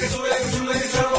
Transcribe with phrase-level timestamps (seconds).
[0.00, 1.09] que sube, que sube, que sube.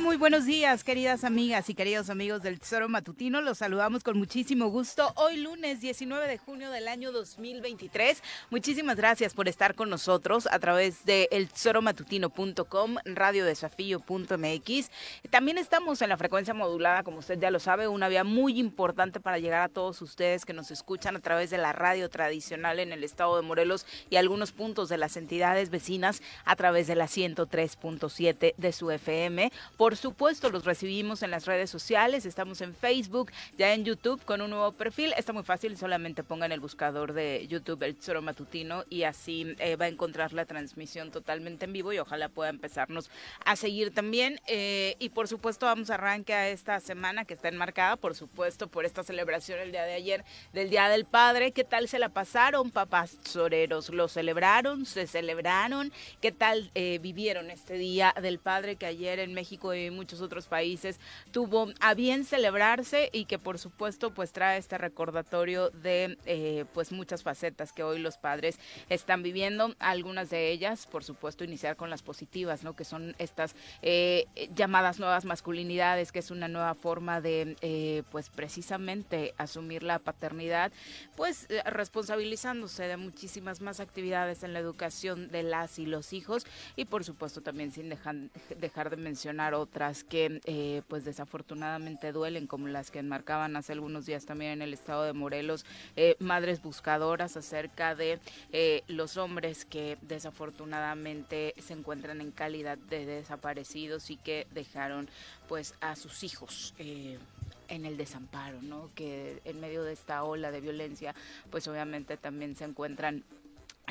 [0.00, 3.40] Muy buenos días, queridas amigas y queridos amigos del Tesoro Matutino.
[3.40, 8.20] Los saludamos con muchísimo gusto hoy lunes 19 de junio del año 2023.
[8.50, 14.90] Muchísimas gracias por estar con nosotros a través de eltesoromatutino.com, radiodesafío.mx.
[15.30, 19.20] También estamos en la frecuencia modulada, como usted ya lo sabe, una vía muy importante
[19.20, 22.90] para llegar a todos ustedes que nos escuchan a través de la radio tradicional en
[22.90, 27.06] el estado de Morelos y algunos puntos de las entidades vecinas a través de la
[27.06, 33.30] 103.7 de su FM por supuesto, los recibimos en las redes sociales, estamos en Facebook,
[33.56, 35.12] ya en YouTube con un nuevo perfil.
[35.16, 39.76] Está muy fácil, solamente pongan el buscador de YouTube El Tesoro Matutino y así eh,
[39.76, 43.10] va a encontrar la transmisión totalmente en vivo y ojalá pueda empezarnos
[43.44, 44.40] a seguir también.
[44.46, 48.68] Eh, y por supuesto, vamos a arrancar a esta semana que está enmarcada, por supuesto,
[48.68, 51.52] por esta celebración el día de ayer del Día del Padre.
[51.52, 53.90] ¿Qué tal se la pasaron, papás soreros?
[53.90, 54.86] ¿Lo celebraron?
[54.86, 55.92] ¿Se celebraron?
[56.20, 60.46] ¿Qué tal eh, vivieron este Día del Padre que ayer en México y muchos otros
[60.46, 61.00] países
[61.32, 66.92] tuvo a bien celebrarse y que por supuesto pues trae este recordatorio de eh, pues
[66.92, 68.58] muchas facetas que hoy los padres
[68.88, 72.74] están viviendo, algunas de ellas por supuesto iniciar con las positivas, ¿no?
[72.74, 78.30] Que son estas eh, llamadas nuevas masculinidades, que es una nueva forma de eh, pues
[78.30, 80.72] precisamente asumir la paternidad,
[81.16, 86.46] pues responsabilizándose de muchísimas más actividades en la educación de las y los hijos
[86.76, 88.16] y por supuesto también sin dejar,
[88.58, 94.06] dejar de mencionar otras que eh, pues desafortunadamente duelen, como las que enmarcaban hace algunos
[94.06, 95.64] días también en el estado de Morelos,
[95.96, 98.18] eh, madres buscadoras acerca de
[98.52, 105.08] eh, los hombres que desafortunadamente se encuentran en calidad de desaparecidos y que dejaron
[105.48, 108.90] pues a sus hijos en el desamparo, ¿no?
[108.94, 111.14] Que en medio de esta ola de violencia,
[111.50, 113.24] pues obviamente también se encuentran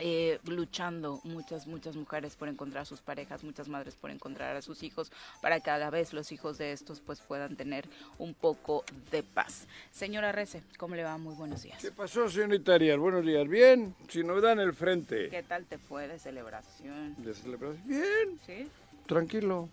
[0.02, 4.62] eh, luchando muchas, muchas mujeres por encontrar a sus parejas, muchas madres por encontrar a
[4.62, 7.88] sus hijos, para que a la vez los hijos de estos pues puedan tener
[8.18, 9.68] un poco de paz.
[9.91, 11.18] Señora Rece, ¿cómo le va?
[11.18, 11.81] Muy buenos días.
[11.81, 12.97] ¿Qué pasó, señorita Arias?
[12.97, 13.47] Buenos días.
[13.47, 15.30] Bien, sin novedad en el frente.
[15.30, 17.16] ¿Qué tal te fue de celebración?
[17.18, 17.88] ¿De celebración?
[17.88, 18.40] Bien.
[18.46, 18.68] ¿Sí?
[19.06, 19.69] Tranquilo.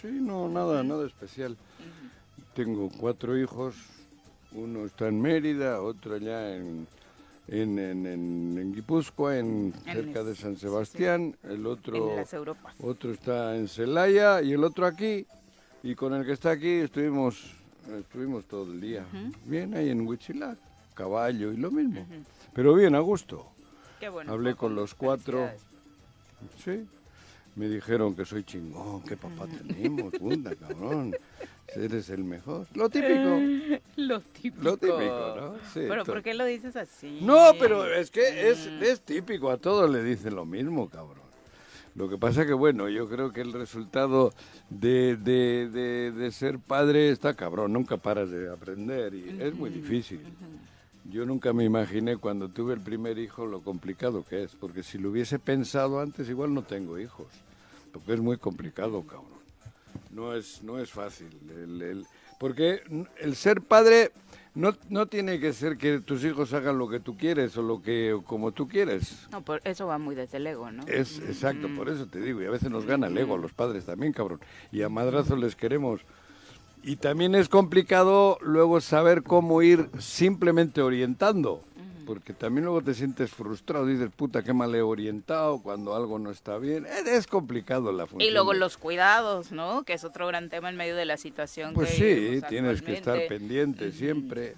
[0.00, 1.56] Sí, no, nada, nada especial.
[2.54, 3.76] Tengo cuatro hijos,
[4.52, 6.86] uno está en Mérida, otro allá en
[7.50, 12.16] en, en, en, Guipúzcoa, en, cerca de San Sebastián, el otro,
[12.80, 15.26] otro está en Celaya y el otro aquí.
[15.82, 17.52] Y con el que está aquí estuvimos,
[17.98, 19.04] estuvimos todo el día.
[19.44, 20.58] Bien, ahí en Huichilac,
[20.94, 22.06] caballo y lo mismo.
[22.54, 23.46] Pero bien, a gusto.
[24.28, 25.50] Hablé con los cuatro.
[26.64, 26.86] Sí.
[27.56, 31.16] Me dijeron que soy chingón, que papá tenemos, puta, cabrón.
[31.74, 32.66] Eres el mejor.
[32.74, 33.40] Lo típico.
[33.96, 34.62] lo típico.
[34.62, 35.54] Lo típico, ¿no?
[35.72, 35.80] Sí.
[35.88, 37.20] Pero ¿por qué lo dices así?
[37.22, 39.50] No, pero es que es, es típico.
[39.50, 41.30] A todos le dicen lo mismo, cabrón.
[41.94, 44.32] Lo que pasa que, bueno, yo creo que el resultado
[44.68, 49.70] de, de, de, de ser padre está cabrón, nunca paras de aprender y es muy
[49.70, 50.20] difícil.
[51.10, 54.98] Yo nunca me imaginé cuando tuve el primer hijo lo complicado que es, porque si
[54.98, 57.26] lo hubiese pensado antes igual no tengo hijos,
[57.92, 59.39] porque es muy complicado, cabrón.
[60.10, 61.28] No es, no es fácil.
[61.50, 62.06] El, el-
[62.38, 62.80] porque
[63.18, 64.12] el ser padre
[64.54, 67.82] no, no tiene que ser que tus hijos hagan lo que tú quieres o lo
[67.82, 69.28] que o como tú quieres.
[69.30, 70.82] No, por eso va muy desde el ego, ¿no?
[70.86, 73.52] Es exacto, por eso te digo, y a veces nos gana el ego a los
[73.52, 74.40] padres también, cabrón.
[74.72, 76.00] Y a madrazos les queremos.
[76.82, 81.62] Y también es complicado luego saber cómo ir simplemente orientando.
[82.10, 86.32] Porque también luego te sientes frustrado, dices, puta, qué mal he orientado cuando algo no
[86.32, 86.84] está bien.
[87.06, 88.28] Es- complicado la función.
[88.28, 89.84] Y luego los cuidados, ¿no?
[89.84, 92.94] Que es otro gran tema en medio de la situación Pues que sí, tienes que
[92.94, 94.56] estar pendiente siempre,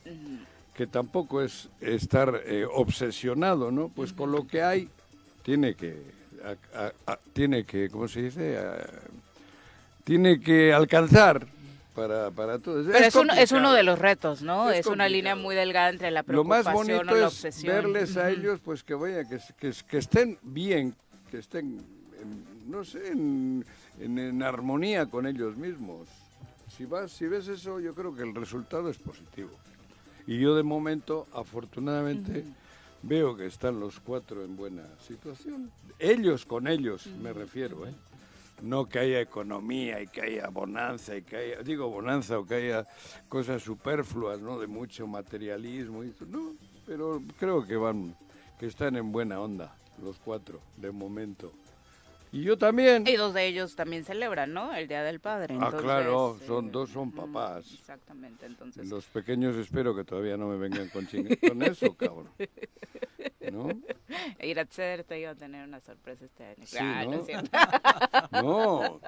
[0.75, 3.91] que tampoco es estar eh, obsesionado, ¿no?
[3.91, 4.89] Pues con lo que hay,
[5.43, 5.95] tiene que,
[6.75, 8.57] a- a- a- tiene que, ¿cómo se dice?
[10.05, 11.47] Tiene que alcanzar
[11.95, 12.83] para, para todo.
[12.85, 13.61] Pero es, uno, es complicado.
[13.61, 14.71] uno de los retos, ¿no?
[14.71, 17.33] Es Es, una línea muy delgada entre la Lo más preocupación bonito o la es
[17.33, 17.75] obsesión.
[17.75, 20.95] verles a ellos, pues que vaya, que, que, que estén bien,
[21.31, 21.79] que estén,
[22.21, 23.65] en- no sé, en,
[24.01, 26.09] en- en armonía con ellos mismos.
[26.77, 29.51] Si vas, si ves eso, yo creo que el resultado es positivo.
[30.27, 32.45] Y yo de momento, afortunadamente,
[33.03, 35.71] veo que están los cuatro en buena situación.
[35.99, 37.93] Ellos con ellos, me refiero, ¿eh?
[38.63, 42.55] No que haya economía y que haya bonanza y que haya, digo bonanza o que
[42.55, 42.87] haya
[43.29, 44.59] cosas superfluas, ¿no?
[44.59, 46.55] De mucho materialismo y eso, no,
[46.87, 48.15] pero creo que van,
[48.59, 51.53] que están en buena onda los cuatro, de momento.
[52.33, 53.07] Y yo también.
[53.07, 54.75] Y dos de ellos también celebran, ¿no?
[54.75, 55.55] El Día del Padre.
[55.61, 57.67] Ah, claro, eh, son dos son papás.
[57.75, 58.89] Exactamente, entonces.
[58.89, 62.29] Los pequeños espero que todavía no me vengan con con eso, cabrón.
[63.53, 63.69] ¿No?
[64.43, 66.57] Iratzer te iba a tener una sorpresa este año.
[66.67, 67.15] Sí, Ah, ¿no?
[67.15, 67.51] es cierto.
[68.33, 69.01] No,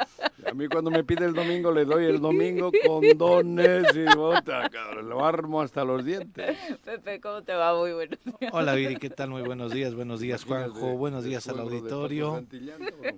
[0.47, 4.69] a mí cuando me pide el domingo le doy el domingo con dones y bota,
[4.71, 6.57] cabrón, lo armo hasta los dientes.
[6.85, 7.75] Pepe, ¿cómo te va?
[7.77, 8.53] Muy buenos días.
[8.53, 9.31] Hola Viri, ¿qué tal?
[9.31, 12.45] Muy buenos días, buenos días Juanjo, De- buenos de días al suegro de Paco auditorio.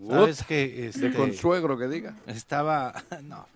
[0.09, 2.15] Sabes que de este, consuegro que diga.
[2.27, 3.47] estaba, no,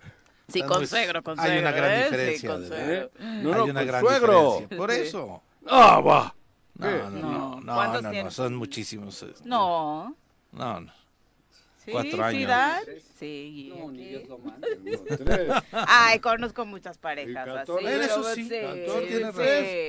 [0.49, 1.61] Sí, con suegro, con hay suegro.
[1.61, 2.03] una gran ¿eh?
[2.03, 3.09] diferencia, Sí, con de suegro.
[3.19, 4.77] No, hay no, una gran diferencia.
[4.77, 4.99] Por Sí.
[5.01, 5.41] eso.
[5.67, 6.35] Ah, va.
[6.81, 7.61] No, no, no, No.
[7.61, 9.23] no, ¿Cuántos no, son muchísimos.
[9.23, 10.15] eh, No.
[10.51, 10.91] No, no.
[11.83, 12.47] Sí, Cuatro ¿sí años.
[12.47, 12.83] dan?
[13.17, 13.73] Sí.
[13.75, 14.05] No, ni.
[14.05, 14.67] Dios lo mande.
[15.09, 15.51] No, tres.
[15.71, 17.71] Ay, conozco muchas parejas Y así.
[18.03, 19.21] eso sí, sí, tiene sí.
[19.21, 19.45] razón.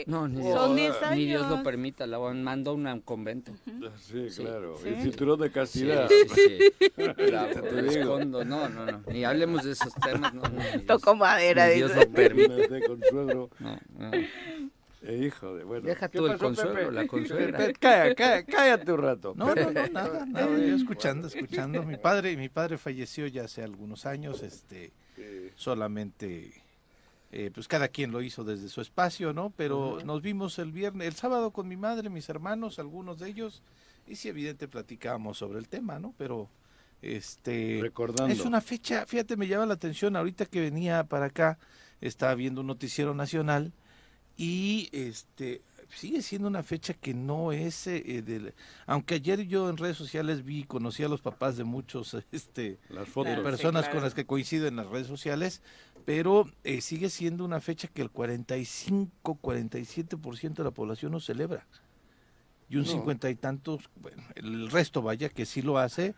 [0.06, 1.58] No, ni Son Dios, 10 ni Dios años.
[1.58, 3.52] lo permita, la mandó a un convento.
[3.98, 4.78] Sí, claro.
[4.82, 4.88] Sí.
[4.88, 6.08] El cinturón de Sí, castidad.
[6.08, 6.92] sí, sí.
[6.96, 7.14] La
[7.50, 8.24] Te digo.
[8.24, 9.02] No, no, no.
[9.08, 10.32] Ni hablemos de esos temas.
[10.32, 12.06] No, no, Dios- Toco madera, ni Dios dice.
[12.06, 12.68] lo permite.
[13.12, 13.50] No, no.
[15.04, 15.86] Eh, hijo de bueno.
[15.86, 16.92] Deja ¿Qué tú el pasó, consuegro, Pepe?
[16.92, 19.34] la Cállate, cállate, cállate un rato.
[19.36, 21.82] No, no, no, nada, nada, yo escuchando, escuchando.
[21.82, 24.92] Mi padre, mi padre falleció ya hace algunos años, este,
[25.56, 26.62] solamente,
[27.32, 29.52] eh, pues cada quien lo hizo desde su espacio, ¿no?
[29.56, 33.62] Pero nos vimos el viernes, el sábado con mi madre, mis hermanos, algunos de ellos,
[34.06, 36.14] y sí, evidente platicábamos sobre el tema, ¿no?
[36.16, 36.48] Pero,
[37.00, 38.32] este, Recordando.
[38.32, 41.58] es una fecha, fíjate, me llama la atención, ahorita que venía para acá,
[42.00, 43.72] estaba viendo un noticiero nacional,
[44.36, 45.62] y este
[45.94, 48.54] sigue siendo una fecha que no es eh, eh, del
[48.86, 53.08] aunque ayer yo en redes sociales vi conocí a los papás de muchos este Las
[53.08, 53.32] fotos.
[53.34, 53.42] Claro.
[53.44, 53.96] personas claro.
[53.96, 55.60] con las que coincido en las redes sociales
[56.06, 61.66] pero eh, sigue siendo una fecha que el 45 47% de la población no celebra
[62.70, 62.88] y un No.
[62.90, 66.14] cincuenta y tantos bueno el resto vaya que sí lo hace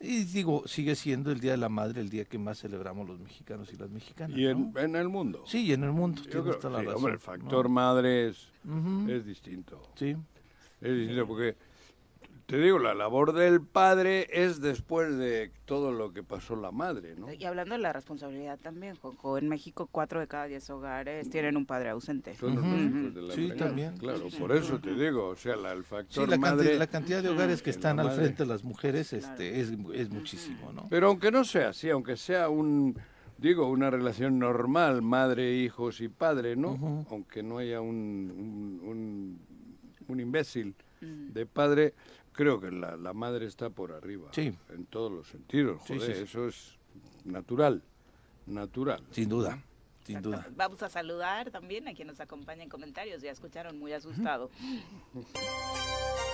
[0.00, 3.18] y digo sigue siendo el día de la madre el día que más celebramos los
[3.20, 4.80] mexicanos y las mexicanas Y en, ¿no?
[4.80, 5.42] en el mundo.
[5.46, 7.24] sí y en el mundo Yo creo toda la que, razón, hombre, el ¿no?
[7.24, 8.48] factor madre es,
[9.08, 9.80] es distinto.
[9.94, 10.16] sí
[10.80, 11.56] Es distinto porque,
[12.46, 17.14] te digo, la labor del padre es después de todo lo que pasó la madre,
[17.16, 17.32] ¿no?
[17.32, 21.56] Y hablando de la responsabilidad también, Jojo, en México cuatro de cada diez hogares tienen
[21.56, 22.34] un padre ausente.
[22.34, 23.96] Son los de la Sí, también.
[23.96, 26.56] Claro, por eso te digo, o sea, la- el Sí, factor la, madre...
[26.56, 30.10] cantidad, la cantidad de hogares que están al frente de las mujeres este, es, es
[30.10, 30.86] muchísimo, ¿no?
[30.90, 32.94] Pero aunque no sea así, aunque sea un,
[33.38, 37.06] digo, una relación normal, madre, hijos y padre, ¿no?
[37.10, 37.96] Aunque no haya un,
[38.36, 39.38] un, un,
[40.08, 41.92] un imbécil de padre,
[42.34, 44.28] creo que la, la madre está por arriba.
[44.32, 44.52] Sí.
[44.68, 46.22] En todos los sentidos, joder, sí, sí.
[46.24, 46.78] eso es
[47.24, 47.82] natural,
[48.46, 49.02] natural.
[49.10, 49.62] Sin duda,
[50.04, 50.46] sin duda.
[50.54, 53.22] Vamos a saludar también a quien nos acompaña en comentarios.
[53.22, 54.50] Ya escucharon, muy asustado.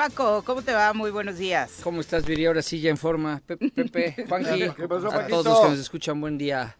[0.00, 0.94] Paco, ¿cómo te va?
[0.94, 1.80] Muy buenos días.
[1.84, 2.46] ¿Cómo estás, Viri?
[2.46, 3.42] Ahora sí, ya en forma.
[3.44, 6.74] Pe- Pepe, Juanji, ¿Qué pasó, a todos los que nos escuchan, buen día.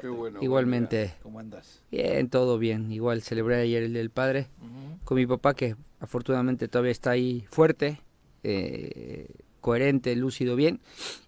[0.00, 0.38] Qué bueno.
[0.40, 1.12] Igualmente.
[1.22, 1.82] ¿Cómo andas?
[1.90, 2.90] Bien, todo bien.
[2.90, 4.48] Igual celebré ayer el del padre
[5.04, 8.00] con mi papá, que afortunadamente todavía está ahí fuerte,
[8.42, 9.26] eh,
[9.62, 10.80] coherente, lúcido, bien.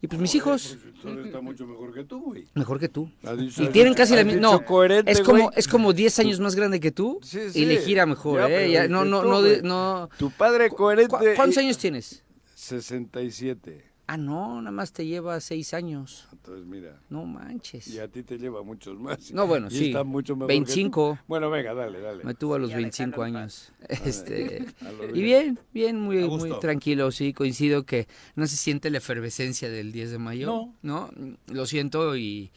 [0.02, 2.44] Y pues mis hijos, Todo está mucho mejor que tú, güey.
[2.54, 3.08] mejor que tú.
[3.38, 4.40] Dicho- Y tienen casi la misma.
[4.42, 5.54] No, coherente, es como, güey.
[5.56, 7.64] es como 10 años más grande que tú Sí, y sí.
[7.64, 8.70] le gira mejor, Ya, ¿eh?
[8.70, 10.08] Ya, no, no, tú, no, no.
[10.18, 11.16] Tu padre coherente.
[11.16, 12.22] ¿Cu- ¿Cuántos y- años tienes?
[12.54, 13.84] 67.
[14.06, 16.28] Ah, no, nada más te lleva 6 años.
[16.32, 17.00] Entonces, mira.
[17.08, 17.88] No manches.
[17.88, 19.32] Y a ti te lleva muchos más.
[19.32, 19.86] No, bueno, Y sí.
[19.86, 20.58] está mucho mejor que tú.
[20.58, 21.18] 25.
[21.26, 22.22] Bueno, venga, dale, dale.
[22.22, 23.72] Me tuvo a los Ya 25 déjalo en años.
[24.04, 24.66] Este,
[25.14, 25.58] y bien.
[25.72, 28.06] bien, muy, muy tranquilo, sí, coincido que
[28.36, 30.68] no se siente la efervescencia del 10 de mayo.
[30.82, 31.10] No.
[31.46, 32.50] Lo siento y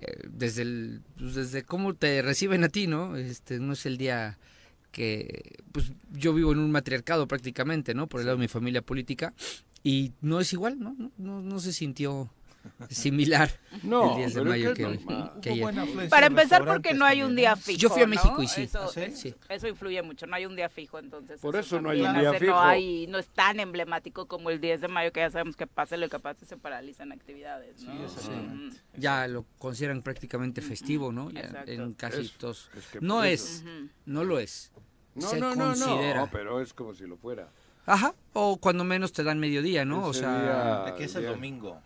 [0.00, 3.16] eh, desde el, pues, desde cómo te reciben a ti, ¿no?
[3.16, 4.38] Este, no es el día
[4.90, 8.06] que, pues yo vivo en un matriarcado prácticamente, ¿no?
[8.06, 9.34] Por el lado de mi familia política
[9.82, 10.94] y no es igual, ¿no?
[10.98, 12.30] No, no, no se sintió
[12.90, 13.50] similar
[13.82, 16.08] No, el 10 de mayo que que, que ayer.
[16.10, 17.56] Para empezar, porque no hay un día ¿no?
[17.56, 17.78] fijo.
[17.78, 18.10] Yo fui a ¿no?
[18.10, 18.62] México y sí.
[18.62, 19.10] Eso, ¿Ah, sí?
[19.14, 19.34] Sí.
[19.48, 20.26] eso influye mucho.
[20.26, 21.40] No hay un día fijo, entonces.
[21.40, 22.52] Por eso no hay un día fijo.
[22.52, 25.66] No, hay, no es tan emblemático como el 10 de mayo, que ya sabemos que
[25.66, 27.82] pase lo que pase, se paralizan actividades.
[27.84, 28.08] ¿no?
[28.08, 28.30] Sí,
[28.96, 31.30] ya lo consideran prácticamente festivo, ¿no?
[31.30, 32.70] Ya en casi Es- todos.
[32.76, 33.64] es que no es,
[34.04, 34.72] no lo es.
[35.14, 36.20] No, se no, no, considera.
[36.20, 37.48] no, pero es como si lo fuera.
[37.90, 40.06] Ajá, o cuando menos te dan mediodía, ¿no?
[40.06, 41.80] o Ese sea, día- Aquí es el Día- domingo.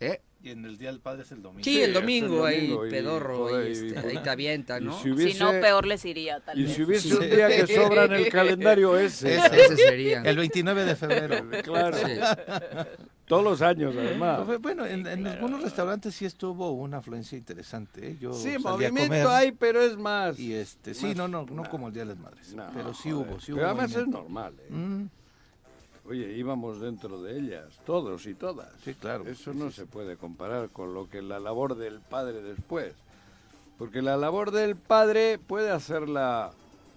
[0.00, 0.20] ¿eh?
[0.42, 1.64] Y en el Día del Padre es el domingo.
[1.64, 4.18] Sí, Sí, el es el domingo, domingo ahí y pedorro, por ahí, ahí- este, ahí
[4.22, 5.00] te avienta, y ¿no?
[5.02, 6.74] si hubiese- Si no, peor les iría, tal Y vez.
[6.74, 9.34] si hubiese un día que sobra en el calendario ese.
[9.36, 10.20] Ese, ese sería.
[10.22, 11.50] El 29 de febrero.
[11.64, 11.96] Claro.
[11.96, 12.12] Sí.
[13.26, 14.46] Todos los años, además.
[14.60, 18.10] Bueno, en, en algunos restaurantes sí estuvo una afluencia interesante.
[18.10, 18.16] ¿eh?
[18.20, 20.38] Yo Sí, movimiento comer hay, pero es más.
[20.38, 22.54] Y este, sí, más- no, no, no como el Día de las Madres.
[22.54, 23.28] No, pero sí joder.
[23.30, 23.64] hubo, sí Pero hubo.
[23.66, 24.18] además es movimiento.
[24.22, 24.54] normal.
[24.60, 24.66] ¿eh?
[24.70, 25.08] Mm,
[26.08, 28.68] Oye, íbamos dentro de ellas, todos y todas.
[28.84, 29.24] sí, claro.
[29.26, 32.94] Eso no se puede comparar con lo que la labor del padre después.
[33.78, 36.52] Porque la labor del padre puede hacerla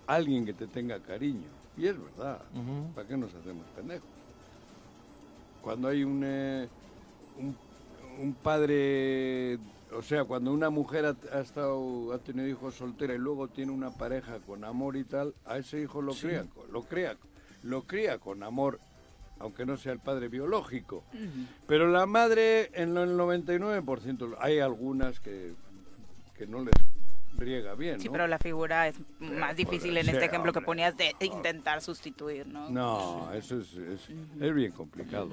[0.07, 1.47] alguien que te tenga cariño.
[1.77, 2.39] Y es verdad.
[2.95, 4.07] ¿Para qué nos hacemos pendejos?
[5.61, 6.67] Cuando hay un, eh,
[7.37, 7.55] un,
[8.21, 9.57] un padre,
[9.93, 13.71] o sea, cuando una mujer ha, ha estado, ha tenido hijos soltera y luego tiene
[13.71, 17.17] una pareja con amor y tal, a ese hijo lo cría, con- lo cría,
[17.63, 18.79] lo cría con amor,
[19.39, 21.03] aunque no sea el padre biológico.
[21.67, 25.53] Pero la madre, en el 99%, hay algunas que,
[26.37, 26.73] que no les
[27.37, 31.15] riega bien, Sí, pero la figura es más difícil en este ejemplo que ponías de
[31.21, 32.69] intentar sustituir, ¿no?
[32.69, 34.09] No, eso es, es,
[34.41, 35.29] es bien complicado.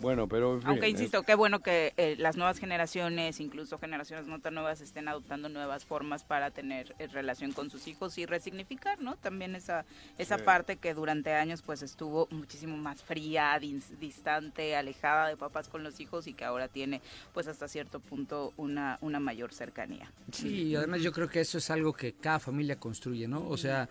[0.00, 3.78] Bueno, pero en fin, Aunque es- insisto, qué bueno que eh, las nuevas generaciones, incluso
[3.78, 8.18] generaciones no tan nuevas, estén adoptando nuevas formas para tener eh, relación con sus hijos
[8.18, 9.16] y resignificar, ¿no?
[9.16, 9.86] También esa
[10.18, 10.44] esa Sí.
[10.44, 15.82] parte que durante años pues estuvo muchísimo más fría, dis- distante, alejada de papás con
[15.82, 17.00] los hijos y que ahora tiene
[17.32, 20.12] pues hasta cierto punto una una mayor cercanía.
[20.30, 23.48] Sí, y además yo creo que eso es algo que cada familia construye, ¿no?
[23.48, 23.88] O sea,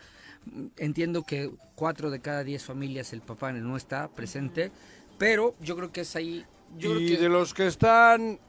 [0.77, 4.71] entiendo que cuatro de cada diez familias el papá no está presente,
[5.17, 6.45] pero yo creo que es ahí.
[6.77, 8.39] Yo creo y que de los que están...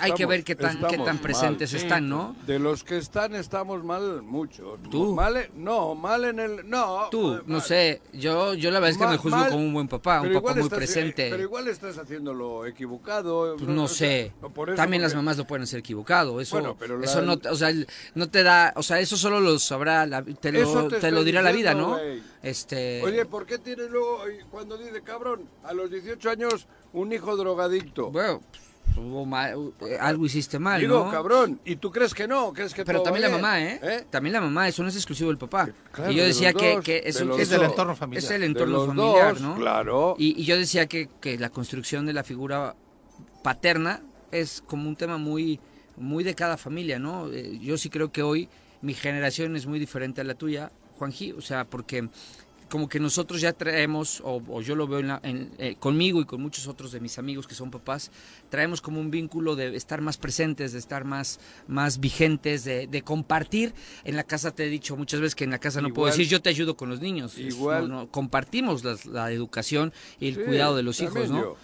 [0.00, 1.18] hay que ver qué tan, qué mal.
[1.20, 2.34] presentes están, ¿no?
[2.46, 4.78] De los que están estamos mal mucho.
[4.90, 5.14] ¿Tú?
[5.14, 6.68] Mal no, mal en el...
[6.68, 9.74] No, Tú, no sé, yo, yo la verdad es que me juzgo mal, como un
[9.74, 11.28] buen papá, un papá muy estás- eh, presente.
[11.30, 13.56] Pero igual estás haciéndolo equivocado.
[13.56, 14.32] Pues no sé.
[14.54, 16.40] por eso, También las mamás lo pueden hacer equivocado.
[16.40, 17.72] Eso, Bueno, pero la- eso no, o sea,
[18.14, 21.24] no te da, o sea, eso solo lo sabrá, la- te lo, te te lo
[21.24, 21.98] dirá la vida, ¿no?
[22.42, 27.36] Este, Oye, ¿por qué tienes luego, cuando dice cabrón, a los 18 años, un hijo
[27.36, 28.10] drogadicto?
[28.10, 28.40] bueno,
[28.96, 31.10] hubo ma- eh, algo hiciste mal, Digo, ¿no?
[31.10, 32.52] cabrón, ¿y tú crees que no?
[32.52, 33.40] ¿Crees que Pero todo también la bien?
[33.40, 34.06] mamá, ¿eh?
[34.10, 35.68] También la mamá, eso no es exclusivo del papá.
[35.92, 37.96] Claro, y yo de decía los que, dos, que de eso, los Es eso- entorno
[37.96, 38.24] familiar.
[38.24, 39.54] Es el De entorno los familiar, dos, ¿no?
[39.56, 40.14] claro.
[40.18, 42.74] Y, y yo decía que, que la construcción de la figura
[43.42, 44.00] paterna
[44.30, 45.60] es como un tema muy,
[45.96, 47.30] muy de cada familia, ¿no?
[47.32, 48.48] Eh, yo sí creo que hoy
[48.82, 52.08] mi generación es muy diferente a la tuya, Juanji, o sea, porque
[52.70, 56.20] como que nosotros ya traemos, o, o yo lo veo en la- en, eh, conmigo
[56.20, 58.10] y con muchos otros de mis amigos que son papás,
[58.54, 63.02] traemos como un vínculo de estar más presentes, de estar más, más vigentes, de, de
[63.02, 63.74] compartir.
[64.04, 66.28] En la casa te he dicho muchas veces que en la casa no puedo decir
[66.28, 67.36] yo te ayudo con los niños.
[67.36, 71.30] Es- Igual- no, no, compartimos la, la educación y el Sí, cuidado de los hijos,
[71.30, 71.40] ¿no?
[71.40, 71.56] yo.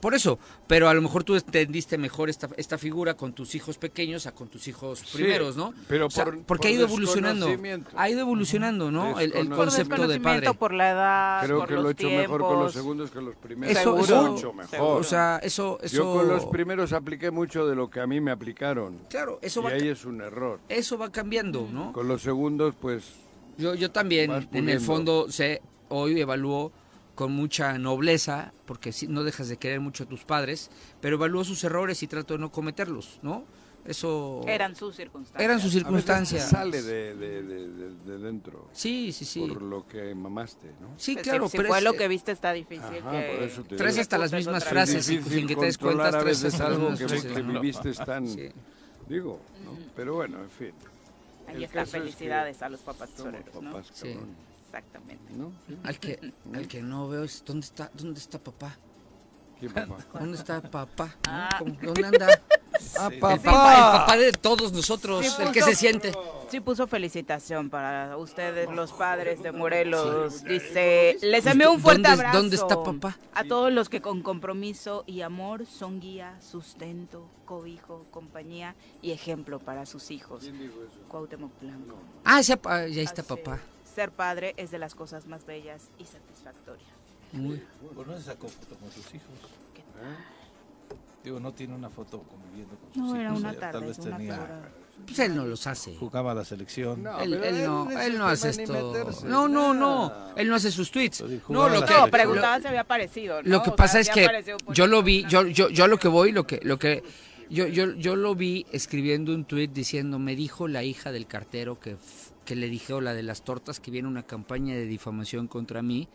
[0.00, 3.76] Por eso, pero a lo mejor tú entendiste mejor esta, esta figura con tus hijos
[3.76, 5.74] pequeños a con tus hijos Sí, primeros, ¿no?
[5.86, 7.46] pero O sea, por- porque por ha ido evolucionando.
[7.94, 9.20] Ha ido evolucionando, ¿no?
[9.20, 10.54] El, el Descono- Por concepto de padre.
[10.54, 12.72] por la edad, Creo por que lo he los hecho mejor con los tiempos.
[12.72, 13.76] segundos que los primeros.
[13.76, 14.70] Eso, eso- mucho mejor.
[14.70, 14.94] seguro.
[14.96, 16.37] O sea, eso, eso.
[16.42, 18.98] Los primeros apliqué mucho de lo que a mí me aplicaron.
[19.08, 20.60] Claro, eso y va, ahí es un error.
[20.68, 21.92] eso va cambiando, ¿no?
[21.92, 23.14] Con los segundos, pues
[23.56, 26.72] Yo, yo también, en el fondo, sé, hoy evalúo
[27.14, 31.64] con mucha nobleza, porque no dejas de querer mucho a tus padres, pero evalúo sus
[31.64, 33.44] errores y trato de no cometerlos, ¿no?
[33.88, 34.42] Eso.
[34.46, 35.42] Eran sus circunstancias.
[35.44, 36.48] eran sus circunstancias.
[36.48, 38.68] sale de, de- de- de- de dentro.
[38.72, 39.40] Sí, sí, sí.
[39.40, 40.88] Por lo que mamaste, ¿no?
[40.98, 42.84] Sí, Pues claro, si, si pero fue es- lo que viste está difícil.
[43.00, 44.02] Ajá, que- por eso te Traes digo.
[44.02, 47.42] hasta las mismas frases sin que te des cuenta, a veces las algo que, que
[47.42, 48.48] viviste tan, Sí.
[49.08, 49.72] digo, ¿no?
[49.96, 50.72] Pero bueno, en fin.
[51.48, 53.72] Ahí está, caso es que felicidades a los papás Somos tesoreros, ¿no?
[53.72, 54.08] papás, Sí.
[54.12, 54.28] cabrón,
[54.66, 55.32] Exactamente.
[55.34, 55.52] ¿no?
[55.82, 58.76] Al que, al que no veo es, ¿dónde está, dónde está papá?
[60.14, 61.16] ¿Dónde está papá?
[61.28, 61.56] Ah.
[61.58, 62.40] ¿Cómo- ¿Dónde anda?
[62.96, 66.12] ¡Ah, El papá, el papá de todos nosotros, Sí, el que puso- se siente.
[66.48, 70.44] Sí puso felicitación para ustedes, los padres de Morelos.
[70.44, 72.38] Dice, les envío un fuerte ¿Dónde- abrazo.
[72.38, 73.18] dónde está papá?
[73.34, 79.58] A todos los que con compromiso y amor son guía, sustento, cobijo, compañía y ejemplo
[79.58, 80.48] para sus hijos.
[81.08, 81.96] Cuauhtémoc Blanco.
[82.24, 83.58] Ah, pa- ya está Así, papá.
[83.94, 86.86] Ser padre es de las cosas más bellas y satisfactorias.
[87.32, 87.62] Muy-
[87.94, 89.28] Pues no se sacó foto con sus hijos.
[89.74, 89.82] ¿Qué
[91.24, 93.18] Digo, no tiene una foto conviviendo con sus No, hijos.
[93.18, 94.34] era una tarde, Tal vez una tenía.
[94.40, 94.68] hora.
[95.06, 95.94] Pues él no los hace.
[95.96, 97.02] Jugaba a la selección.
[97.04, 97.30] No, Él,
[97.64, 98.94] no, él no hace esto.
[99.26, 100.12] No, no, no.
[100.36, 101.22] Él no hace sus tweets.
[101.48, 103.48] No, lo que, No, preguntaba si había aparecido, ¿no?
[103.48, 104.26] lo que O sea, pasa es que
[104.72, 107.04] yo lo vi, yo, yo, yo a lo que voy, lo que, lo que,
[107.48, 111.78] yo, yo, yo lo vi escribiendo un tweet diciendo, me dijo la hija del cartero
[111.78, 111.96] que,
[112.44, 116.08] que le dijo la de las tortas que viene una campaña de difamación contra mí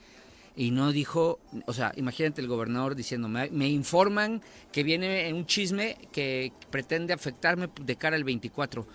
[0.55, 4.41] y no dijo, o sea, imagínate el gobernador diciendo, me, me informan
[4.72, 8.86] que viene un chisme que pretende afectarme de cara al 24.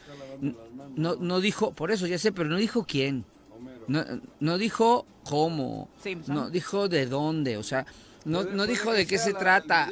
[0.43, 0.55] N-
[0.97, 3.25] No, no dijo, por eso ya sé, pero no dijo quién.
[3.88, 4.05] No,
[4.41, 6.35] no dijo cómo, Simpson.
[6.35, 7.87] no dijo de dónde, o sea,
[8.25, 9.89] no, no dijo que de qué se la- trata.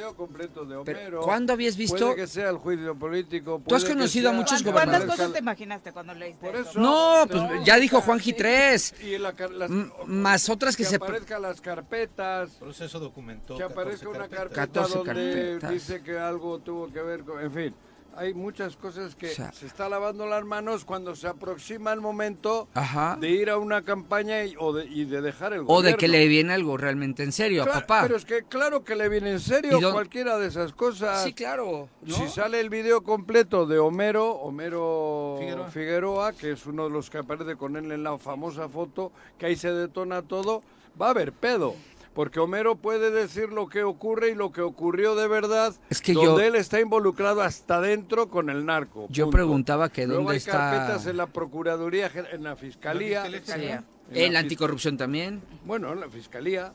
[0.85, 1.97] Pero, ¿cuándo habías visto?
[2.07, 3.63] Puede que sea el juicio político.
[3.67, 5.11] Tú has que conocido a muchos ¿Cuántas gobernadores.
[5.17, 6.71] cosas te imaginaste cuando leíste Por eso?
[6.71, 8.33] eso- No, pues No, ya dijo Juanji.
[8.35, 8.95] 3.
[9.03, 9.71] Y la car- las-
[10.07, 10.97] más otras que que se...
[10.97, 12.51] aparezcan las carpetas.
[12.61, 13.57] Proceso documentó.
[13.57, 14.39] Que aparezca 14 una carpetas.
[14.39, 15.71] carpeta 14 donde carpetas.
[15.71, 17.41] dice que algo tuvo que ver con...
[17.43, 17.75] En fin,
[18.17, 22.01] hay muchas cosas que O sea- se está lavando las manos cuando se aproxima el
[22.01, 23.17] momento Ajá.
[23.21, 25.91] de ir a una campaña y, o de, y de dejar el O gobierno.
[25.91, 28.03] de que le viene algo realmente en serio a papá.
[28.03, 31.23] Pero es que claro que le viene en serio ¿Y dónde- cualquiera de esas cosas.
[31.25, 31.89] Sí, claro.
[32.03, 32.15] ¿no?
[32.15, 35.71] Si sale el video completo de Homero, Homero Figueroa.
[35.71, 36.33] Figueroa.
[36.33, 39.57] que es uno de los que aparece con él en la famosa foto, que ahí
[39.57, 40.63] se detona todo,
[41.01, 41.75] va a haber pedo.
[42.17, 46.15] Porque Homero puede decir lo que ocurre y lo que ocurrió de verdad, Es que
[46.15, 49.07] donde yo- él está involucrado hasta dentro con el narco.
[49.11, 49.37] Yo punto.
[49.37, 50.53] preguntaba que Luego dónde hay está...
[50.53, 53.27] carpetas en la Procuraduría, en la Fiscalía.
[53.27, 55.43] En En la anticorrupción también.
[55.67, 56.73] Bueno, en la Fiscalía.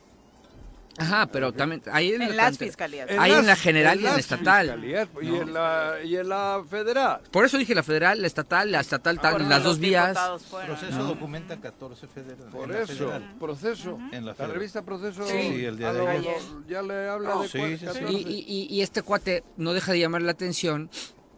[0.98, 1.82] Ajá, pero también...
[1.92, 3.10] Ahí En las fiscalías.
[3.18, 4.84] Hay en la general y en la estatal.
[4.86, 4.94] y,
[5.36, 7.22] en la, y en la federal.
[7.32, 10.18] Por eso dije la federal, la estatal, la estatal, Ah, tal, las dos vías.
[10.50, 11.04] Proceso ¿no?
[11.06, 12.50] documenta 14 federal.
[12.52, 13.36] Por eso, federal.
[13.40, 13.98] proceso.
[14.12, 14.56] En la la federal.
[14.56, 16.36] revista Proceso Sí, el día de ayer.
[16.68, 17.86] ya le habla de sí, sí, sí.
[17.86, 18.12] 14.
[18.12, 20.90] Y, y- y- y este cuate no deja de llamar la atención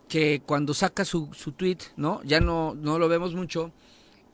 [0.10, 2.22] que cuando saca su, su tweet, ¿no?
[2.24, 3.72] Ya no, no lo vemos mucho.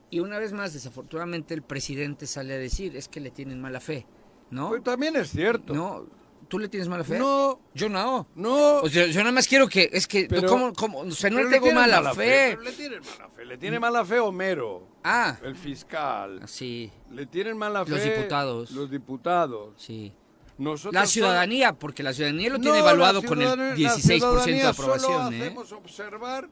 [0.10, 3.80] Y una vez más, desafortunadamente, el presidente sale a decir, es que le tienen mala
[3.80, 4.06] fe,
[4.52, 4.70] ¿no?
[4.70, 5.74] Pues también es cierto.
[5.74, 6.06] ¿No?
[6.48, 7.20] ¿Tú le tienes mala fe?
[7.20, 8.28] No, Yo no.
[8.34, 8.78] no.
[8.78, 11.00] O sea, yo nada más quiero que, es que, Pero- ¿cómo, cómo?
[11.02, 12.48] O sea, no le tengo tienen mala, fe.
[12.58, 13.46] pero le tienen mala fe.
[13.46, 16.42] Le tiene mala fe Homero, Ah, el fiscal.
[16.48, 18.72] sí, Le tienen mala fe Los diputados.
[18.72, 19.74] Los diputados.
[19.78, 20.14] sí.
[20.58, 25.24] Nosotros La ciudadanía, porque la ciudadanía lo tiene evaluado con el la 16% de aprobación,
[25.26, 25.42] Solo ¿eh?
[25.42, 26.50] hacemos observar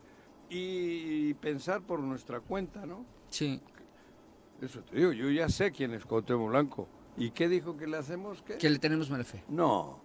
[0.50, 3.06] y pensar por nuestra cuenta, ¿no?
[3.30, 3.60] Sí.
[4.62, 6.88] Eso te digo, yo ya sé quién es Cuauhtémoc Blanco.
[7.18, 8.42] ¿Y qué dijo que le hacemos?
[8.44, 8.58] ¿Qué?
[8.58, 9.44] Que le tenemos mala fe.
[9.50, 10.00] No,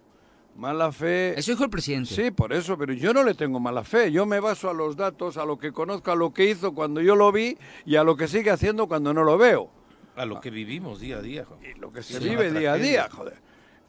[0.55, 1.37] mala fe.
[1.37, 2.13] Eso dijo el presidente.
[2.13, 4.11] Sí, por eso, pero yo no le tengo mala fe.
[4.11, 7.01] Yo me baso a los datos, a lo que conozco, a lo que hizo cuando
[7.01, 9.69] yo lo vi y a lo que sigue haciendo cuando no lo veo.
[10.15, 11.45] A lo que vivimos día a día.
[11.45, 11.59] Juan.
[11.63, 13.41] Y lo que se vive día a día, joder.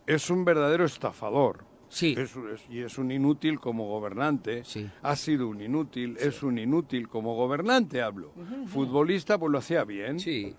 [0.06, 1.64] Es un verdadero estafador.
[1.88, 2.14] Sí.
[2.18, 4.64] Es un- es- y es un inútil como gobernante.
[4.64, 4.90] Sí.
[5.02, 8.32] Ha sido un inútil, es un inútil como gobernante, hablo.
[8.66, 10.18] Futbolista, pues lo hacía bien.
[10.20, 10.54] Sí.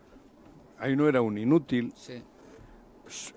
[0.78, 1.94] ahí no era un inútil.
[1.96, 2.22] Sí.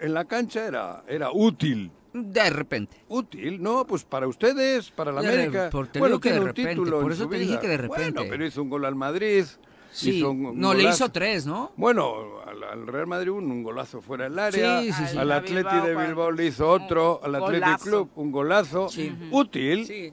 [0.00, 1.90] En la cancha era, era útil.
[2.12, 2.96] De repente.
[3.09, 5.68] Útil, no, pues para ustedes, para la De América.
[5.70, 7.61] por- te bueno, que de un repente, título por eso te dije vida.
[7.61, 8.11] que de repente.
[8.12, 9.44] Bueno, pero hizo un gol al Madrid.
[9.90, 10.16] Sí.
[10.18, 11.72] hizo un- un No, le hizo tres, ¿no?
[11.76, 14.81] Bueno, al, al Real Madrid un, un golazo fuera del área.
[14.83, 15.18] Sí, sí, sí.
[15.18, 16.07] Al A Atleti Bilbao, de.
[16.07, 17.20] Bilbao le hizo otro.
[17.22, 17.85] Al golazo.
[17.85, 18.88] Club un golazo.
[18.90, 19.14] Sí.
[19.31, 20.12] Útil, Sí.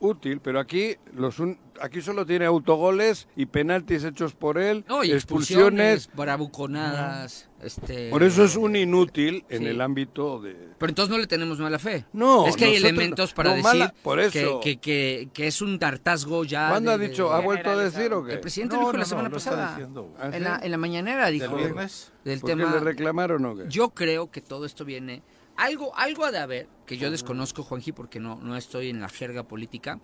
[0.00, 5.04] Útil, pero aquí los un- aquí solo tiene autogoles y penaltis hechos por él, No,
[5.04, 6.04] y expulsiones.
[6.04, 8.10] expulsiones, bravuconadas, este...
[8.10, 9.66] Por eso es un inútil en Sí.
[9.68, 12.04] el ámbito de Pero entonces no le tenemos mala fe.
[12.12, 14.60] No, Es que hay elementos para no, decir mala- por que, eso.
[14.60, 16.68] que, que, que es un tartazgo ya...
[16.70, 17.28] ¿Cuándo ha de- dicho?
[17.28, 18.34] de- ¿Ha vuelto a decir o qué?
[18.34, 19.70] El presidente dijo no, la semana pasada.
[19.70, 20.14] diciendo.
[20.18, 22.12] ¿Ah, En la, en la mañanera dijo ¿Del viernes?
[22.24, 22.72] del ¿Por qué tema...
[22.74, 23.64] le reclamaron o qué?
[23.68, 25.22] Yo creo que todo esto viene...
[25.60, 29.08] Algo, algo ha de haber, que yo desconozco, Juanji, porque no, no estoy en la
[29.08, 30.00] jerga política,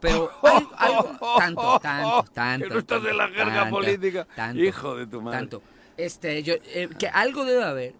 [0.00, 2.68] pero algo, algo- tanto, tanto, tanto.
[2.68, 4.26] Que no estás en la tanto, jerga tanto, política.
[4.34, 5.38] tanto, Hijo de tu madre.
[5.38, 5.62] Tanto.
[5.96, 7.94] Este, yo, eh, que algo debe haber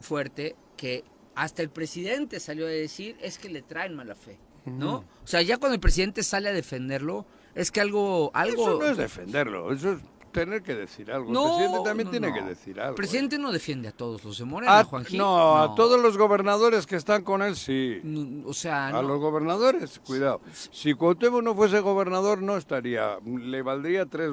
[0.00, 4.96] fuerte que hasta el presidente salió a decir es que le traen mala fe, ¿no?
[5.22, 8.30] O sea, ya cuando el presidente sale a defenderlo, es que algo...
[8.34, 9.98] algo Eso no es defenderlo, eso es
[10.32, 11.32] tener que decir algo.
[11.32, 12.34] No, el presidente también no, tiene no.
[12.34, 12.90] que decir algo.
[12.90, 15.18] El presidente no defiende a todos los de Morena, A- Juanji.
[15.18, 18.00] no, a todos los gobernadores que están con él, sí.
[18.46, 20.40] O sea, A los gobernadores, cuidado.
[20.52, 23.18] Si Cuauhtémoc no fuese gobernador, no estaría.
[23.24, 24.30] Le valdría tres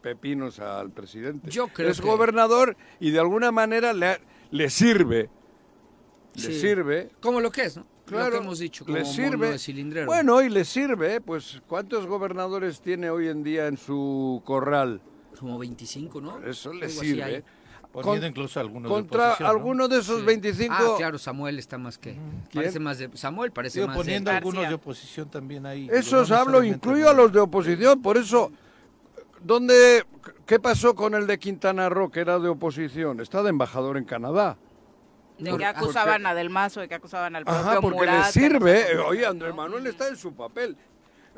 [0.00, 1.50] pepinos al presidente.
[1.50, 5.30] Yo creo es que- gobernador y de alguna manera le, le sirve.
[6.34, 7.10] Le sirve.
[7.20, 7.86] como lo que es, ¿no?
[8.06, 9.56] Claro, lo que hemos dicho, como sirve.
[9.56, 10.04] de.
[10.06, 15.00] Bueno, y le sirve, pues ¿cuántos gobernadores tiene hoy en día en su corral?
[15.42, 16.38] Como 25, ¿no?
[16.38, 17.22] Eso le sirve.
[17.24, 17.44] hay.
[17.92, 19.50] Poniendo Con- incluso algunos de Contra oposición, ¿no?
[19.54, 20.24] alguno de esos Sí.
[20.24, 20.74] 25.
[20.74, 22.12] Ah, claro, Samuel está más que.
[22.12, 22.48] ¿Quién?
[22.54, 23.10] Parece más de.
[23.14, 24.36] Samuel parece Digo, más poniendo de.
[24.38, 25.88] algunos de oposición también ahí.
[25.92, 28.50] Esos no hablo, incluyo a los de oposición, por eso,
[29.42, 30.06] ¿dónde,
[30.46, 33.20] ¿qué pasó con el de Quintana Roo, que era de oposición?
[33.20, 34.56] Está de embajador en Canadá.
[35.38, 38.32] De que acusaban a Del Mazo, de que acusaban al propio Ajá, porque Murat, le
[38.32, 38.96] sirve.
[39.00, 40.76] Oye, Andrés Manuel está en su papel.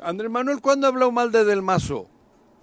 [0.01, 2.07] Andrés Manuel, ¿cuándo ha hablado mal de Del Mazo?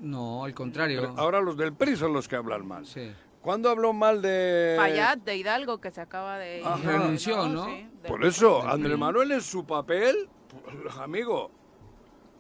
[0.02, 1.14] No, al contrario.
[1.16, 2.84] Ahora los del PRI son los que hablan mal.
[2.86, 3.12] Sí.
[3.40, 4.74] ¿Cuándo habló mal de...?
[4.76, 6.62] Fayad de Hidalgo, que se acaba de...
[6.64, 6.76] Ajá.
[6.84, 7.64] Renunció, ¿no?
[7.66, 8.98] Sí, de- Por eso, Andrés.
[8.98, 11.50] Manuel en su papel, pues, amigo,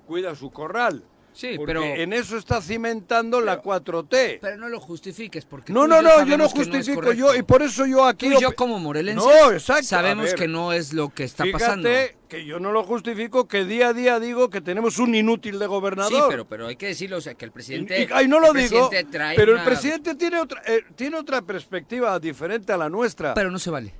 [0.06, 1.04] cuida su corral.
[1.34, 1.82] Sí, porque pero.
[1.82, 4.38] en eso está cimentando la 4T.
[4.40, 5.72] Pero no lo justifiques, porque.
[5.72, 7.32] No, tú no, no, yo no justifico correcto.
[7.32, 8.30] yo, y por eso yo aquí...
[8.30, 11.64] Tú y yo, como morelenses, No, exacto, sabemos que no es lo que está Fíjate
[11.64, 11.88] pasando.
[12.28, 15.66] que yo no lo justifico, que día a día digo que tenemos un inútil de
[15.66, 16.12] gobernador.
[16.12, 17.98] Sí, pero, pero hay que decirlo, o sea, que el presidente.
[18.00, 18.90] Y- y- ay, no lo el digo,
[19.36, 23.34] pero el una- presidente tiene otra, eh, tiene otra perspectiva diferente a la nuestra.
[23.34, 23.94] Pero no se vale.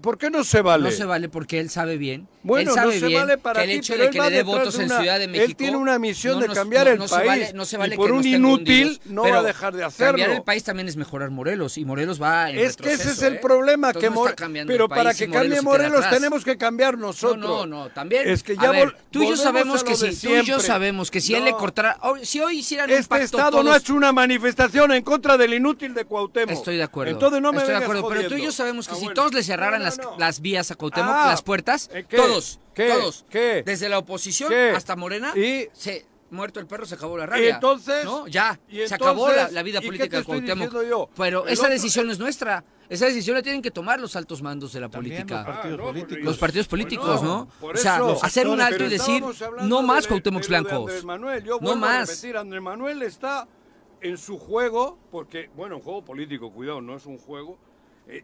[0.00, 0.84] ¿Por qué no se vale?
[0.84, 2.28] No se vale porque él sabe bien.
[2.42, 4.30] Bueno, él sabe no se bien vale para que el hecho de él que le
[4.30, 5.56] dé votos en una- Ciudad de él México.
[5.58, 7.78] tiene una misión no de cambiar no- el no se país, vale- no se y
[7.80, 10.34] vale por que un inútil hundidos, no va a dejar de Cambiar hacerlo.
[10.36, 13.34] el país también es mejorar Morelos y Morelos va en Es que ese es el
[13.34, 13.38] ¿eh?
[13.42, 16.56] problema, Entonces que no está More- cambiando pero para país que cambie Morelos tenemos que
[16.56, 17.38] cambiar nosotros.
[17.40, 18.28] No, no, no, también.
[18.28, 20.42] Es que A ya ver, tú y yo sabemos que si de tú y yo
[20.44, 20.66] siempre.
[20.66, 23.94] sabemos que si él le cortara, si hoy hicieran un Este Estado no ha hecho
[23.94, 26.52] una manifestación en contra del inútil de Cuauhtémoc.
[26.52, 27.12] Estoy de acuerdo.
[27.12, 29.42] Entonces no me Estoy de acuerdo, pero tú y yo sabemos que si todos le
[29.42, 30.18] cerraran No, no, las, no.
[30.18, 32.16] las vías a Cuauhtémoc, Ah, las puertas, ¿eh, qué?
[32.16, 32.88] todos, ¿Qué?
[32.88, 33.62] todos, ¿Qué?
[33.64, 34.70] desde la oposición ¿Qué?
[34.74, 35.68] hasta Morena, ¿Y?
[35.72, 37.54] se muerto el perro, se acabó la Y rabia.
[37.54, 38.26] entonces, ¿no?
[38.26, 40.72] Ya, y se acabó entonces, la, la vida ¿y qué política te de Cuauhtémoc.
[40.88, 41.08] yo?
[41.16, 42.64] Pero El esa otro- decisión no es nuestra.
[42.88, 45.38] Esa decisión la tienen que tomar los altos mandos de la También política.
[45.38, 46.24] los partidos Ah, no, políticos.
[46.24, 47.48] Los partidos políticos, Bueno, ¿no?
[47.60, 48.18] por O sea, eso.
[48.24, 49.24] hacer un alto y decir,
[49.62, 51.04] no más Cuauhtémoc blancos.
[51.04, 51.42] Manuel.
[51.44, 52.08] Yo No a más.
[52.08, 53.48] repetir, Andrés Manuel está
[54.00, 57.58] en su juego, porque, bueno, un juego político, cuidado, no es un juego,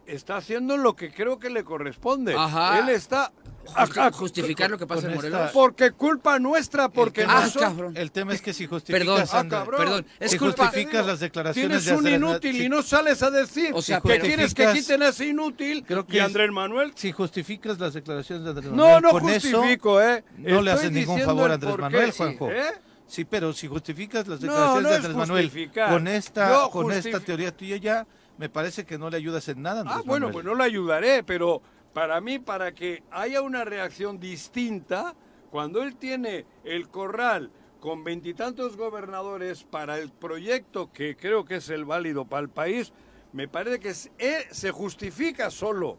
[0.05, 2.35] está haciendo lo que creo que le corresponde.
[2.35, 2.79] Ajá.
[2.79, 3.31] Él está...
[3.65, 5.51] Justi- justificar lo que pasa en esta- Morelos.
[5.53, 7.63] Porque culpa nuestra, porque tema- Ah, nosotros...
[7.63, 7.95] cabrón.
[7.95, 9.65] El tema es que si justificas, Perdón, Ah.
[9.77, 13.23] Perdón, es Si culpa- justificas las declaraciones Tienes de un inútil si- y no sales
[13.23, 16.19] a decir O sea, que pero- quieres que quiten a ese inútil Creo que y
[16.19, 16.91] Andrés Manuel...
[16.95, 20.23] Si justificas las declaraciones de Andrés No, Manuel no con justifico, eso, ¿eh?
[20.39, 22.51] no le haces ningún favor el a Andrés Manuel, Juanjo.
[22.51, 22.63] ¿eh?
[23.07, 26.91] Sí, pero si justificas las No, declaraciones no de Andrés Manuel con esta, Yo con
[26.91, 30.27] esta teoría tuya ya, me parece que no le ayudas en nada, Andrés Ah, bueno,
[30.27, 30.33] Manuel.
[30.33, 31.61] pues no le ayudaré, pero
[31.93, 35.15] para mí, para que haya una reacción distinta,
[35.51, 41.69] cuando él tiene el corral con veintitantos gobernadores para el proyecto que creo que es
[41.69, 42.91] el válido para el país,
[43.33, 45.97] me parece que él se justifica solo.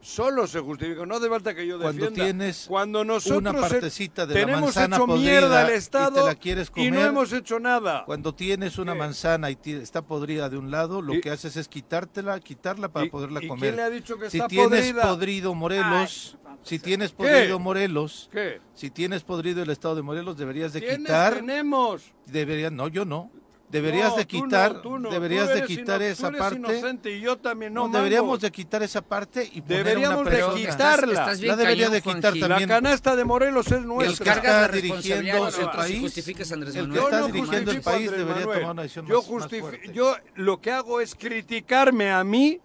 [0.00, 2.24] Solo se justifica, no hace falta que yo Cuando defienda.
[2.24, 5.76] tienes Cuando nosotros una partecita de la tenemos manzana hecho podrida mierda al y te
[5.76, 8.04] Estado la quieres y no comer, hemos hecho nada.
[8.06, 8.98] Cuando tienes una ¿Qué?
[9.00, 13.06] manzana y está podrida de un lado, lo Y- que haces es quitártela, quitarla para
[13.06, 13.60] ¿Y- poderla y comer.
[13.62, 15.02] quién le ha dicho que si está tienes podrida?
[15.08, 17.16] podrido Morelos, si tienes ¿Qué?
[17.16, 18.60] podrido Morelos, ¿Qué?
[18.74, 22.12] si tienes podrido el estado de Morelos, deberías de ¿Quiénes quitar, tenemos?
[22.26, 23.30] deberías, no, yo no.
[23.68, 26.56] Deberías No, de tú no, quitar, tú no, deberías de quitar ino- esa parte.
[26.58, 27.88] inocente y yo también no.
[27.88, 31.12] No, deberíamos de quitar esa parte y poner Deberíamos una de quitarla.
[31.20, 32.40] Estás bien La debería de quitar Juanji.
[32.40, 32.68] también.
[32.68, 34.24] La canasta de Morelos es El nuestra.
[34.24, 36.98] que Cargas la está dirigiendo el país, el que Manuel.
[37.04, 38.58] está Yo no dirigiendo el país Andrés debería Manuel.
[38.60, 39.92] tomar una decisión yo más- más fuerte.
[39.92, 42.60] Yo lo que hago es criticarme a mí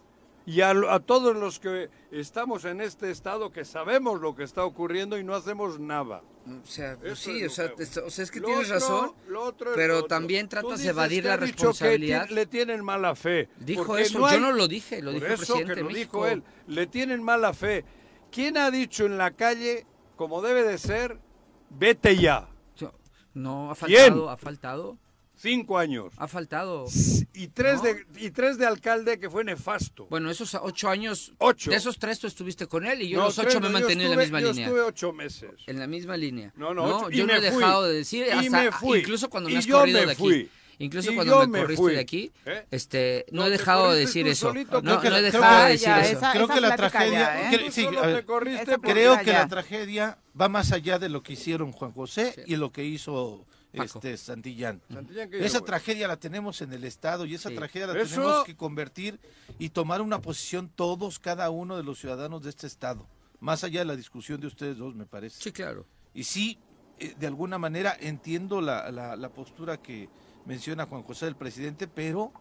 [0.46, 4.44] y a, lo- a todos los que estamos en este estado que sabemos lo que
[4.44, 6.22] está ocurriendo y no hacemos nada.
[6.48, 7.72] O sea, pues sí, o sea,
[8.06, 11.38] o sea, es que Lo tienes otro- razón, otro pero también tratas de evadir la
[11.38, 12.30] responsabilidad.
[12.30, 13.48] le tienen mala fe.
[13.60, 15.82] Dijo eso, no yo no lo dije, lo Por dijo el eso presidente que de
[15.84, 16.18] lo México.
[16.26, 16.44] dijo él.
[16.68, 17.86] Le tienen mala fe.
[18.32, 21.20] ¿Quién ha dicho en la calle, como debe de ser,
[21.70, 22.48] vete ya?
[23.34, 24.00] No, ha ¿Quién?
[24.08, 24.98] faltado, ha faltado,
[25.42, 26.14] Cinco años.
[26.18, 26.86] ha faltado.
[27.34, 27.84] Y tres, ¿No?
[27.84, 30.06] de, y tres de alcalde que fue nefasto.
[30.10, 31.72] Bueno, esos ocho años, Ocho.
[31.72, 33.74] de esos tres tú estuviste con él y yo No, los ocho tres me yo
[33.74, 34.66] mantenido en la misma yo línea.
[34.68, 35.52] estuve ocho meses.
[35.66, 36.54] En la misma línea.
[36.56, 37.60] No, no, ocho- y yo no me he fui.
[37.64, 39.00] dejado de decir, Y hasta, me fui.
[39.00, 40.22] incluso cuando me Y has yo corrido me de aquí.
[40.22, 40.50] fui.
[40.78, 41.94] Incluso Y cuando yo me corriste fui.
[41.94, 42.66] de aquí, ¿Eh?
[42.72, 44.48] este, no, No, he dejado de decir eso.
[44.48, 46.20] No, creo que no he la- dejado de decir eso.
[46.34, 47.50] creo que la tragedia,
[48.82, 52.72] creo que la tragedia va más allá de lo que hicieron Juan José y lo
[52.72, 53.46] que hizo
[53.78, 54.00] Paco.
[54.00, 54.82] este Santillán.
[54.92, 57.56] Santillán, ¿qué hizo, Esa tragedia la tenemos en el Estado y esa Sí.
[57.56, 59.20] tragedia la Eso- tenemos que convertir
[59.60, 63.08] y tomar una posición todos, cada uno de los ciudadanos de este Estado.
[63.40, 65.42] Más allá de la discusión de ustedes dos, me parece.
[65.42, 65.86] Sí, claro.
[66.14, 66.60] Y sí,
[67.00, 70.10] eh, de alguna manera entiendo la, la- la postura que
[70.46, 72.32] menciona Juan José del presidente, pero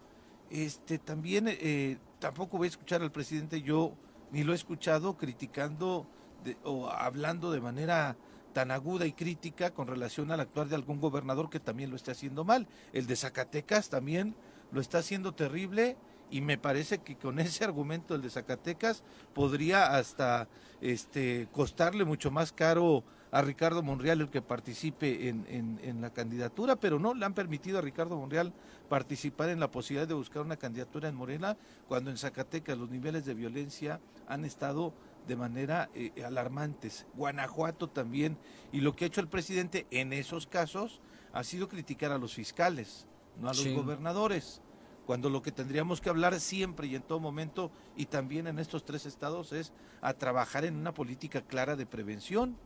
[0.50, 3.94] este también eh, tampoco voy a escuchar al presidente yo,
[4.32, 6.06] ni lo he escuchado criticando
[6.44, 8.16] de- o hablando de manera
[8.52, 12.10] tan aguda y crítica con relación al actuar de algún gobernador que también lo esté
[12.10, 12.66] haciendo mal.
[12.92, 14.34] El de Zacatecas también
[14.72, 15.96] lo está haciendo terrible
[16.30, 19.02] y me parece que con ese argumento el de Zacatecas
[19.34, 20.48] podría hasta
[20.80, 26.10] este costarle mucho más caro a Ricardo Monreal el que participe en, en- en la
[26.12, 28.52] candidatura, pero no le han permitido a Ricardo Monreal
[28.88, 33.24] participar en la posibilidad de buscar una candidatura en Morena, cuando en Zacatecas los niveles
[33.24, 34.92] de violencia han estado
[35.26, 37.06] de manera eh, alarmantes.
[37.14, 38.38] Guanajuato también.
[38.72, 41.00] Y lo que ha hecho el presidente en esos casos
[41.32, 43.06] ha sido criticar a los fiscales,
[43.38, 43.74] no a los Sí.
[43.74, 44.62] gobernadores.
[45.06, 48.84] Cuando lo que tendríamos que hablar siempre y en todo momento, y también en estos
[48.84, 52.56] tres estados, es a trabajar en una política clara de prevención,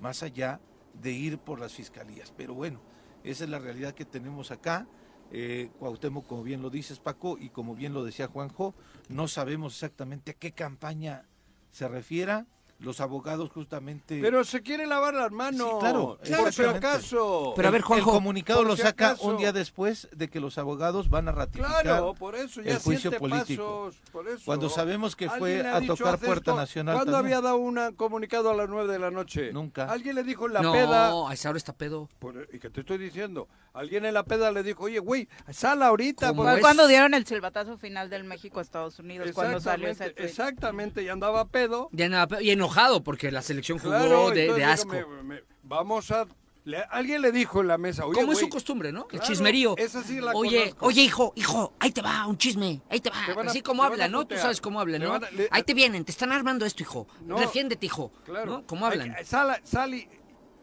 [0.00, 0.60] más allá
[0.94, 2.32] de ir por las fiscalías.
[2.36, 2.80] Pero bueno,
[3.22, 4.86] esa es la realidad que tenemos acá.
[5.30, 8.74] Eh, Cuauhtémoc, como bien lo dices Paco, y como bien lo decía Juanjo,
[9.08, 11.28] no sabemos exactamente a qué campaña
[11.70, 12.46] se refiera.
[12.80, 14.18] Los abogados justamente...
[14.22, 15.68] Pero se quiere lavar las manos.
[15.70, 17.52] Sí, claro, Por si acaso.
[17.54, 19.26] Pero a ver, Juanjo, el comunicado lo si saca acaso.
[19.28, 22.78] un día después de que los abogados van a ratificar Claro, por eso ya el
[22.78, 23.84] juicio político.
[23.90, 24.42] pasos, por eso.
[24.46, 26.56] Cuando sabemos que fue ¿Alguien le ha a tocar "Haz puerta esto"?
[26.56, 27.34] nacional ¿Cuándo también?
[27.36, 29.52] había dado un comunicado a las nueve de la noche?
[29.52, 29.84] Nunca.
[29.84, 31.12] Alguien le dijo en la no, peda.
[31.28, 32.08] a esa hora está pedo.
[32.18, 33.46] Por- ¿Y qué te estoy diciendo?
[33.74, 36.28] Alguien en la peda le dijo, oye, güey, sal ahorita.
[36.28, 40.14] ¿Cómo porque- Fue cuando dieron el silbatazo final del México-Estados Unidos, cuando salió ese Exactamente,
[40.22, 40.26] tweet.
[40.30, 41.88] exactamente, y andaba pedo.
[41.92, 42.69] Ya nada, pe- y enojado
[43.02, 44.92] porque la selección jugó Claro, de, asco.
[44.92, 46.26] dijo, me- me- vamos a...
[46.64, 49.06] le- alguien le dijo en la mesa, oye, Como es su costumbre, ¿no?
[49.10, 49.76] el chismerío.
[49.76, 50.86] esa sí la oye, conozco.
[50.86, 53.16] oye, hijo, hijo, ahí te va un chisme, ahí te va.
[53.26, 54.26] Te van a- Así como habla, ¿no?
[54.26, 55.10] Tú sabes cómo habla, Te ¿no?
[55.12, 57.06] van a- le- ahí te vienen, te están armando esto, hijo.
[57.22, 57.38] No.
[57.38, 58.12] Defiéndete, hijo.
[58.24, 58.50] Claro.
[58.52, 58.66] ¿No?
[58.66, 59.14] ¿Cómo Hay hablan?
[59.16, 60.08] que- sal, sal y,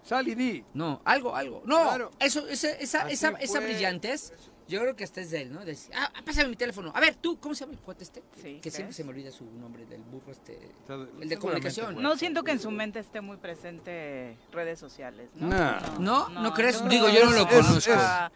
[0.03, 0.63] sal y di.
[0.73, 1.61] No, algo, algo.
[1.65, 2.11] No, Claro.
[2.19, 3.67] eso, esa, esa, esa, esa fue.
[3.67, 4.33] brillantez,
[4.67, 5.59] yo creo que hasta es de él, ¿no?
[5.59, 6.91] De decir, ah, pásame mi teléfono.
[6.95, 8.23] A ver, tú, ¿cómo se llama el cuate este?
[8.41, 10.59] Sí, que siempre se me olvida su nombre del burro este.
[11.21, 12.01] El de comunicación.
[12.01, 15.47] No siento que en su mente esté muy presente redes sociales, ¿no?
[15.47, 15.79] Nah.
[15.99, 16.29] ¿No?
[16.29, 16.81] ¿No crees?
[16.81, 17.91] no, Digo, yo no lo es- conozco.
[17.95, 18.31] ah,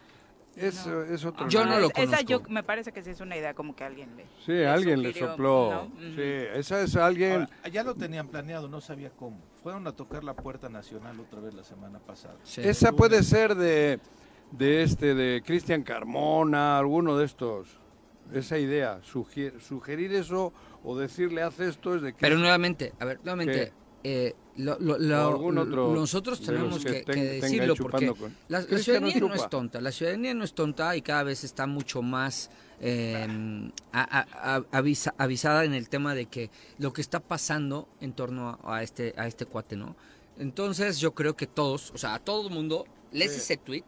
[0.56, 2.54] Es, es otro Yo no lo Esa yo conozco.
[2.54, 4.24] me parece que sí es una idea como que alguien le.
[4.46, 5.90] Sí, le alguien le sopló.
[5.98, 6.00] ¿no?
[6.16, 6.22] Sí,
[6.56, 7.34] esa es alguien...
[7.44, 9.38] Ahora, ya lo tenían planeado, no sabía cómo.
[9.64, 12.36] Fueron a tocar la puerta nacional otra vez la semana pasada.
[12.44, 12.62] Sí.
[12.66, 14.00] Esa puede ser de,
[14.52, 17.68] de este, de Cristian Carmona, alguno de estos.
[18.34, 23.06] Esa idea, sugier- sugerir eso o decirle haz esto es de Pero Cristian- nuevamente, a
[23.06, 25.30] ver, nuevamente, eh, lo- lo- lo-
[25.62, 29.20] otro nosotros tenemos que, que ten- que decirlo porque con- la, la Cristian no ciudadanía
[29.20, 33.70] no, es tonta, la ciudadanía no es tonta y cada vez está mucho más eh,
[33.92, 38.14] a- a- a- avisa- avisada en el tema de que lo que está pasando en
[38.14, 39.96] torno a, a este a este cuate, ¿no?
[40.40, 43.84] Entonces yo creo que todos, o sea, a todo el mundo lees ese tweet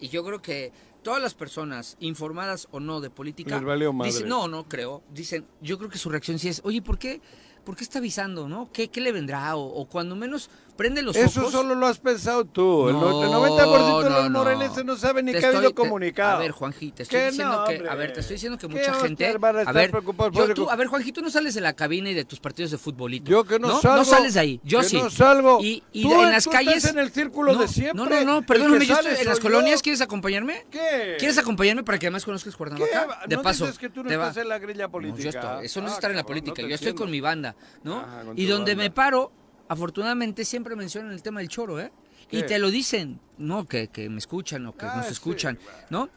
[0.00, 3.56] y yo creo que todas las personas informadas o no de política
[4.04, 7.20] dicen, no, no creo, dicen, yo creo que su reacción sí es, oye, ¿por qué,
[7.64, 8.70] por qué está avisando, no?
[8.72, 9.56] ¿Qué, qué le vendrá?
[9.56, 12.88] O, o cuando menos prende los Eso solo lo has pensado tú.
[12.88, 14.38] el no- el No, 90% de los no.
[14.38, 16.36] morelenses no saben ni que ha habido comunicado.
[16.36, 18.74] A ver, Juanji, te estoy ¿Qué diciendo que, a ver, te estoy diciendo que ¿Qué
[18.74, 21.60] mucha gente, a ver, yo- por tú- el- a ver, Juanji, tú no sales de
[21.60, 23.28] la cabina y de tus partidos de futbolito.
[23.30, 23.96] Yo que no, salgo.
[23.98, 24.96] No sales de ahí, yo que sí.
[25.02, 25.58] no salgo.
[25.60, 26.76] Y, y Tú- en las tú calles.
[26.76, 27.94] Estás en el círculo no, de siempre.
[27.96, 29.82] No, no, no, perdóname, yo estoy en las colonias.
[29.82, 30.64] ¿quieres acompañarme?
[30.70, 31.16] ¿Qué?
[31.18, 32.58] ¿Quieres acompañarme para que además conozcas ¿Qué?
[32.58, 33.18] Cuernavaca?
[33.26, 33.64] De paso.
[33.66, 35.22] dices que tú no estás en la grilla política.
[35.24, 37.56] yo estoy- eso no es Ah, estar en la política, yo estoy con mi banda,
[37.82, 38.04] ¿no?
[38.36, 39.32] Y donde me paro,
[39.68, 41.92] afortunadamente siempre mencionan el tema del choro, ¿eh?
[42.30, 45.58] Y te lo dicen, no, que, que me escuchan o que Ah, nos sí, escuchan.
[45.88, 46.10] ¿no?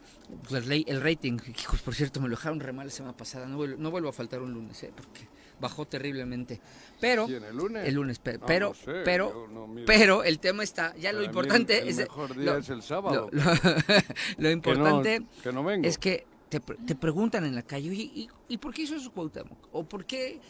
[0.49, 3.55] Pues el, rating, hijos, por cierto, me lo dejaron re mal la semana pasada, no
[3.57, 4.91] vuelvo, no vuelvo a faltar un lunes, ¿eh?
[4.95, 5.27] Porque
[5.59, 6.59] bajó terriblemente.
[6.99, 7.87] Pero, ¿Quién, el lunes?
[7.87, 11.19] el lunes, pe- No, pero, no sé, pero, no pero el tema está, ya lo
[11.19, 11.97] Para mí importante el es...
[11.97, 13.29] mejor día es el sábado.
[13.31, 13.53] Lo, lo-
[14.37, 18.57] lo importante que no es que te, te preguntan en la calle, oye, ¿y, ¿y
[18.57, 19.69] por qué hizo eso Cuauhtémoc?
[19.71, 20.41] ¿O por qué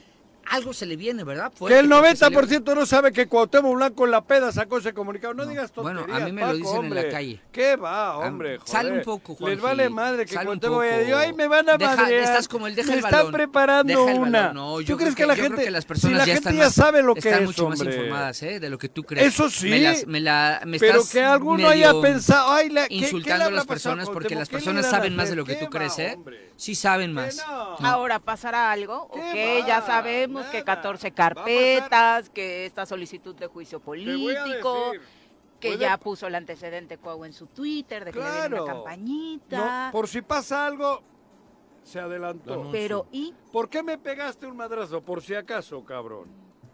[0.45, 1.51] algo se le viene, verdad?
[1.51, 4.77] Que el porque se le- 90% no sabe que Cuauhtémoc Blanco en la peda sacó
[4.80, 5.34] ese comunicado.
[5.34, 5.49] No, No.
[5.49, 7.10] digas Bueno, tonterías, a mí me lo dicen en la hombre.
[7.10, 7.41] calle.
[7.51, 8.60] ¿Qué va, Ah, hombre?
[8.65, 8.99] sale joder.
[8.99, 11.77] un poco, Les Juanji, vale madre que sale Cuauhtémoc haya dicho, ay, me van a
[11.77, 12.23] Deja- madrear.
[12.23, 13.32] estás como el deja me el están balón.
[13.32, 14.39] preparando Deja el una.
[14.47, 14.56] balón.
[14.56, 16.49] No, yo ¿Tú crees creo que la gente, que las personas si la ya gente
[16.49, 17.95] están ya más- sabe lo que están es, mucho más hombre?
[17.95, 18.60] informadas, ¿eh?
[18.60, 19.27] De lo que tú crees.
[19.27, 19.69] Eso sí.
[19.69, 22.95] Me las- me la- me Pero estás que alguno haya pensado, ay, la, ¿qué- qué
[22.95, 25.58] le insultando a las personas porque las ¿Qué le personas saben más de lo que
[25.58, 26.13] ¿Qué tú crees, ¿eh?
[26.17, 26.51] hombre?
[26.58, 27.39] Sí saben más.
[27.80, 29.86] Ahora pasará algo, ¿Qué ok, ya va?
[30.39, 30.76] Sabemos que Nada.
[30.82, 34.91] 14 Va a pasar- carpetas, que esta solicitud de juicio político,
[35.60, 38.63] que puede- ya puso el antecedente Cuau en su Twitter, de que le Claro.
[38.63, 39.86] una campañita.
[39.88, 41.02] No, por si pasa algo,
[41.84, 42.70] se adelantó.
[42.72, 43.34] Pero, ¿y?
[43.52, 45.02] ¿Por qué me pegaste un madrazo?
[45.02, 46.28] Por si acaso, cabrón.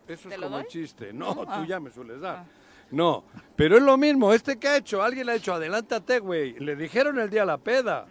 [0.07, 0.61] Eso ¿Te es como doy?
[0.65, 1.11] el chiste.
[1.13, 1.65] No, No, tú ah.
[1.67, 2.45] ya me sueles dar.
[2.91, 3.25] No,
[3.57, 4.33] pero es lo mismo.
[4.33, 6.53] Este que ha hecho, alguien le ha hecho, adelántate, güey.
[6.59, 8.07] Le dijeron el día la peda.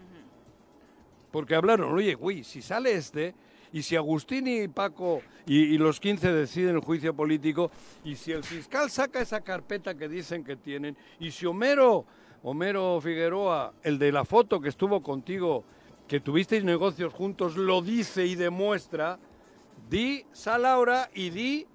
[1.32, 3.34] Porque hablaron, oye, güey, si sale este,
[3.72, 7.70] y si Agustín y Paco y, y los 15 deciden el juicio político,
[8.04, 12.04] y si el fiscal saca esa carpeta que dicen que tienen, y si Homero,
[12.42, 15.64] Homero Figueroa, el de la foto que estuvo contigo,
[16.08, 19.18] que tuvisteis negocios juntos, lo dice y demuestra,
[19.88, 21.66] di, sal ahora y di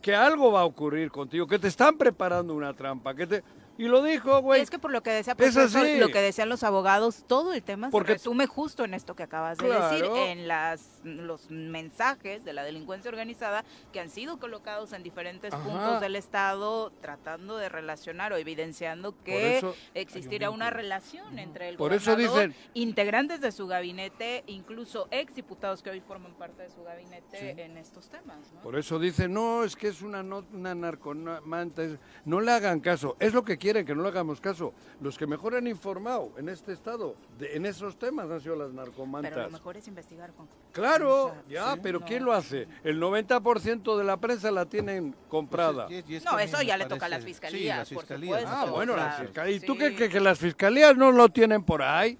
[0.00, 3.44] que algo va a ocurrir contigo, que te están preparando una trampa, que te...
[3.78, 4.60] Y lo dijo, güey.
[4.60, 7.88] Es que por lo que decía profesor, lo que decían los abogados, todo el tema
[7.90, 9.88] Porque- se resume justo en esto que acabas de Claro.
[9.90, 15.52] decir, en las los mensajes de la delincuencia organizada que han sido colocados en diferentes
[15.52, 15.62] Ajá.
[15.64, 21.76] puntos del estado, tratando de relacionar o evidenciando que eso- existiera una relación entre el
[21.76, 26.70] Por eso gobernador, dicen- integrantes de su gabinete, incluso exdiputados que hoy forman parte de
[26.70, 28.52] su gabinete en estos temas.
[28.54, 28.60] ¿no?
[28.60, 31.82] Por eso dicen, no, es que es una, no- una narcomanta.
[32.24, 33.16] No le hagan caso.
[33.18, 34.72] Es lo que quieren, que no le hagamos caso.
[35.00, 38.72] Los que mejor han informado en este estado, de- en esos temas, han sido las
[38.72, 39.32] narcomantas.
[39.32, 40.48] Pero lo mejor es investigar, Juan.
[40.72, 42.06] Claro, O sea, ya, sí, pero no.
[42.06, 42.68] ¿quién lo hace?
[42.84, 45.86] El 90% de la prensa la tienen comprada.
[45.86, 48.44] Pues, y- y es No, eso ya le toca a las fiscalías, Sí, las fiscalías.
[48.46, 49.62] Ah, bueno, sea, las fiscalías.
[49.62, 52.18] ¿Y tú crees que, que las fiscalías no lo tienen por ahí?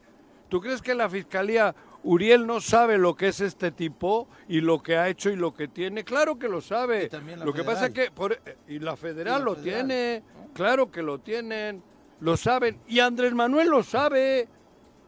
[0.48, 4.82] ¿Tú crees que la fiscalía Uriel no sabe lo que es este tipo y lo
[4.82, 6.04] que ha hecho y lo que tiene?
[6.04, 7.04] Claro que lo sabe.
[7.04, 8.08] Y también la lo que pasa es federal.
[8.08, 11.82] que por- y la federal Y la lo federal, tiene, claro que lo tienen,
[12.20, 14.48] lo saben y Andrés Manuel lo sabe.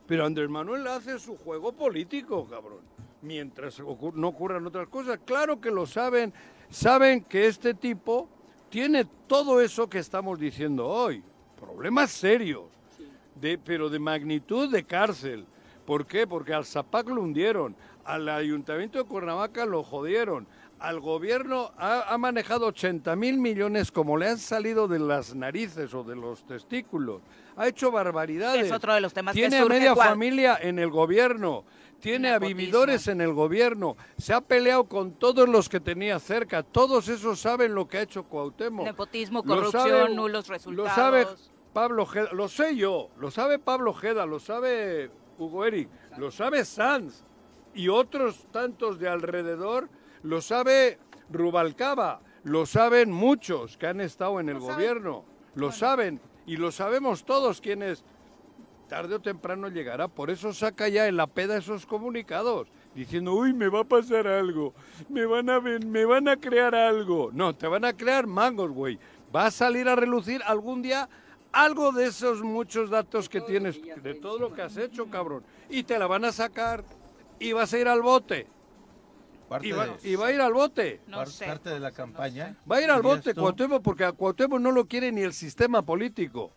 [0.06, 2.80] Pero Andrés Manuel hace su juego político, cabrón.
[3.24, 6.32] Mientras ocur- no ocurran otras cosas, claro que lo saben.
[6.70, 8.28] Saben que este tipo
[8.68, 11.22] tiene todo eso que estamos diciendo hoy.
[11.58, 12.64] Problemas serios,
[13.40, 15.46] de, pero de magnitud de cárcel.
[15.86, 16.26] ¿Por qué?
[16.26, 20.46] Porque al Zapac lo hundieron, al Ayuntamiento de Cuernavaca lo jodieron,
[20.80, 25.94] al gobierno ha, ha manejado 80 mil millones como le han salido de las narices
[25.94, 27.22] o de los testículos.
[27.56, 28.66] Ha hecho barbaridades.
[28.66, 31.64] Es otro de los temas que Tiene a surge media familia en el gobierno.
[32.04, 33.96] Tiene a vividores en el gobierno.
[34.18, 36.62] Se ha peleado con todos los que tenía cerca.
[36.62, 38.84] Todos esos saben lo que ha hecho Cuauhtémoc.
[38.84, 40.76] Nepotismo, Lo corrupción, sabe- nulos resultados.
[40.90, 41.26] Lo sabe
[41.72, 45.88] Pablo Ojeda, lo sé yo, lo sabe Pablo Ojeda, lo sabe Hugo Eric,
[46.18, 47.24] lo sabe Sanz
[47.72, 49.88] y otros tantos de alrededor,
[50.22, 50.98] lo sabe
[51.30, 54.74] Rubalcaba, lo saben muchos que han estado en el saben.
[54.76, 58.04] gobierno, lo saben y lo sabemos todos quienes
[58.88, 63.52] tarde o temprano llegará, por eso saca ya en la peda esos comunicados, diciendo, uy,
[63.52, 64.74] me va a pasar algo,
[65.08, 67.30] me van a, me van a crear algo.
[67.32, 68.98] No, te van a crear mangos, güey.
[69.34, 71.08] Va a salir a relucir algún día
[71.52, 75.42] algo de esos muchos datos que tienes, de todo lo que has hecho, cabrón.
[75.68, 76.84] Y te la van a sacar
[77.38, 78.46] y vas a ir al bote.
[79.48, 81.00] Parte Y va, de- y va a ir al bote.
[81.06, 81.46] No sé.
[81.46, 82.56] parte de la campaña.
[82.70, 85.82] Va a ir al bote Cuauhtémoc porque a Cuauhtémoc no lo quiere ni el sistema
[85.82, 86.52] político.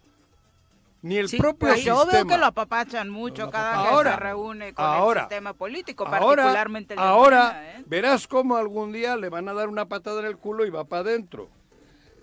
[1.03, 2.11] Ni el Sí, propio Ay, yo sistema.
[2.23, 4.03] veo que lo apapachan mucho Lo cada apapachan.
[4.03, 5.21] que se reúne con Ahora.
[5.21, 7.83] el sistema político, Ahora, particularmente el de ahora Morena, ¿eh?
[7.85, 10.85] verás cómo algún día le van a dar una patada en el culo y va
[10.85, 11.49] para adentro.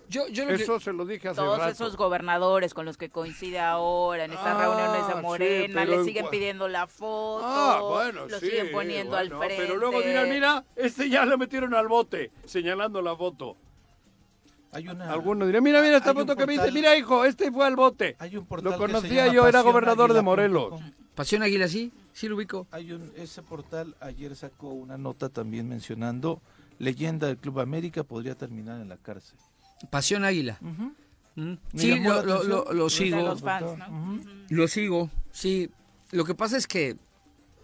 [0.07, 1.71] Yo, yo lo que- Eso se lo dije hace Todos rato.
[1.71, 6.05] esos gobernadores con los que coincide ahora en estas Ah, reuniones de Morena, le en
[6.05, 9.63] siguen pidiendo la foto, Ah, bueno, lo sí, siguen poniendo bueno, al frente.
[9.65, 13.57] Pero luego dirán, mira, este ya le metieron al bote, señalando la foto.
[14.75, 17.65] Hay una, Algunos dirán, mira, mira esta foto que me dice, mira hijo, este fue
[17.65, 18.15] al bote.
[18.19, 20.81] hay un portal Lo conocía yo, era gobernador de Morelos.
[21.15, 22.67] Pasión Águila, sí, sí lo ubico.
[22.71, 26.41] Hay un, ese portal ayer sacó una nota también mencionando
[26.77, 29.37] leyenda del Club América podría terminar en la cárcel.
[29.89, 30.57] Pasión Águila.
[30.61, 31.53] Mm.
[31.75, 33.21] Sí, lo, sigo.
[33.21, 33.87] los fans, ¿no?
[33.87, 34.19] Ujú.
[34.49, 35.69] Lo sigo, sí.
[36.11, 36.97] Lo que pasa es que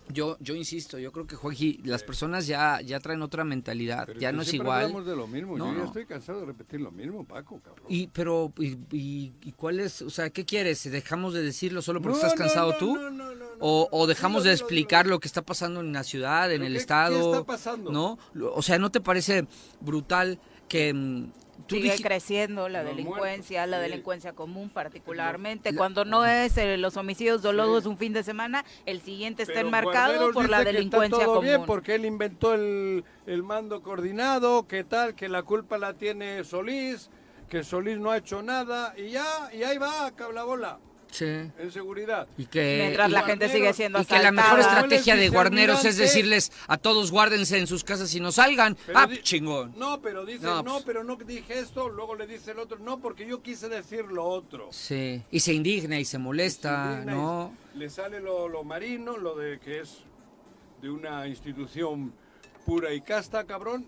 [0.10, 4.20] yo, yo insisto, yo creo que Juanji, las personas ya, ya traen otra mentalidad, Pero
[4.20, 4.82] ya no es igual.
[4.84, 5.58] hablamos de lo mismo.
[5.58, 7.86] No, yo ya estoy cansado de repetir lo mismo, Paco, cabrón.
[7.88, 10.90] Y, pero, y, y- y cuál es, o sea, qué quieres?
[10.92, 12.96] ¿Dejamos de decirlo solo porque No, estás cansado no, tú?
[12.96, 16.04] no, no, no, no, o, o dejamos de explicar lo que está pasando en la
[16.04, 17.20] ciudad, en ¿Pero el qué- estado?
[17.20, 17.92] qué está pasando?
[17.92, 18.18] ¿No?
[18.54, 19.46] O sea, ¿no te parece
[19.80, 21.32] brutal que mm,
[21.72, 23.90] Sigue creciendo la delincuencia, muertos, la sí.
[23.92, 25.72] delincuencia común particularmente.
[25.72, 29.60] La- Cuando no es eh, los homicidios dolosos un fin de semana, el siguiente está
[29.62, 31.48] enmarcado por la que delincuencia está todo común.
[31.50, 36.44] bien porque él inventó el, el mando coordinado, que tal, que la culpa la tiene
[36.44, 37.10] Solís,
[37.50, 40.80] que Solís no ha hecho nada y ya, y ahí va, cablabola,
[41.12, 41.26] Sí.
[41.26, 42.28] en seguridad.
[42.38, 45.86] Y que, Mientras y- la gente sigue siendo y que la mejor estrategia de guarneros
[45.86, 48.76] es decirles a todos guárdense en sus casas y no salgan.
[48.86, 49.74] Pero ah, di- chingón.
[49.78, 52.80] No, pero dice, No, no, pues- pero no dije esto, luego le dice el otro,
[52.80, 54.70] no, porque yo quise decir lo otro.
[54.72, 55.22] Sí.
[55.32, 57.54] Y se indigna y se molesta, Se indigna y ¿no?
[57.76, 60.00] Le sale lo, lo marino, lo de que es
[60.82, 62.14] de una institución
[62.66, 63.86] pura y casta, cabrón.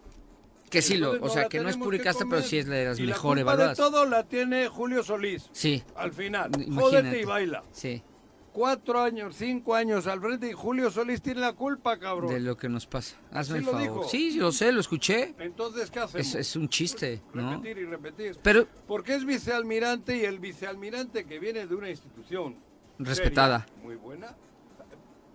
[0.74, 3.00] Que sí, lo, Entonces o sea, que no es casta, pero sí es de las
[3.00, 3.78] y mejor la evaluadas.
[3.78, 5.50] de todo la tiene Julio Solís.
[5.52, 6.82] Sí, Al final, Imagínate.
[6.82, 7.64] jódete y baila.
[7.72, 8.04] sí,
[8.52, 12.32] Cuatro años, cinco años al frente y Julio Solís tiene la culpa, cabrón.
[12.34, 13.18] de lo que nos pasa.
[13.32, 13.82] Hazme el favor.
[13.82, 14.04] dijo.
[14.10, 15.36] Sí, yo sé, lo escuché.
[15.40, 16.28] Entonces, ¿qué hacemos?
[16.28, 17.52] Es, es un chiste, ¿no?
[17.52, 18.38] Repetir y repetir.
[18.42, 22.56] Pero Porque es vicealmirante y el vicealmirante que viene de una institución
[22.98, 23.66] Respetada.
[23.68, 24.36] seria, muy buena.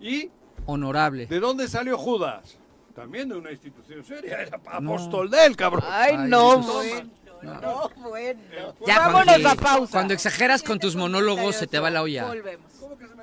[0.01, 0.29] ¿Y
[0.65, 1.25] honorable.
[1.27, 2.58] de dónde salió Judas?
[2.99, 5.83] También de una institución seria, era apóstol de él, cabrón.
[5.87, 7.09] Ay, Ay, no, bueno.
[7.41, 7.61] No.
[7.61, 8.41] No, bueno.
[8.85, 9.91] Ya, Vámonos Juanji, a pausa.
[9.93, 12.25] Cuando exageras con tus monólogos se te va la olla.
[12.27, 12.71] Volvemos.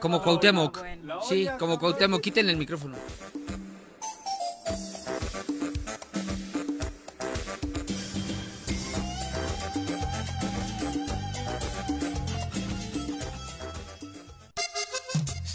[0.01, 0.83] Como Cuauhtémoc.
[1.29, 2.23] Sí, como Cuauhtémoc.
[2.23, 2.97] Quítenle el micrófono.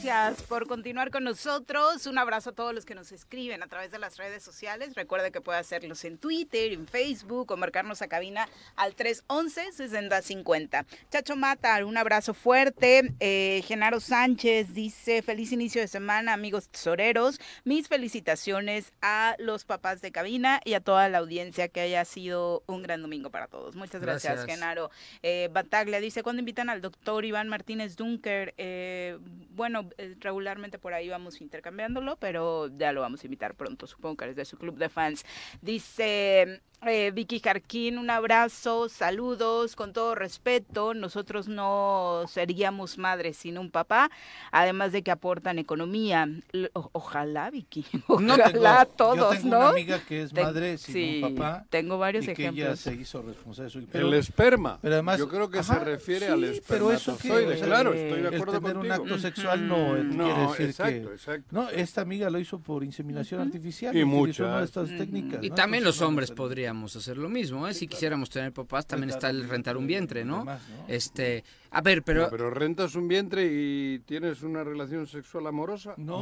[0.00, 2.06] Gracias por continuar con nosotros.
[2.06, 4.94] Un abrazo a todos los que nos escriben a través de las redes sociales.
[4.94, 10.86] Recuerde que puede hacerlos en Twitter, en Facebook o marcarnos a cabina al 311-6050.
[11.10, 13.12] Chacho Mata, un abrazo fuerte.
[13.18, 17.40] Eh, Genaro Sánchez dice, feliz inicio de semana, amigos tesoreros.
[17.64, 22.62] Mis felicitaciones a los papás de cabina y a toda la audiencia que haya sido
[22.66, 23.74] un gran domingo para todos.
[23.74, 24.58] Muchas gracias, Gracias.
[24.58, 24.92] Genaro.
[25.24, 28.54] Eh, Bataglia dice, ¿cuándo invitan al doctor Iván Martínez Dunker?
[28.58, 29.18] Eh,
[29.50, 29.87] bueno,
[30.20, 34.36] regularmente por ahí vamos intercambiándolo, pero ya lo vamos a invitar pronto, supongo que es
[34.36, 35.24] de su club de fans.
[35.60, 40.94] Dice eh, Vicky Jarquín, un abrazo, saludos, con todo respeto.
[40.94, 44.10] Nosotros no seríamos madres sin un papá,
[44.52, 46.28] además de que aportan economía.
[46.74, 49.58] O- ojalá, Vicky, No ojalá tengo- todos, yo tengo ¿no?
[49.58, 51.64] una amiga que es Ten- madre sin sí, un papá.
[51.68, 52.80] tengo varios y que ella ejemplos.
[52.80, 53.98] se hizo responsable de su hijo.
[53.98, 54.78] el esperma.
[54.80, 57.54] pero además- Yo creo que se Ajá, refiere sí, al pero eso que- espermatozoide.
[57.54, 58.94] o sea, claro, estoy de el acuerdo tener un contigo.
[59.04, 61.14] acto sexual no, eh, No, quiere decir exacto, que...
[61.14, 61.46] exacto.
[61.50, 63.96] No, esta amiga lo hizo por inseminación artificial.
[63.96, 64.76] Y utilizó una de muchas.
[64.86, 65.42] estas técnicas.
[65.42, 65.54] Y ¿no?
[65.56, 66.36] también Entonces, los hombres pues,
[66.68, 67.72] podríamos hacer lo mismo, ¿eh?
[67.74, 70.40] Si quisiéramos tener papás, también está el rentar un vientre, ¿no?
[70.40, 70.84] demás, ¿no?
[70.88, 72.22] Este, a ver, pero...
[72.24, 75.94] No, pero rentas un vientre y tienes una relación sexual amorosa.
[75.96, 76.18] No,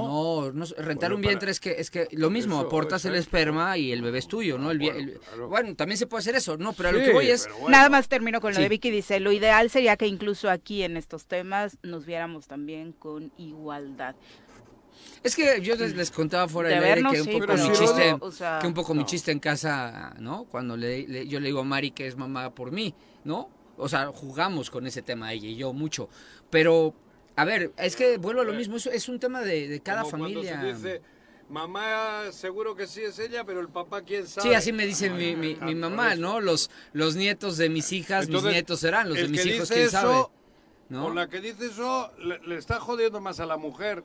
[0.47, 3.05] No, no, rentar Bueno, un para- vientre es que es que lo mismo, Eso, aportas
[3.05, 4.71] el esperma y el bebé es tuyo, ¿no?
[4.71, 5.49] El, Bueno, el- claro.
[5.49, 7.71] bueno, también se puede hacer eso, no, pero a lo que voy es bueno.
[7.71, 8.63] Nada más termino con lo Sí.
[8.63, 8.91] de Vicky.
[8.91, 14.15] Dice, lo ideal sería que incluso aquí en estos temas nos viéramos también con igualdad.
[15.27, 18.17] Es que yo les, les contaba fuera De del aire que un poco mi chiste,
[18.21, 20.45] o sea, que un poco mi chiste en casa, ¿no?
[20.45, 23.51] Cuando le, le- yo le digo a Mari que es mamá por mí, ¿no?
[23.77, 26.09] O sea, jugamos con ese tema ella y yo mucho,
[26.51, 26.95] pero
[27.37, 30.03] a ver, es que vuelvo a lo mismo, eso es un tema de, de cada
[30.03, 30.61] Como cuando familia.
[30.61, 31.03] se dice,
[31.51, 34.49] mamá seguro que sí es ella, pero el papá quién sabe.
[34.49, 36.41] Sí, así me dice mi, mi, mi mamá, ¿no?
[36.41, 39.49] Los, los nietos de mis hijas, Entonces, mis nietos serán, los de el mis que
[39.49, 40.27] hijos, dice quién eso, sabe.
[40.89, 41.05] ¿no?
[41.05, 44.03] Con la que dice eso, le, le está jodiendo más a la mujer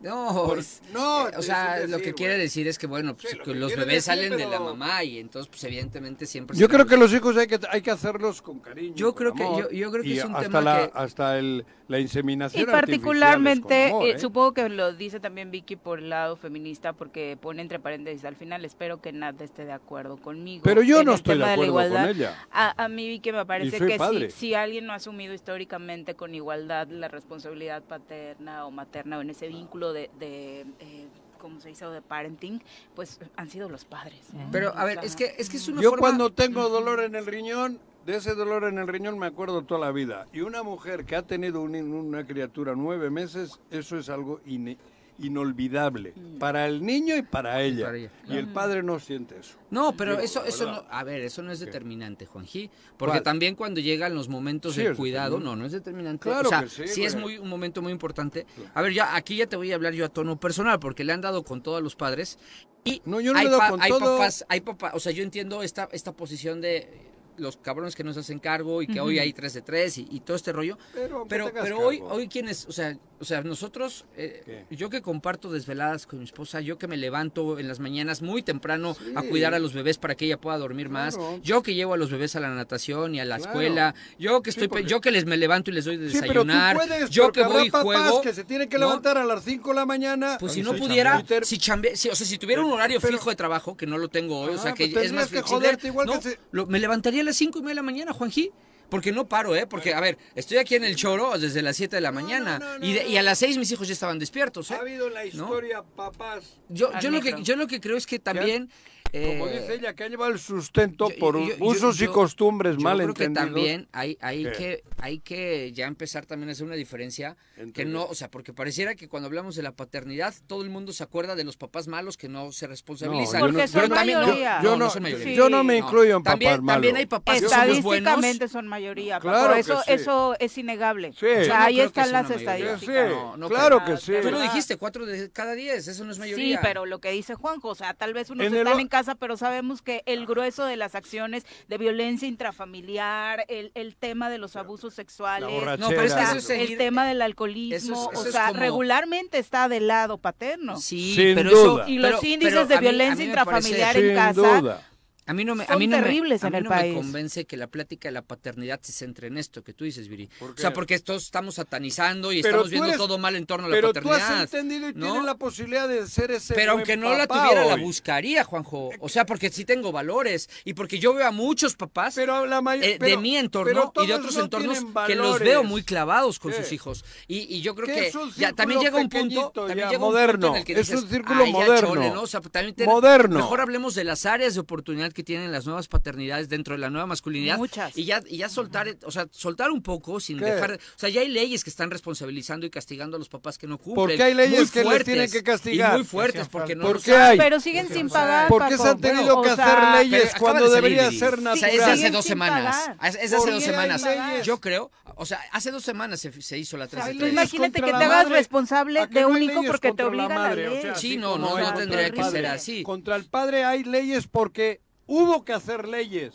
[0.00, 3.14] No, Por- es- no, eh, o sea, decir, lo que quiere decir es que, bueno,
[3.14, 6.26] pues, Sí, lo que los bebés decir, salen de la mamá y entonces, pues, evidentemente
[6.26, 6.56] siempre...
[6.56, 8.94] Yo se creo que los hijos hay que, hay que hacerlos con cariño.
[8.96, 10.86] Yo con creo que- amor, yo- yo creo que y es un hasta tema la,
[10.86, 14.18] que- Hasta el, la inseminación Y particularmente, amor, eh, ¿eh?
[14.18, 18.36] supongo que lo dice también Vicky por el lado feminista, porque pone entre paréntesis al
[18.36, 20.62] final, espero que Nat esté de acuerdo conmigo.
[20.64, 22.10] Pero yo no estoy de acuerdo con igualdad.
[22.10, 22.46] ella.
[22.50, 26.34] A, a mí Vicky me parece que si, si alguien no ha asumido históricamente con
[26.34, 30.10] igualdad la responsabilidad paterna o materna o en ese vínculo de...
[30.18, 31.06] de eh,
[31.40, 31.84] ¿cómo se dice?
[31.84, 32.62] O de parenting,
[32.94, 34.18] pues han sido los padres.
[34.32, 34.48] ¿no?
[34.50, 36.00] Pero, a O ver, sea, es que es, que es una Yo forma...
[36.00, 39.80] cuando tengo dolor en el riñón, de ese dolor en el riñón me acuerdo toda
[39.80, 40.26] la vida.
[40.32, 44.78] Y una mujer que ha tenido un- una criatura nueve meses, eso es algo ine-
[45.18, 47.86] inolvidable para el niño y para ella.
[47.86, 49.56] para ella, Y el padre no siente eso.
[49.70, 53.22] No, pero Digo, eso, eso no, a ver, eso no es determinante, Juanji, porque ¿Cuál?
[53.22, 56.22] también cuando llegan los momentos Sí, de cuidado, no, no es determinante.
[56.22, 58.46] Claro o sea, que sí, sí es muy un momento muy importante.
[58.74, 61.12] A ver, ya aquí ya te voy a hablar yo a tono personal, porque le
[61.12, 62.38] han dado con todos los padres
[62.84, 64.00] y No, yo no hay, pa- con hay todo.
[64.16, 66.88] papás, hay papás, o sea, yo entiendo esta esta posición de
[67.36, 70.20] los cabrones que nos hacen cargo y que hoy hay 3 de 3 y, y
[70.20, 70.78] todo este rollo.
[70.94, 72.14] Pero, Pero, pero hoy, cargo.
[72.14, 76.60] hoy quienes, o sea, o sea, nosotros, eh, yo que comparto desveladas con mi esposa,
[76.60, 79.28] yo que me levanto en las mañanas muy temprano a Sí.
[79.28, 82.10] cuidar a los bebés para que ella pueda dormir más, yo que llevo a los
[82.10, 83.50] bebés a la natación y a la Claro.
[83.52, 86.10] escuela, yo que Sí, estoy, porque- yo que les me levanto y les doy de
[86.10, 88.86] Sí, desayunar, puedes, yo que voy y juego, que se tienen que ¿no?
[88.86, 90.36] levantar a las 5 de la mañana.
[90.38, 93.30] Pues si no pudiera, si chambe, si- o sea, si tuviera un horario Pero- fijo
[93.30, 95.30] de trabajo, que no lo tengo hoy, o Ah, sea, que pues es más que
[95.38, 97.76] flexible, joderte igual no, que se- lo- me levantaría a las cinco y media de
[97.76, 98.50] la mañana, Juanji.
[98.90, 99.66] Porque no paro, ¿eh?
[99.66, 102.58] Porque, a ver, estoy aquí en el choro desde las 7 de la mañana.
[102.58, 104.74] no, no, y, de- y a las 6 mis hijos ya estaban despiertos, ¿eh?
[104.74, 108.18] Ha habido la historia papás, Yo, yo, lo que, yo lo que creo es que
[108.18, 108.70] también...
[109.12, 112.04] como eh, dice ella, que ha llevado el sustento yo- por yo- yo- usos y
[112.06, 113.54] yo- costumbres yo mal creo que entendidos.
[113.54, 114.52] también hay, hay, ¿Qué?
[114.52, 117.36] que, hay que ya empezar también a hacer una diferencia.
[117.56, 120.70] Entre Que no, o sea, porque pareciera que cuando hablamos de la paternidad, todo el
[120.70, 123.40] mundo se acuerda de los papás malos que no se responsabilizan.
[123.40, 124.58] yo Porque no- son Pero también no, mayoría.
[124.62, 125.24] Yo no, no, no son mayoría.
[125.26, 125.34] Sí.
[125.36, 125.86] yo no me No.
[125.86, 126.74] incluyo en papás También, malos.
[126.74, 127.52] también hay papás que buenos.
[127.78, 129.92] Estadísticamente son mayoría, Claro eso, sí.
[129.92, 131.12] eso es innegable.
[131.12, 131.26] Sí.
[131.26, 132.80] O Yo sea, no ahí están las estadísticas.
[132.80, 134.12] Sí, No, no claro que sí.
[134.20, 136.60] Tú lo dijiste, cuatro de cada diez, eso no es Sí, mayoría.
[136.62, 139.82] pero lo que dice Juanjo, o sea, tal vez unos están en casa, pero sabemos
[139.82, 144.94] que el grueso de las acciones de violencia intrafamiliar, el, el tema de los abusos
[144.94, 145.76] sexuales, borrachera.
[145.76, 148.12] No, pero es que eso o es sea, seguir- el tema del alcoholismo, eso es-
[148.12, 150.76] eso o es sea, como- regularmente está del lado paterno.
[150.76, 151.82] Sí, Sin pero duda.
[151.84, 151.88] eso...
[151.90, 154.88] Y los pero- índices pero de mí- violencia mí me parece- intrafamiliar en casa duda.
[155.26, 156.94] A mí no me, a mí no me- terribles a en mí el no país.
[156.94, 160.08] me convence que la plática de la paternidad se centre en esto que tú dices,
[160.08, 160.28] Viri.
[160.38, 163.34] ¿Por O sea, porque todos estamos satanizando y Pero estamos tú viendo eres- todo mal
[163.36, 164.42] en torno a la Pero tú paternidad.
[164.42, 165.06] has entendido y ¿no?
[165.06, 168.90] tienes la posibilidad de ser ese Pero aunque no la tuviera, la buscaría, Juanjo.
[169.00, 170.48] O sea, porque sí tengo valores.
[170.64, 173.92] Y porque yo veo a muchos papás Pero la eh, de pero- mi pero entorno
[174.02, 176.58] y de otros no entornos que los veo muy clavados con ¿Qué?
[176.62, 177.04] sus hijos.
[177.28, 180.04] Y, y yo creo Que es ya, también llega un punto, pequeñito también ya, llega
[180.04, 180.32] un moderno.
[180.48, 181.88] punto en el que Es dices, un círculo "Ay, ya, moderno.
[181.88, 182.22] chole", ¿no?
[182.22, 183.36] O sea, también ten- Moderno.
[183.36, 186.90] Mejor hablemos de las áreas de oportunidad que tienen las nuevas paternidades dentro de la
[186.90, 187.56] nueva masculinidad.
[187.56, 187.96] Muchas.
[187.96, 190.44] Y ya, y ya soltar, o sea, soltar un poco sin ¿Qué?
[190.44, 193.66] dejar, o sea, ya hay leyes que están responsabilizando y castigando a los papás que
[193.66, 193.94] no cumplen.
[194.08, 195.94] ¿Por qué hay leyes que les tienen que castigar?
[195.94, 197.38] Y muy fuertes porque no ¿Por qué hay?
[197.38, 201.10] Pero siguen sin pagar, ¿Por qué se han tenido que sea, hacer leyes cuando debería
[201.10, 201.58] ser O natural?
[201.58, 202.90] sea, es hace dos semanas.
[203.02, 204.04] Es es de ¿Por hace dos semanas.
[204.44, 207.24] Yo creo, o sea, hace dos semanas se, se hizo la 3 Hay de Tú
[207.26, 207.54] leyes 3.
[207.54, 210.68] imagínate que la te hagas responsable ¿A de un hijo porque te obliga la madre?
[210.68, 210.92] O ley.
[210.96, 212.82] Sí, no, no, no tendría que ser así.
[212.82, 216.34] Contra el padre hay leyes porque hubo que hacer leyes,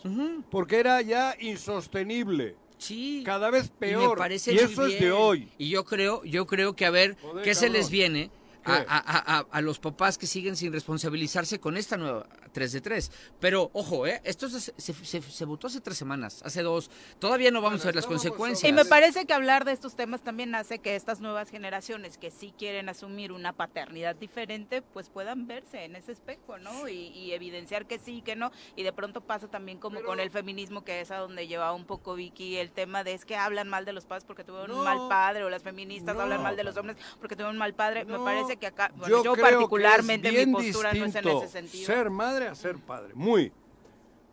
[0.51, 2.55] porque era ya insostenible.
[2.77, 3.23] Sí.
[3.25, 4.11] Cada vez Y peor.
[4.11, 5.49] me parece Y eso es de hoy.
[5.57, 8.31] Y yo creo, yo creo que a ver, Joder, ¿qué se les viene?
[8.63, 12.81] A- a- a- a los papás que siguen sin responsabilizarse con esta nueva 3 de
[12.81, 13.11] 3.
[13.39, 14.21] Pero, ojo, ¿eh?
[14.23, 16.89] Esto se, se, se- se votó hace tres semanas, hace dos.
[17.19, 18.69] Todavía no vamos Bueno, a ver las consecuencias.
[18.69, 22.31] Y me parece que hablar de estos temas también hace que estas nuevas generaciones que
[22.31, 26.87] sí quieren asumir una paternidad diferente, pues puedan verse en ese espejo, ¿no?
[26.87, 28.51] Y, y evidenciar que sí, que no.
[28.75, 31.85] Y de pronto pasa también como con el feminismo, que es a donde lleva un
[31.85, 34.83] poco Vicky el tema de es que hablan mal de los padres porque tuvieron un
[34.83, 36.21] mal padre, o las feministas No.
[36.21, 38.05] hablan mal de los hombres porque tuvieron un mal padre.
[38.05, 41.85] me parece que acá, bueno, yo, particularmente mi postura no es en ese sentido.
[41.85, 43.13] Ser madre a ser padre.
[43.13, 43.51] Muy.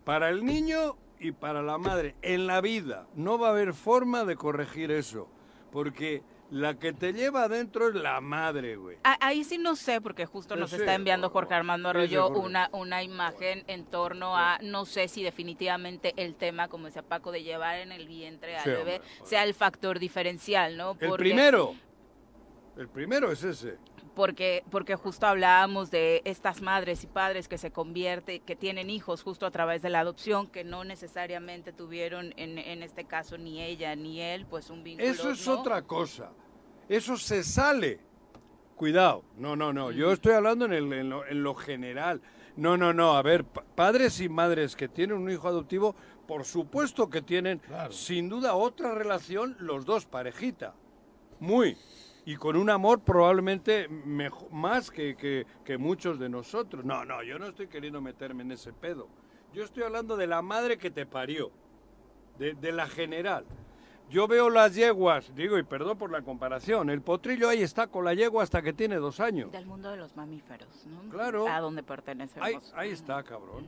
[0.05, 2.15] Para el niño y para la madre.
[2.23, 5.29] En la vida no va a haber forma de corregir eso.
[5.73, 8.99] Porque la que te lleva adentro es la madre, güey.
[9.03, 12.71] Ah, Ahí sí no sé, porque justo nos sé, está enviando Jorge Armando Arroyo una,
[12.73, 17.43] una imagen en torno a, no sé si definitivamente el tema, como decía Paco, de
[17.43, 20.97] llevar en el vientre al Sí, bebé hombre, sea el factor diferencial, ¿no?
[21.01, 21.75] El primero.
[22.77, 23.79] El primero es ese.
[24.17, 29.23] Porque porque justo hablábamos de estas madres y padres que se convierten, que tienen hijos
[29.23, 33.63] justo a través de la adopción, que no necesariamente tuvieron en, en este caso ni
[33.63, 35.09] ella ni él, pues un vínculo.
[35.09, 35.61] Eso es ¿no?
[35.61, 36.33] otra cosa.
[36.89, 38.01] Eso se sale
[38.77, 39.91] Cuidado, no, no, no.
[39.91, 42.21] Yo estoy hablando en, el, en, lo, en lo general.
[42.57, 43.17] No, no, no.
[43.17, 45.97] A ver, pa- padres y madres que tienen un hijo adoptivo,
[46.29, 50.75] por supuesto que tienen, sin duda, otra relación, los dos parejita.
[51.41, 51.79] Muy.
[52.27, 56.85] Y con un amor probablemente mejo- más que, que- que muchos de nosotros.
[56.85, 59.09] No, no, yo no estoy queriendo meterme en ese pedo.
[59.55, 61.51] Yo estoy hablando de la madre que te parió,
[62.39, 63.45] de, de la general.
[64.11, 68.05] Yo veo las yeguas, digo, y perdón por la comparación, el potrillo ahí está con
[68.05, 69.51] la yegua hasta que tiene dos años.
[69.53, 71.09] Del mundo de los mamíferos, ¿no?
[71.11, 71.49] Claro.
[71.49, 72.47] A donde pertenecemos.
[72.47, 73.67] Ahí, ahí está, cabrón.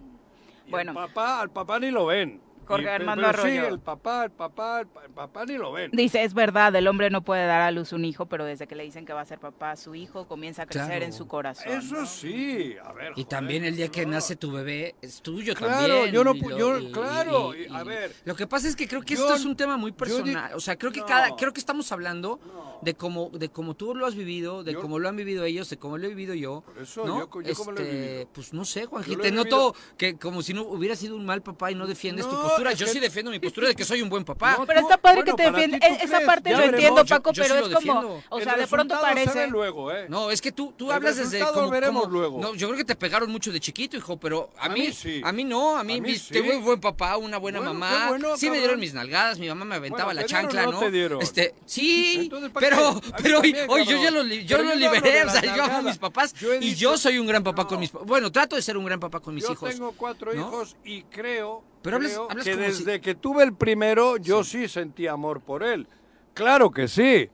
[0.67, 0.91] Y Bueno.
[0.91, 2.41] al papá, al papá ni lo ven.
[2.69, 3.69] Jorge Y- Armando pero sí, Arroyo.
[3.75, 5.91] el papá, el papá, el, pa- el papá ni lo ven.
[5.93, 8.75] Dice, es verdad, el hombre no puede dar a luz un hijo, pero desde que
[8.75, 11.05] le dicen que va a ser papá, su hijo comienza a crecer Claro.
[11.07, 11.73] en su corazón.
[11.73, 13.13] Eso sí, a ver.
[13.17, 16.13] Y también el día que nace tu bebé es tuyo Claro, también.
[16.15, 18.15] yo no y lo- yo- y- claro, y- a ver.
[18.25, 20.53] Lo que pasa es que creo que Yo- esto es un tema muy yo personal.
[20.55, 21.07] o sea, creo que No.
[21.07, 22.39] cada, creo que estamos hablando
[22.83, 25.69] de cómo, de cómo tú lo has vivido, de Yo- cómo lo han vivido ellos,
[25.71, 26.65] de cómo lo he vivido yo.
[26.81, 27.19] eso, ¿no?
[27.21, 28.29] yo cómo lo he Este, vivido.
[28.33, 28.87] Pues no sé,
[29.27, 32.33] vivido- noto que como si no hubiera sido un mal papá y no defiendes tu
[32.35, 32.73] No, postura.
[32.73, 34.57] Yo que- sí defiendo mi postura de que soy un buen papá.
[34.59, 35.79] No, Pero está padre bueno, que te para ti defiende.
[35.89, 38.23] tú e- Esa crees, parte lo entiendo, Yo- Paco, yo pero es como, defiendo.
[38.29, 39.47] o El sea, de pronto parece...
[39.47, 40.07] luego, ¿eh?
[40.09, 42.41] No, es que tú, tú El hablas desde como, veremos como- luego.
[42.41, 44.93] No, yo creo que te pegaron mucho de chiquito, hijo, pero a, A mí, mí
[44.93, 45.21] sí.
[45.25, 46.33] a mí no, a mí, A mí sí.
[46.33, 48.09] tengo un buen papá, una buena Bueno, mamá.
[48.09, 50.73] bueno, sí me dieron mis nalgadas, mi mamá me aventaba la ¿te dieron chancla, ¿no?
[50.73, 51.23] no te dieron?
[51.23, 55.43] Este, sí, Entonces, ¿para pero pero hoy, yo ya lo, yo yo liberé, o sea,
[55.57, 58.31] yo amo a mis papás Yo y yo soy un gran papá con mis Bueno,
[58.33, 59.71] trato de ser un gran papá con mis Yo hijos.
[59.71, 63.45] tengo cuatro hijos y creo, Pero hablas- creo hablas que como desde si- que tuve
[63.45, 64.69] el primero yo sí.
[64.69, 65.87] sentí amor por él.
[66.35, 67.29] Claro que sí.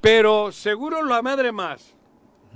[0.00, 1.94] Pero seguro la madre más.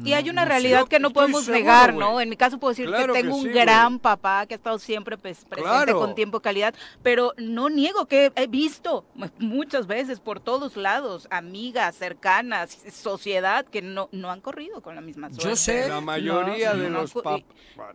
[0.03, 0.49] Y hay una sé.
[0.49, 2.05] realidad Yo que no podemos seguro, negar, güey.
[2.07, 2.21] ¿no?
[2.21, 4.57] En mi caso puedo decir Claro que que tengo sí, un gran papá que ha
[4.57, 5.99] estado siempre pues, presente Claro.
[6.01, 9.05] con tiempo calidad, pero no niego que he visto
[9.39, 15.01] muchas veces por todos lados amigas cercanas, sociedad que no, no han corrido con la
[15.01, 15.49] misma suerte.
[15.49, 15.89] Yo sé.
[15.89, 17.41] La mayoría No, de no, los y- papás.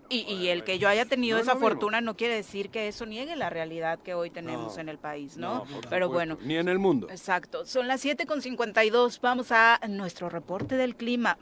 [0.10, 2.88] Y, y el que yo haya tenido No es esa fortuna no quiere decir que
[2.88, 5.64] eso niegue la realidad que hoy tenemos No, en el país, ¿no?
[5.90, 6.38] Pero supuesto, bueno.
[6.42, 7.08] Ni en el mundo.
[7.10, 11.38] Exacto, son las 7 con 52, vamos a nuestro reporte del clima.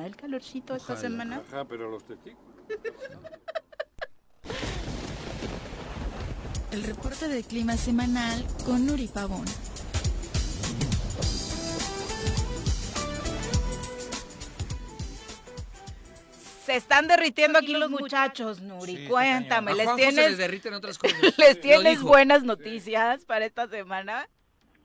[0.00, 1.42] ¿Bajará el calorcito esta Ojalá, semana?
[1.46, 2.54] Ajá, pero los testículos.
[6.72, 9.44] El reporte de clima semanal con Nuri Pavón.
[16.64, 18.98] Se están derritiendo aquí los muchachos, Nuri.
[18.98, 21.18] Sí, Cuéntame, ¿les Juanjo se les tienes, derriten otras cosas.
[21.36, 24.28] ¿les tienes buenas noticias para esta semana?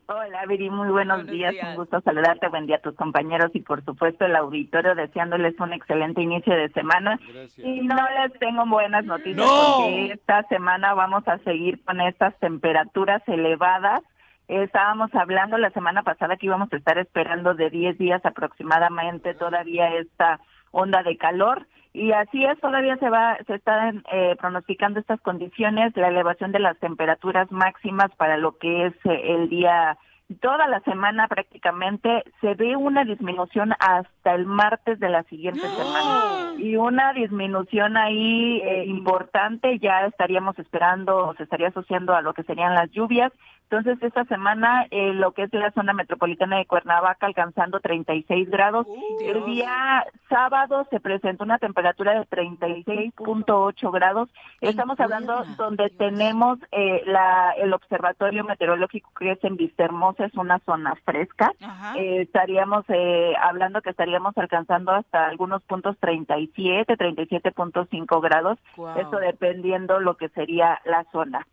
[0.07, 1.51] Hola, Viri, muy buenos, Buenos días.
[1.53, 1.69] días.
[1.69, 2.47] Un gusto saludarte.
[2.49, 6.69] Buen día a tus compañeros y, por supuesto, el auditorio, deseándoles un excelente inicio de
[6.69, 7.19] semana.
[7.33, 7.65] Gracias.
[7.65, 9.77] Y no les tengo buenas noticias ¡No!
[9.77, 14.01] porque esta semana vamos a seguir con estas temperaturas elevadas.
[14.47, 19.95] Estábamos hablando la semana pasada que íbamos a estar esperando de 10 días aproximadamente todavía
[19.95, 20.39] esta
[20.69, 21.65] onda de calor
[21.95, 26.59] y así es todavía se va se están eh, pronosticando estas condiciones la elevación de
[26.59, 29.97] las temperaturas máximas para lo que es eh, el día
[30.41, 36.53] toda la semana prácticamente se ve una disminución hasta el martes de la siguiente semana
[36.57, 42.33] y una disminución ahí eh, importante ya estaríamos esperando o se estaría asociando a lo
[42.33, 43.31] que serían las lluvias
[43.69, 48.85] entonces esta semana eh, lo que es la zona metropolitana de Cuernavaca alcanzando 36 grados.
[49.21, 54.29] El día sábado se presentó una temperatura de 36.8 grados.
[54.61, 55.97] Estamos hablando donde Dios.
[55.97, 61.51] tenemos eh, la el observatorio meteorológico que es en Vistahermosa es una zona fresca.
[61.95, 68.59] Eh, estaríamos eh, hablando que estaríamos alcanzando hasta algunos puntos 37, 37.5 grados,
[68.97, 71.47] eso dependiendo lo que sería la zona.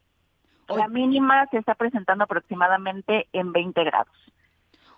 [0.76, 4.16] La mínima se está presentando aproximadamente en 20 grados.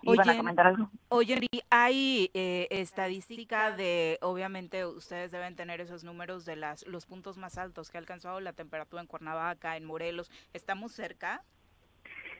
[0.02, 0.90] ¿Iban Oye, a comentar algo?
[1.08, 7.38] Oye, hay eh, estadística de, obviamente ustedes deben tener esos números de las los puntos
[7.38, 10.30] más altos que ha alcanzado la temperatura en Cuernavaca, en Morelos.
[10.52, 11.42] ¿Estamos cerca?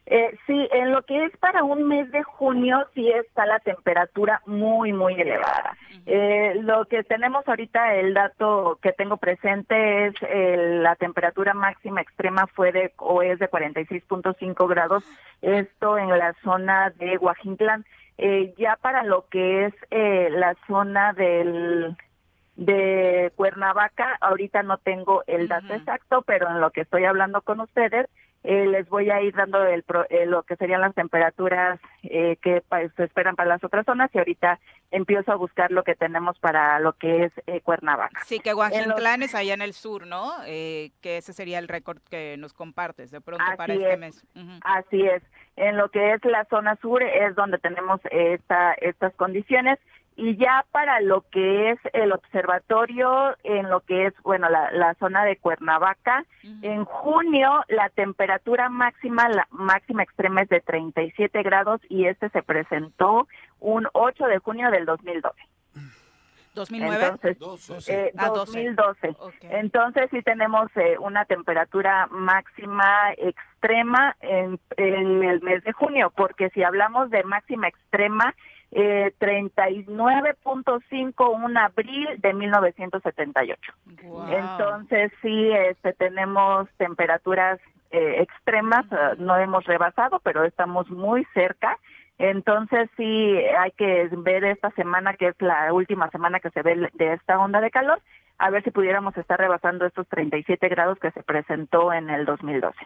[0.07, 4.43] Eh, sí, en lo que es para un mes de junio sí está la temperatura
[4.45, 5.77] muy, muy elevada.
[6.07, 12.03] Eh, lo que tenemos ahorita, el dato que tengo presente es eh, la temperatura máxima
[12.03, 15.05] extrema fue de o es de 46.5 grados,
[15.41, 17.87] esto en la zona de Guajintlán.
[18.19, 21.97] Eh, ya para lo que es eh, la zona del
[22.57, 27.61] de Cuernavaca, ahorita no tengo el dato exacto, pero en lo que estoy hablando con
[27.61, 28.09] ustedes,
[28.45, 32.37] eh, les voy a ir dando el pro- eh, lo que serían las temperaturas eh,
[32.43, 32.63] que
[32.97, 36.79] se esperan para las otras zonas y ahorita empiezo a buscar lo que tenemos para
[36.79, 38.21] lo que es eh, Cuernavaca.
[38.25, 40.31] Sí, que Guajitlán es allá en el sur, ¿no?
[40.47, 43.99] Eh, que ese sería el récord que nos compartes de pronto Así para este es.
[43.99, 44.27] mes.
[44.63, 45.23] Así es.
[45.57, 49.79] En lo que es la zona sur es donde tenemos esta, estas condiciones
[50.17, 55.25] y ya para lo que es el observatorio, en lo que es, bueno, la, zona
[55.25, 56.25] de Cuernavaca,
[56.63, 62.43] en junio la temperatura máxima, la máxima extrema es de 37 grados y este se
[62.43, 63.27] presentó
[63.59, 65.41] un 8 de junio del 2012.
[66.55, 67.05] 2009.
[67.05, 67.93] Entonces, 2012.
[67.93, 76.13] Eh, ah, Entonces sí tenemos eh, una temperatura máxima extrema en, el mes de junio,
[76.17, 78.35] porque si hablamos de máxima extrema,
[78.75, 83.73] eh, 39.5 un abril de 1978.
[84.29, 87.59] Entonces sí, este, tenemos temperaturas
[87.91, 88.85] eh, extremas,
[89.19, 91.79] no hemos rebasado, pero estamos muy cerca
[92.19, 96.89] entonces sí hay que ver esta semana, que es la última semana que se ve
[96.93, 98.01] de esta onda de calor,
[98.39, 102.77] a ver si pudiéramos estar rebasando estos 37 grados que se presentó en el 2012.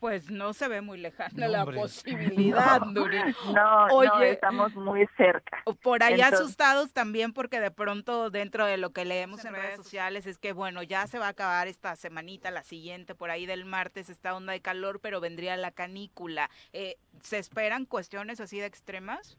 [0.00, 3.18] Pues no se ve muy lejana la posibilidad, Nuri.
[3.54, 5.62] No, Oye, estamos muy cerca.
[5.82, 10.26] Por allá asustados también porque de pronto dentro de lo que leemos en redes sociales
[10.26, 13.64] es que bueno, ya se va a acabar esta semanita, la siguiente, por ahí del
[13.64, 16.50] martes, esta onda de calor, pero vendría la canícula.
[16.72, 19.38] Eh, ¿Se esperan cuestiones así de extremas?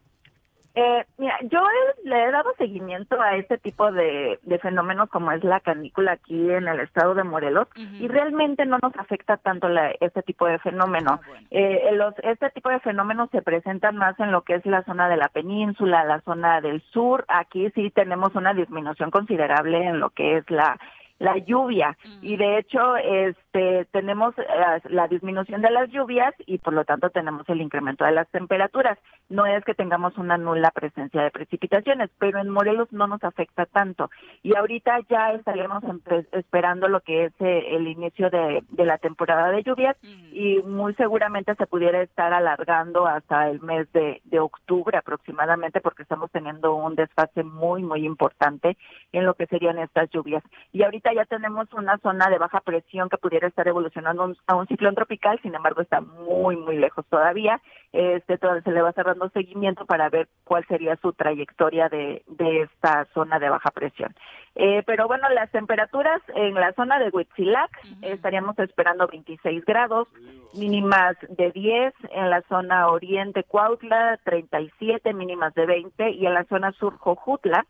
[0.80, 1.60] Eh, mira, yo
[2.04, 6.68] le he dado seguimiento a este tipo de, fenómenos como es la canícula aquí en
[6.68, 11.20] el estado de Morelos y realmente no nos afecta tanto la, este tipo de fenómeno.
[11.20, 14.84] Ah, eh, los, este tipo de fenómenos se presentan más en lo que es la
[14.84, 17.26] zona de la península, la zona del sur.
[17.28, 20.78] Aquí sí tenemos una disminución considerable en lo que es la
[21.20, 21.98] la lluvia.
[22.22, 24.44] Y de hecho este tenemos eh,
[24.90, 28.98] la disminución de las lluvias y por lo tanto tenemos el incremento de las temperaturas.
[29.30, 33.66] No es que tengamos una nula presencia de precipitaciones, pero en Morelos no nos afecta
[33.66, 34.10] tanto.
[34.44, 35.84] Y ahorita ya estaríamos
[36.32, 39.98] esperando lo que es eh, el inicio de, la temporada de lluvias
[40.32, 46.04] y muy seguramente se pudiera estar alargando hasta el mes de, de octubre aproximadamente porque
[46.04, 48.78] estamos teniendo un desfase muy muy importante
[49.12, 50.44] en lo que serían estas lluvias.
[50.72, 54.68] Y ahorita ya tenemos una zona de baja presión que pudiera estar evolucionando a un
[54.68, 57.62] ciclón tropical, sin embargo está muy, muy lejos todavía.
[57.94, 62.62] Este, todavía se le va cerrando seguimiento para ver cuál sería su trayectoria de, de
[62.64, 64.14] esta zona de baja presión.
[64.56, 67.70] Eh, pero bueno, las temperaturas en la zona de Huitzilac
[68.02, 70.08] estaríamos esperando 26 grados,
[70.56, 76.44] mínimas de 10, en la zona oriente Cuautla 37, mínimas de 20 y en la
[76.46, 77.66] zona sur Jojutla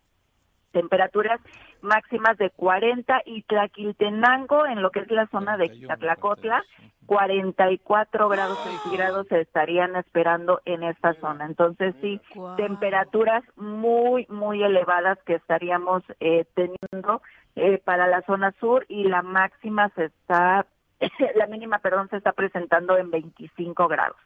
[0.71, 1.39] temperaturas
[1.81, 6.63] máximas de 40 y Tlaquiltenango, en lo que es la zona de Tlacotla,
[7.07, 11.45] 44 grados centígrados se estarían esperando en esta zona.
[11.45, 12.21] Entonces sí,
[12.57, 17.21] temperaturas muy, muy elevadas que estaríamos eh, teniendo
[17.55, 20.67] eh, para la zona sur y la máxima se está,
[21.35, 24.17] la mínima, perdón, se está presentando en 25 grados.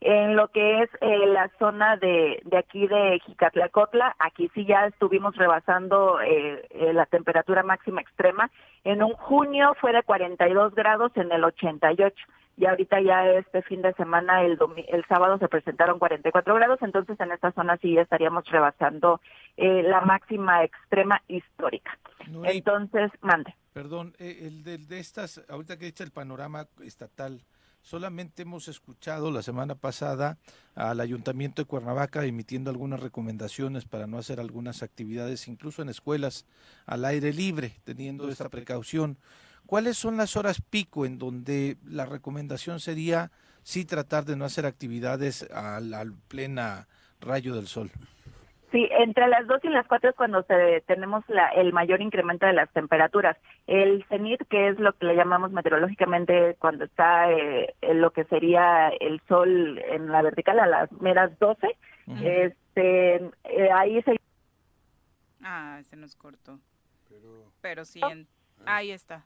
[0.00, 4.86] En lo que es eh, la zona de, de aquí de Jicatlacotla, aquí sí ya
[4.86, 8.50] estuvimos rebasando eh, eh, la temperatura máxima extrema.
[8.84, 12.14] En un junio fue de 42 grados en el 88
[12.58, 17.18] y ahorita ya este fin de semana, el, el sábado se presentaron 44 grados, entonces
[17.20, 19.20] en esta zona sí ya estaríamos rebasando
[19.58, 21.98] la máxima extrema histórica.
[22.44, 23.54] entonces, mande.
[23.74, 27.42] Perdón, el de, de, estas, ahorita que he el panorama estatal,
[27.86, 30.38] Solamente hemos escuchado la semana pasada
[30.74, 36.46] al Ayuntamiento de Cuernavaca emitiendo algunas recomendaciones para no hacer algunas actividades, incluso en escuelas,
[36.84, 39.18] al aire libre, teniendo esta precaución.
[39.66, 43.30] ¿Cuáles son las horas pico en donde la recomendación sería
[43.62, 46.88] sí tratar de no hacer actividades al, al plena
[47.20, 47.92] rayo del sol?
[48.72, 52.46] Sí, entre las 2 y las 4 es cuando se, tenemos la, el mayor incremento
[52.46, 53.36] de las temperaturas.
[53.66, 58.88] El cenit, que es lo que le llamamos meteorológicamente cuando está eh, lo que sería
[58.88, 61.68] el sol en la vertical a las meras 12,
[62.24, 64.16] este, eh, ahí se...
[65.42, 66.58] Ah, se nos cortó.
[67.60, 68.00] Pero, sí,
[68.64, 69.24] ahí está.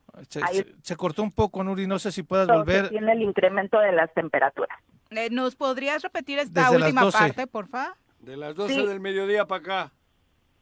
[0.83, 2.91] Se, cortó un poco, Nuri, no sé si puedas volver.
[2.91, 4.79] Tiene el incremento de las temperaturas.
[5.11, 7.97] Eh, ¿Nos podrías repetir esta última parte, por favor?
[8.21, 9.93] De las 12 del mediodía para acá.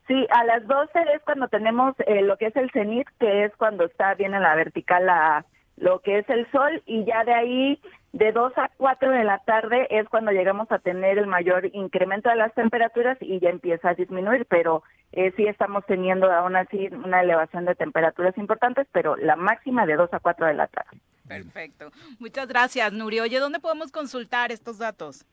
[0.07, 3.55] Sí, a las 12 es cuando tenemos eh, lo que es el cenit, que es
[3.57, 5.45] cuando está bien en la vertical la,
[5.77, 7.81] lo que es el sol, y ya de ahí,
[8.13, 12.31] de 2 a 4 de la tarde, es cuando llegamos a tener el mayor incremento
[12.31, 14.83] de las temperaturas y ya empieza a disminuir, pero
[15.13, 19.97] eh, sí estamos teniendo aún así una elevación de temperaturas importantes, pero la máxima de
[19.97, 20.99] 2 a 4 de la tarde.
[21.27, 21.91] Perfecto.
[22.19, 23.21] Muchas gracias, Nuri.
[23.21, 25.27] Oye, ¿dónde podemos consultar estos datos?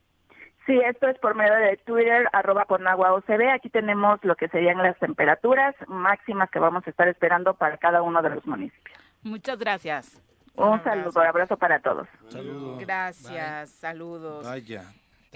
[0.66, 3.52] Sí, esto es por medio de Twitter, arroba con agua OCB.
[3.54, 8.02] Aquí tenemos lo que serían las temperaturas máximas que vamos a estar esperando para cada
[8.02, 8.98] uno de los municipios.
[9.22, 10.22] Muchas gracias.
[10.56, 12.08] Un, saludo, abrazo para todos.
[12.30, 12.80] Saludos.
[12.80, 14.46] Gracias, saludos.
[14.46, 14.86] Vaya.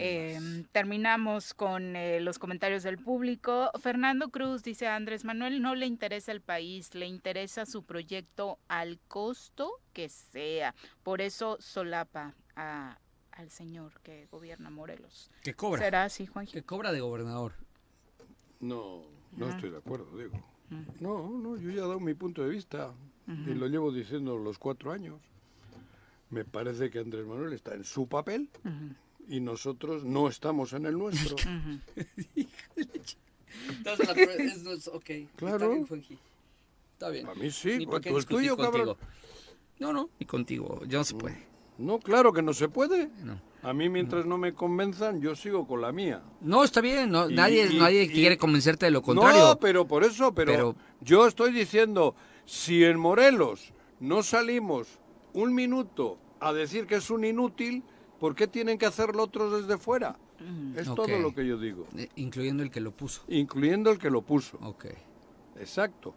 [0.01, 3.69] Eh, terminamos con eh, los comentarios del público.
[3.81, 8.97] Fernando Cruz dice Andrés Manuel no le interesa el país, le interesa su proyecto al
[9.09, 10.73] costo que sea.
[11.03, 12.97] Por eso solapa a,
[13.39, 15.29] al señor que gobierna Morelos.
[15.43, 15.81] Que cobra.
[15.81, 16.45] ¿Será así, Juan?
[16.45, 17.53] Que cobra de gobernador.
[18.59, 19.03] No,
[19.37, 19.51] no Ah.
[19.51, 20.43] estoy de acuerdo, digo.
[20.99, 22.93] No, no, yo ya he dado mi punto de vista
[23.27, 25.19] y lo llevo diciendo los cuatro años.
[26.29, 28.49] Me parece que Andrés Manuel está en su papel
[29.27, 31.35] y nosotros no estamos en el nuestro.
[33.69, 35.09] Entonces, la prueba es- no es- ok.
[35.37, 35.55] Claro.
[35.57, 36.19] Está bien, Juanji.
[36.93, 37.27] Está bien.
[37.27, 38.55] A mí sí, ¿tú el cabrón?
[38.57, 38.97] contigo.
[39.79, 40.81] No, no, y contigo.
[40.87, 41.48] Ya no se puede.
[41.79, 43.09] No, claro que no se puede.
[43.23, 43.41] No.
[43.63, 46.21] A mí mientras no me convenzan, yo sigo con la mía.
[46.41, 47.09] No, está bien.
[47.09, 49.43] No, Y- nadie y- nadie y- quiere convencerte de lo contrario.
[49.43, 52.15] No, pero por eso, pero, Pero- yo estoy diciendo,
[52.45, 54.99] si en Morelos no salimos
[55.33, 57.83] un minuto a decir que es un inútil,
[58.19, 60.17] ¿por qué tienen que hacerlo otros desde fuera?
[60.75, 60.95] Es Ok.
[60.95, 63.23] todo lo que yo digo, Eh, Incluyendo el que lo puso.
[63.27, 64.57] incluyendo el que lo puso.
[64.61, 64.85] Ok.
[65.59, 66.13] Exacto,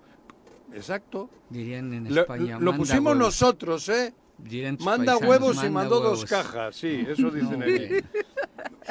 [0.73, 1.29] exacto.
[1.51, 2.59] Dirían en Lo, España.
[2.59, 3.19] lo manda pusimos huevos.
[3.19, 4.15] nosotros, ¿eh?
[4.81, 8.07] Manda paisanos, huevos y mandó dos cajas, sí, eso dicen No, aquí.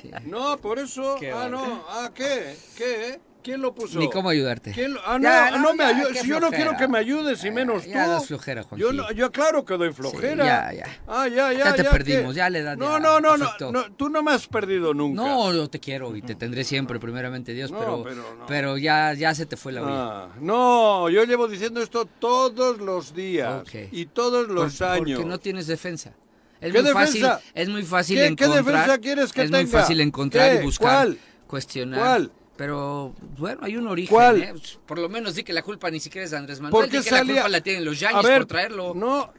[0.02, 0.12] Sí.
[0.26, 2.56] No, por eso, Qué ah, no, ah, ¿qué?
[2.78, 3.20] ¿Qué?
[3.44, 3.98] ¿Quién lo puso?
[4.00, 4.72] Ni cómo ayudarte.
[4.72, 6.14] ¿Quién lo- Ah, no, Ya, no, no, me ya, ayudes.
[6.14, 8.10] qué Si yo no quiero que me ayudes, y menos ya tú.
[8.12, 8.82] das flojera, Juanji.
[8.84, 10.46] Yo, no, yo claro que doy flojera.
[10.46, 11.00] ya, ya.
[11.08, 11.66] Ah, ya, ya.
[11.66, 11.90] Ya te ¿qué?
[11.90, 13.72] perdimos, ya la edad No, ya no, no, no, afectó.
[13.72, 15.22] no, Tú no me has perdido nunca.
[15.22, 18.46] No, yo te quiero y te tendré siempre, primeramente Dios, pero, pero no.
[18.46, 19.92] pero ya, ya se te fue la olla.
[19.96, 25.18] Ah, no, yo llevo diciendo esto todos los días y todos los Por- años.
[25.18, 26.14] Porque no tienes defensa.
[26.62, 27.42] Es ¿Qué muy fácil, defensa?
[27.56, 28.64] es muy fácil ¿Qué- qué encontrar.
[28.64, 29.80] defensa quieres que es muy tenga?
[29.80, 30.62] fácil encontrar ¿Qué?
[30.62, 31.18] y buscar, ¿Cuál?
[31.48, 32.00] cuestionar.
[32.00, 32.32] ¿Cuál?
[32.62, 34.14] Pero bueno, hay un origen.
[34.16, 34.40] ¿Cuál?
[34.44, 34.54] ¿eh?
[34.86, 37.00] Por lo menos di que la culpa ni siquiera es de Andrés Manuel, ¿Por di
[37.00, 38.94] qué que la culpa la tienen los Yañez por traerlo.
[38.94, 39.34] No,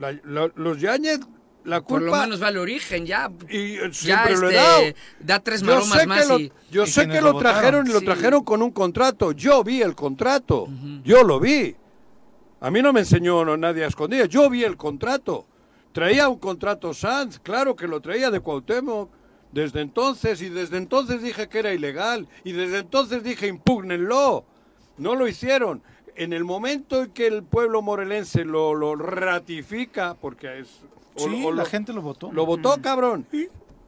[0.00, 1.20] la- la- los Yañez,
[1.62, 1.86] la culpa.
[1.86, 3.30] Por lo menos va al origen, ya.
[3.48, 4.82] y eh, ya siempre lo he este, dado.
[5.20, 6.52] da tres Yo maromas sé que más lo, y.
[6.72, 8.04] yo y sé que lo lo trajeron y lo Sí.
[8.04, 9.30] trajeron con un contrato.
[9.30, 10.66] Yo vi el contrato.
[11.04, 11.76] Yo lo vi.
[12.60, 14.28] A mí no me enseñó no, nadie a escondidas.
[14.28, 15.46] Yo vi el contrato.
[15.92, 19.08] Traía un contrato Sanz, claro que lo traía de Cuauhtémoc.
[19.52, 24.44] Desde entonces, y desde entonces dije que era ilegal, y desde entonces dije impúgnenlo.
[24.98, 25.82] No lo hicieron.
[26.14, 30.68] En el momento en que el pueblo morelense lo, lo ratifica, porque es...
[31.14, 32.32] o- Sí, o la lo- gente lo votó.
[32.32, 33.26] lo votó, cabrón.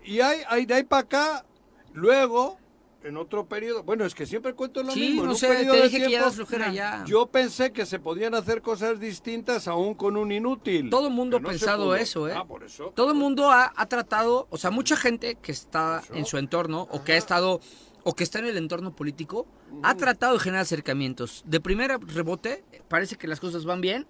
[0.04, 1.44] Y hay, hay de ahí para acá,
[1.92, 2.58] luego,
[3.04, 5.20] en otro periodo, bueno, es que siempre cuento lo Sí, mismo.
[5.22, 7.04] en no un sé, periodo te de dije que ya tiempo, das flojera ya.
[7.06, 10.90] Yo pensé que se podían hacer cosas distintas aún con un inútil.
[10.90, 12.34] Todo el mundo ha no pensado eso, ¿eh?
[12.36, 12.92] Ah, por eso.
[12.96, 16.88] Todo el mundo ha, ha tratado, o sea, mucha gente que está en su entorno
[16.90, 17.60] o que ha estado
[18.04, 19.46] o que está en el entorno político
[19.82, 21.42] ha tratado de generar acercamientos.
[21.46, 24.06] De primer rebote parece que las cosas van bien,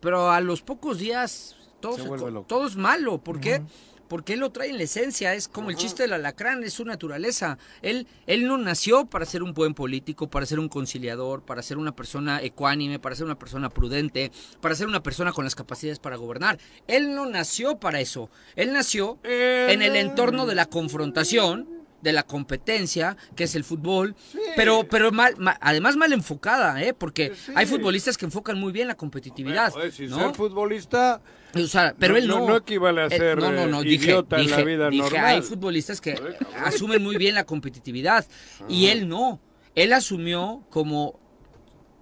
[0.00, 2.08] pero a los pocos días Se se
[2.46, 3.18] todo es malo.
[3.18, 3.62] ¿Por qué?
[4.10, 6.84] Porque él lo trae en la esencia, es como el chiste del alacrán, es su
[6.84, 7.58] naturaleza.
[7.80, 11.78] Él, él no nació para ser un buen político, para ser un conciliador, para ser
[11.78, 16.00] una persona ecuánime, para ser una persona prudente, para ser una persona con las capacidades
[16.00, 16.58] para gobernar.
[16.88, 18.30] Él no nació para eso.
[18.56, 24.14] Él nació en el entorno de la confrontación, de la competencia, que es el fútbol,
[24.56, 26.94] pero, pero mal, ma- además mal enfocada, ¿eh?
[26.94, 27.52] porque Sí.
[27.54, 29.70] hay futbolistas que enfocan muy bien la competitividad.
[29.72, 30.18] Joder, sin ¿no?
[30.18, 31.20] ser futbolista,
[31.52, 32.38] O sea, pero No- él no.
[32.38, 34.88] no- no equivale a Eh, ser, no, no, no, eh, dije, idiota en la vida
[34.88, 35.24] dije, normal.
[35.24, 36.14] hay futbolistas que
[36.64, 38.24] asumen muy bien la competitividad
[38.68, 39.40] y él no.
[39.74, 41.18] Él asumió como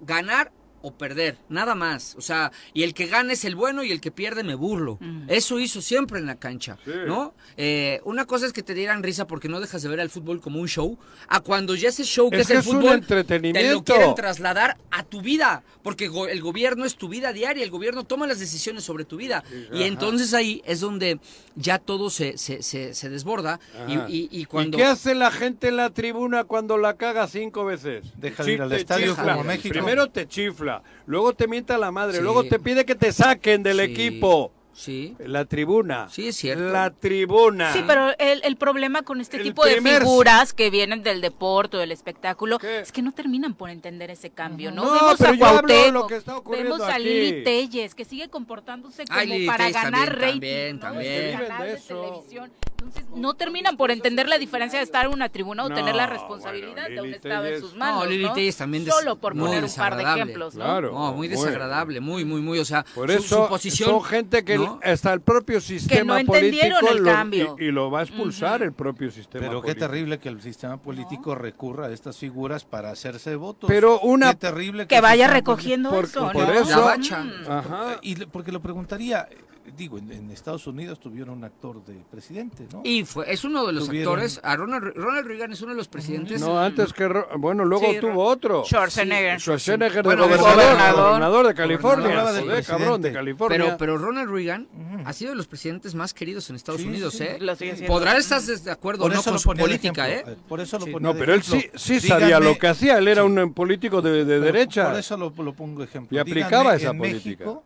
[0.01, 2.15] ganar o perder, nada más.
[2.17, 4.99] O sea, y el que gana es el bueno y el que pierde me burlo.
[5.27, 6.91] Eso hizo siempre en la cancha, Sí.
[7.07, 7.33] ¿no?
[7.57, 10.39] Eh, una cosa es que te dieran risa porque no dejas de ver al fútbol
[10.41, 12.75] como un show, a cuando ya ese show que Es es, que el es un
[12.77, 13.73] fútbol te entretenimiento.
[13.73, 17.69] lo quieren trasladar a tu vida, porque go- el gobierno es tu vida diaria, el
[17.71, 19.43] gobierno toma las decisiones sobre tu vida.
[19.71, 19.85] Y ajá.
[19.87, 21.19] entonces ahí es donde
[21.55, 24.05] ya todo se, se, se, se desborda y, Ajá.
[24.09, 24.77] y- y cuando...
[24.77, 28.05] ¿Y qué hace la gente en la tribuna cuando la caga cinco veces?
[28.17, 29.33] Deja de ir al te estadio chifla.
[29.33, 29.73] como México.
[29.73, 30.68] Primero te chifla,
[31.05, 32.23] luego te mienta la madre, Sí.
[32.23, 34.51] luego te pide que te saquen del Sí, equipo.
[34.79, 36.07] Sí, La tribuna.
[36.09, 36.63] Sí, es cierto.
[36.69, 37.73] La tribuna.
[37.73, 41.19] Sí, pero el, el problema con este El tipo de primer- figuras que vienen del
[41.19, 42.79] deporte o del espectáculo ¿Qué?
[42.79, 44.85] es que no terminan por entender ese cambio, ¿no?
[44.85, 47.03] No, vemos pero a Cuauhtémoc, lo que está ocurriendo vemos a aquí.
[47.03, 50.79] Lili Telles, que sigue comportándose como Ay, para Telles ganar también, rating, también, ¿no?
[50.79, 51.13] también.
[51.25, 52.51] Este canal de televisión.
[52.79, 55.93] Entonces, no terminan por entender la diferencia de estar en una tribuna o No, tener
[55.93, 58.33] la bueno, responsabilidad de un estado en sus manos, No, Lili ¿no?
[58.33, 60.63] Telles también des- Solo por poner un par de ejemplos, ¿no?
[60.63, 60.93] Claro.
[60.93, 63.89] No, muy desagradable, muy, muy, muy, o sea, Por su- eso su, posición...
[63.89, 67.55] son gente que hasta el propio sistema entendieron político el lo- cambio.
[67.59, 69.87] y, y lo va a expulsar el propio sistema Pero qué político.
[69.87, 73.67] terrible que el sistema político recurra a estas figuras para hacerse votos.
[73.67, 76.53] Pero una- Qué terrible Que vaya recogiendo Por- eso, por ¿no?
[76.53, 77.25] eso- La bacha.
[77.47, 77.97] Ajá.
[78.01, 79.27] Y le- porque lo preguntaría,
[79.75, 82.81] digo, en, en Estados Unidos tuvieron un actor de presidente, ¿no?
[82.83, 85.77] Y fue, es uno de los Tuvieron- actores, a Ronald, Ronald Reagan es uno de
[85.77, 86.41] los presidentes.
[86.41, 87.07] No, antes que...
[87.37, 88.63] Bueno, luego Sí, tuvo otro.
[88.65, 89.39] Schwarzenegger.
[89.39, 91.05] Schwarzenegger Bueno, de gobernador, gobernador.
[91.09, 92.21] gobernador de California.
[92.25, 93.13] Joder, cabrón, de.
[93.13, 93.57] California.
[93.65, 94.67] Pero, pero Ronald Reagan
[95.05, 97.39] ha sido de los presidentes más queridos en Estados Sí, Unidos, sí, ¿eh?
[97.87, 100.23] Podrás estar de acuerdo o no con su política, ¿eh?
[100.47, 100.91] Por eso lo Sí.
[100.91, 102.97] ponía No, pero él sí, sí sabía lo que hacía.
[102.97, 103.27] Él era Sí.
[103.29, 104.89] un político de, de derecha.
[104.89, 106.15] Por eso lo, lo pongo ejemplo.
[106.15, 107.45] Y aplicaba Díganme, esa en política.
[107.45, 107.63] México,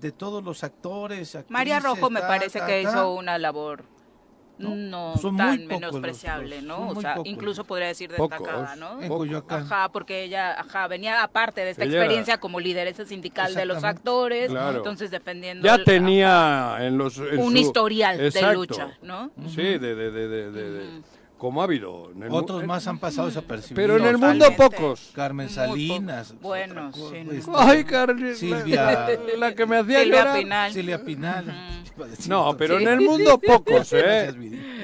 [0.00, 3.38] de todos los actores, actrices, María Rojo me ta, parece ta, que ta, hizo una
[3.38, 3.84] labor
[4.58, 6.98] no, son tan pocos menospreciable, los- los- ¿no?
[6.98, 7.28] O sea, pocos.
[7.30, 8.38] incluso podría decir Pocos.
[8.38, 9.02] destacada, ¿no?
[9.02, 9.64] En Coyoacán.
[9.64, 13.66] Ajá, porque ella, ajá, venía aparte de esta Ella era- experiencia como lideresa sindical de
[13.66, 14.78] los actores, Claro.
[14.78, 17.18] entonces defendiendo Ya el- tenía en los...
[17.18, 19.30] en un su- historial de lucha, ¿no?
[19.48, 21.02] Sí, de, de, de, de, de- de-
[21.38, 22.10] como ha habido.
[22.14, 23.76] en el mu- Otros más han pasado desapercibidos.
[23.76, 24.76] Pero en el mundo Totalmente.
[24.76, 25.10] pocos.
[25.14, 26.28] Carmen Muy Salinas.
[26.32, 26.40] poco.
[26.48, 29.08] Bueno, otra cosa, sí, este, Ay, Carly, Silvia- la,
[29.38, 30.38] la que me hacía Silvia llorar.
[30.38, 30.72] Pinal.
[30.72, 31.44] Silvia Pinal.
[32.28, 32.82] No, pero Sí.
[32.84, 34.28] en el mundo pocos, ¿eh?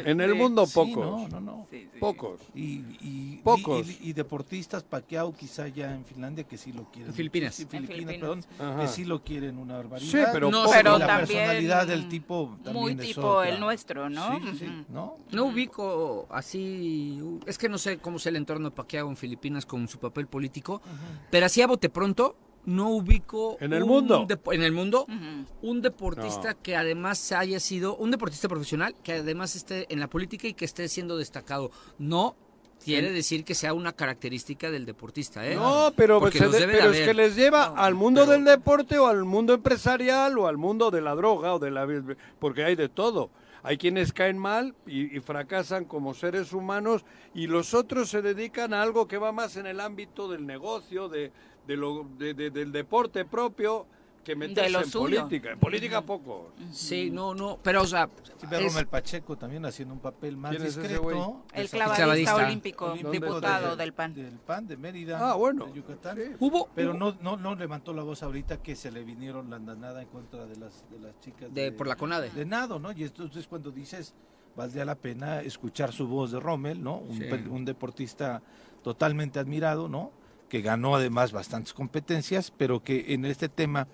[0.07, 0.37] En el Sí.
[0.39, 0.97] mundo Sí, pocos.
[0.97, 1.62] no, no, no.
[1.73, 1.99] Sí, sí.
[1.99, 2.39] Pocos.
[2.55, 3.89] Y, y, Pocos.
[3.89, 7.09] Y, y deportistas, Pacquiao quizá ya en Finlandia que sí lo quieren.
[7.09, 7.55] En Filipinas.
[7.55, 8.21] Sí, Filipinas, Filipinas.
[8.21, 8.45] perdón.
[8.73, 8.83] Ajá.
[8.83, 10.11] Que sí lo quieren una barbaridad.
[10.11, 13.49] Sí, pero No, pero la también personalidad del tipo también muy es tipo otra.
[13.49, 14.39] el nuestro, ¿no?
[14.39, 14.93] Sí, sí, sí, Ujú.
[14.93, 15.17] ¿no?
[15.31, 18.77] No ubico así, es que no sé cómo es el entorno de
[19.09, 20.83] en Filipinas con su papel político,
[21.31, 24.27] pero así a bote pronto no ubico ¿En el un mundo?
[24.29, 25.07] depo- en el mundo
[25.63, 30.47] un deportista que además haya sido un deportista profesional que además esté en la política
[30.49, 31.71] y que esté siendo destacado.
[31.99, 32.37] No
[32.85, 35.55] quiere decir que sea una característica del deportista, ¿eh?
[35.55, 39.25] No, pero, de- es que les lleva No, al mundo pero- del deporte o al
[39.25, 41.87] mundo empresarial o al mundo de la droga o de la
[42.39, 43.31] porque hay de todo.
[43.65, 48.75] Hay quienes caen mal y, y fracasan como seres humanos y los otros se dedican
[48.75, 51.31] a algo que va más en el ámbito del negocio, de,
[51.67, 53.87] de lo, de- de- del deporte propio
[54.25, 55.21] que meterse lo en suyo.
[55.23, 55.51] política.
[55.51, 56.53] En política poco.
[56.71, 58.09] Sí, no, no, pero o sea,
[58.39, 61.43] Sí, ve a es- Romel Pacheco también haciendo un papel más ¿Quién es ese discreto.
[61.53, 62.37] El clavadista, clavadista.
[62.37, 64.15] olímpico, diputado de- del PAN.
[64.15, 65.31] Del PAN de Mérida.
[65.31, 65.67] Ah, bueno.
[65.67, 66.17] de Yucatán.
[66.17, 66.23] Sí.
[66.39, 70.03] hubo Pero no, no, no levantó la voz ahorita que se le vinieron la andanada
[70.03, 72.31] en contra de las, de las chicas de por la CONADE.
[72.31, 72.93] de nado, ¿no?
[72.93, 74.15] Y entonces cuando dices,
[74.55, 76.99] valdría la pena escuchar su voz de Rommel, ¿no?
[76.99, 77.25] Un, Sí.
[77.51, 78.41] un deportista
[78.85, 80.13] totalmente admirado, ¿no?
[80.53, 83.89] Que ganó además bastantes competencias, pero que en este tema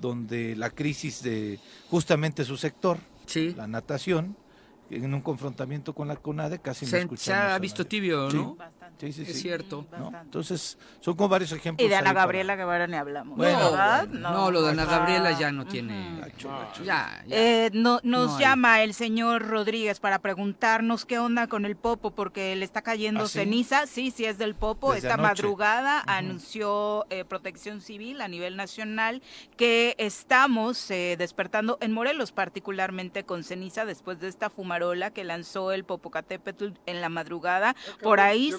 [0.00, 1.58] donde la crisis de
[1.90, 3.52] justamente su sector, Sí.
[3.56, 4.36] la natación,
[4.90, 8.36] en un confrontamiento con la CONADE casi no escuchamos se ha visto tibio, Sí.
[8.36, 8.56] ¿no?
[8.94, 9.12] Bastante.
[9.12, 9.42] Sí, sí, Es sí.
[9.42, 9.86] cierto.
[9.98, 10.12] ¿no?
[10.20, 11.84] Entonces, son como varios ejemplos.
[11.84, 13.36] Y de Ana ahí para- Gabriela Guevara ni hablamos.
[13.36, 14.08] Bueno, ¿verdad?
[14.08, 14.84] No, lo de Ana.
[14.84, 16.20] Gabriela ya no tiene.
[16.20, 16.84] Gacho, gacho.
[16.84, 17.36] Ya, ya.
[17.36, 18.40] Eh, no, nos No hay.
[18.44, 23.24] llama el señor Rodríguez para preguntarnos qué onda con el Popo, porque le está cayendo
[23.24, 23.38] ¿Ah, sí?
[23.40, 23.86] ceniza.
[23.86, 24.92] Sí, sí es del Popo.
[24.94, 25.42] Desde Esta anoche.
[25.42, 29.22] madrugada anunció eh, Protección Civil a nivel nacional
[29.56, 35.72] que estamos eh, despertando en Morelos, particularmente con ceniza, después de esta fumarola que lanzó
[35.72, 37.74] el Popocatépetl en la madrugada.
[38.02, 38.58] Por ahí, era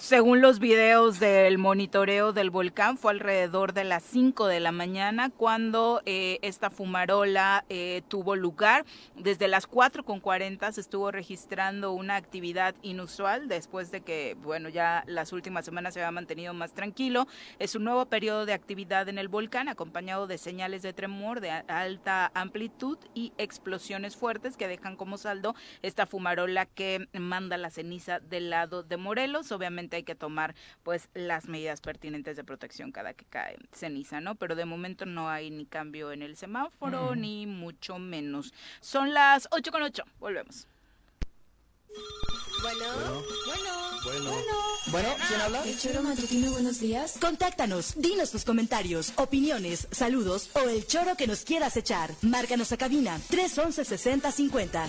[0.00, 5.30] según los videos del monitoreo del volcán, fue alrededor de las 5 de la mañana
[5.30, 8.84] cuando eh, esta fumarola eh, tuvo lugar.
[9.16, 15.32] Desde las 4.40 se estuvo registrando una actividad inusual después de que, bueno, ya las
[15.32, 17.26] últimas semanas se había mantenido más tranquilo.
[17.58, 21.50] Es un nuevo periodo de actividad en el volcán acompañado de señales de tremor de
[21.50, 28.20] alta amplitud y explosiones fuertes que dejan como saldo esta fumarola que manda la ceniza
[28.20, 29.50] del lado de Morelos.
[29.50, 34.34] Obviamente hay que tomar pues las medidas pertinentes de protección cada que cae ceniza, ¿no?
[34.34, 38.52] Pero de momento no hay ni cambio en el semáforo ni mucho menos.
[38.82, 40.02] Son las 8 con 8.
[40.18, 40.66] Volvemos.
[42.60, 42.84] Bueno,
[43.46, 43.72] bueno,
[44.04, 44.30] Bueno.
[44.88, 45.08] bueno.
[45.28, 45.64] ¿quién habla?
[45.64, 47.16] El choro matutino, buenos días.
[47.18, 52.10] Contáctanos, dinos tus comentarios, opiniones, saludos o el choro que nos quieras echar.
[52.20, 54.88] Márcanos a cabina 311 6050.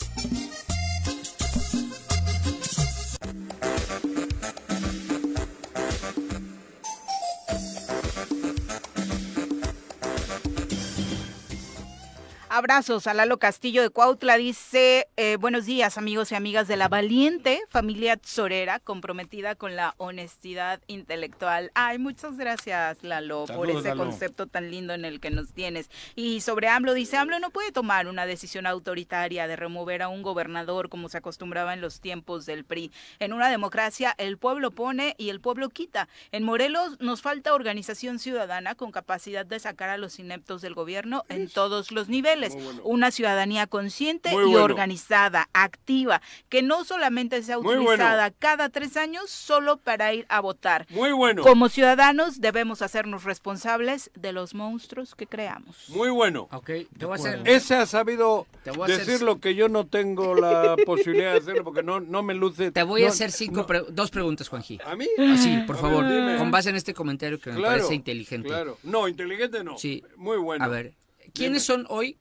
[12.53, 14.35] Abrazos a Lalo Castillo de Cuautla.
[14.35, 19.95] Dice, eh, buenos días amigos y amigas de la valiente familia Sorera, comprometida con la
[19.95, 21.71] honestidad intelectual.
[21.75, 24.03] Ay, muchas gracias Lalo por ese Lalo.
[24.03, 25.89] concepto tan lindo en el que nos tienes.
[26.13, 30.21] Y sobre AMLO, dice, AMLO no puede tomar una decisión autoritaria de remover a un
[30.21, 32.91] gobernador como se acostumbraba en los tiempos del PRI.
[33.19, 36.09] En una democracia el pueblo pone y el pueblo quita.
[36.33, 41.23] En Morelos nos falta organización ciudadana con capacidad de sacar a los ineptos del gobierno
[41.29, 42.40] en todos los niveles.
[42.83, 44.63] Una ciudadanía consciente Muy y bueno.
[44.63, 48.35] organizada, activa, que no solamente sea utilizada bueno.
[48.39, 50.85] cada tres años solo para ir a votar.
[50.89, 51.43] Muy bueno.
[51.43, 55.77] Como ciudadanos debemos hacernos responsables de los monstruos que creamos.
[55.89, 56.47] Muy bueno.
[56.51, 57.41] Ok, te voy a hacer...
[57.45, 61.33] Ese ha sabido Te voy a hacer- decir lo que yo no tengo la posibilidad
[61.33, 62.71] de hacerlo porque no, no me luce.
[62.71, 64.79] Te voy a hacer cinco pre- dos preguntas, Juanji.
[64.85, 65.07] ¿A mí?
[65.31, 68.47] Así, por A favor, ver, con base en este comentario que me Claro, parece inteligente.
[68.47, 68.77] Claro.
[68.83, 69.77] No, inteligente no.
[69.77, 70.03] Sí.
[70.15, 70.63] Muy bueno.
[70.63, 70.93] A ver,
[71.33, 72.17] ¿quiénes son hoy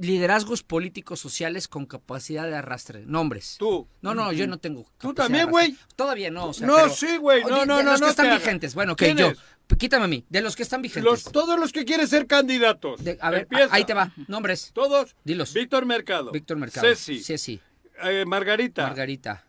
[0.00, 3.04] liderazgos políticos sociales con capacidad de arrastre?
[3.06, 3.56] Nombres.
[3.58, 3.86] Tú.
[4.00, 4.86] No, no, yo no tengo.
[4.98, 5.76] ¿Tú también, güey?
[5.96, 6.46] Todavía no.
[6.46, 7.42] o sea, No, pero- sí, güey.
[7.44, 8.38] No, no, de no, Los no que están hagas.
[8.40, 8.74] vigentes.
[8.74, 9.32] Bueno, ¿Quién yo.
[9.78, 10.24] Quítame a mí.
[10.28, 11.04] De los que están vigentes.
[11.04, 13.04] Los, todos los que quieren ser candidatos.
[13.04, 13.72] De- a ver, Empieza.
[13.74, 14.12] ahí te va.
[14.26, 14.72] Nombres.
[14.74, 15.14] Todos.
[15.22, 15.54] Dilos.
[15.54, 16.32] Víctor Mercado.
[16.32, 16.88] Víctor Mercado.
[16.88, 17.22] Ceci.
[17.22, 17.60] Ceci.
[18.02, 18.86] eh, Margarita.
[18.88, 19.44] Margarita.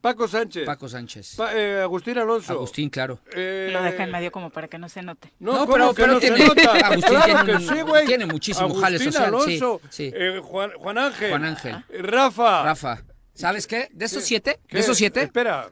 [0.00, 0.64] Paco Sánchez.
[0.66, 1.34] Paco Sánchez.
[1.36, 2.52] Pa- eh, Agustín Alonso.
[2.52, 3.20] Agustín, claro.
[3.34, 5.32] Eh, Lo deja en medio como para que no se note.
[5.38, 6.72] No, No, ¿cómo pero- que pero no se nota?
[6.86, 7.60] Agustín Claro tiene que un-
[8.00, 10.12] sí, tiene muchísimo Agustín jale social, Alonso, sí, sí.
[10.14, 11.30] eh, Juan, Juan Ángel.
[11.30, 11.84] Juan Ángel.
[11.90, 12.62] eh, Rafa.
[12.64, 13.02] Rafa.
[13.34, 13.88] ¿Sabes qué?
[13.92, 14.28] De esos ¿Qué?
[14.28, 14.76] siete, ¿Qué?
[14.76, 15.70] de esos siete, Espera.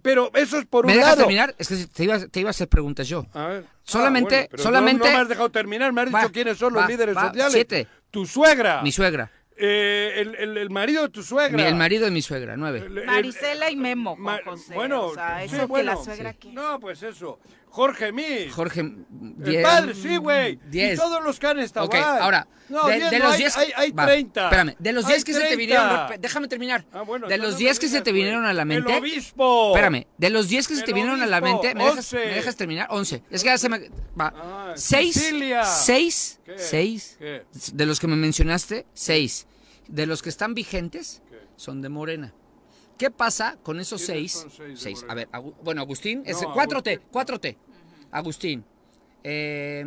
[0.00, 1.22] Pero eso es por ¿me un dejas lado.
[1.24, 1.54] terminar?
[1.58, 3.26] Es que te iba, te iba a hacer preguntas yo.
[3.34, 3.64] A ver.
[3.82, 6.56] Solamente- Ah, bueno, solamente- No, no me has dejado terminar, me has Va, dicho quiénes
[6.56, 7.52] son los líderes va, sociales.
[7.52, 7.86] siete.
[8.10, 8.80] Tu suegra.
[8.80, 9.30] Mi suegra.
[9.56, 11.56] Eh, el, el- el marido de tu suegra.
[11.56, 12.82] Mi- el marido de mi suegra, nueve.
[12.86, 14.74] El- el- Marisela y Memo, Juan Ma- José.
[14.74, 16.38] bueno, o sea, sí, eso que bueno, la suegra sí.
[16.38, 16.52] que...
[16.52, 17.38] No, pues eso.
[17.74, 18.50] Jorge Mil.
[18.52, 18.80] Jorge.
[18.82, 19.04] El
[19.38, 20.60] diez- padre, sí, güey.
[20.70, 21.86] Y todos los que han estado.
[21.86, 22.02] Ok, ahí.
[22.04, 24.44] ahora, No, de, diez de no, los hay- 10 Hay, hay va, 30.
[24.44, 25.58] Espérame, de los Hay 10 que se te 30.
[25.58, 26.84] vinieron, déjame terminar.
[26.92, 28.68] Ah, bueno, de no, los no 10 me que se te vinieron a la El
[28.68, 28.96] mente.
[28.96, 29.70] obispo.
[29.74, 32.16] Espérame, de los 10 que se El te vinieron a la mente, ¿me dejas, 11.
[32.16, 32.86] me dejas terminar?
[32.90, 33.22] 11.
[33.28, 34.32] Es que ya se me va.
[34.36, 35.64] Ah, 6 Sicilia.
[35.64, 36.54] 6 ¿Qué?
[36.56, 37.42] 6 ¿Qué?
[37.72, 39.48] de los que me mencionaste, 6.
[39.88, 41.22] De los que están vigentes
[41.56, 42.32] son de Morena.
[42.96, 44.42] ¿Qué pasa con esos ¿Quiénes 6?
[44.42, 44.96] son seis de 6.
[45.02, 45.12] Morena?
[45.12, 47.56] A ver, Agu- bueno, Agustín, es No, 4T, 4T.
[48.14, 48.64] Agustín.
[49.24, 49.84] Eh,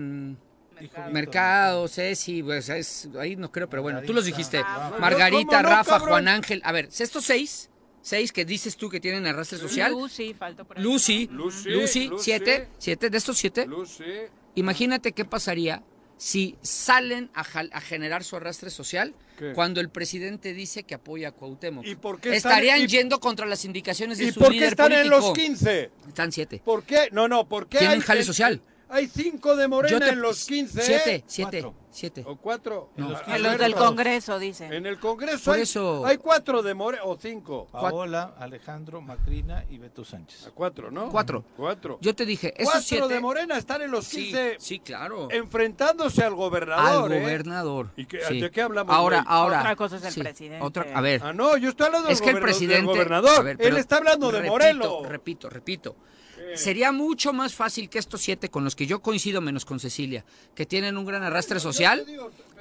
[1.12, 4.62] Mercado, Ceci, pues es, ahí no creo, pero bueno, tú los dijiste.
[4.64, 6.10] Ah, Margarita, ¿cómo no, Rafa, cabrón?
[6.10, 6.62] Juan Ángel.
[6.64, 7.70] A ver, estos seis,
[8.02, 9.94] seis que dices tú que tienen arrastre social.
[9.94, 10.84] Lucy, faltó por ahí.
[10.84, 12.24] Lucy, Lucy, Lucy, Lucy.
[12.24, 13.66] siete, siete, de estos siete.
[13.66, 14.04] Lucy.
[14.56, 15.84] Imagínate qué pasaría
[16.18, 19.54] si salen a, a generar su arrastre social ¿Qué?
[19.54, 21.86] cuando el presidente dice que apoya a Cuauhtémoc.
[21.86, 24.66] ¿Y por qué están- Estarían y- yendo contra las indicaciones de ¿Y su por qué
[24.68, 25.92] están en los 15?
[26.08, 26.62] Están siete.
[26.66, 27.10] ¿Por qué?
[27.12, 28.62] No, no, ¿por qué Tienen hay, jale social.
[28.90, 31.24] Hay cinco de Morena te- en los 15, Siete, ¿eh?
[31.28, 31.74] siete, Cuatro.
[31.92, 32.24] siete.
[32.26, 32.90] ¿O cuatro?
[32.96, 33.76] En los En los del.
[33.76, 34.66] Congreso, dice.
[34.68, 37.68] En el Congreso Por hay, eso- hay cuatro de Morena, o cinco.
[37.72, 40.48] Paola, Alejandro, Macrina y Beto Sánchez.
[40.48, 41.10] A cuatro, ¿no?
[41.10, 41.44] Cuatro.
[41.58, 41.98] Cuatro.
[42.02, 43.14] Yo te dije, esos cuatro siete.
[43.14, 45.28] de Morena están en los Sí, 15 sí, claro.
[45.32, 47.20] enfrentándose al gobernador, Al ¿eh?
[47.22, 47.90] gobernador.
[47.98, 48.40] ¿Y qué- sí.
[48.40, 49.28] de qué hablamos, Ahora, güey?
[49.36, 49.60] ahora.
[49.60, 50.66] Otra cosa es el sí, presidente.
[50.66, 51.22] otra- a ver.
[51.24, 52.86] Ah, no, yo estoy hablando Es del, que el goberna- del presidente.
[52.92, 53.44] gobernador.
[53.44, 55.08] ver, Él está hablando de repito, Morelos.
[55.10, 55.96] Repito, repito.
[56.56, 60.26] Sería mucho más fácil que estos siete, con los que yo coincido menos con Cecilia,
[60.56, 62.06] que tienen un gran arrastre social.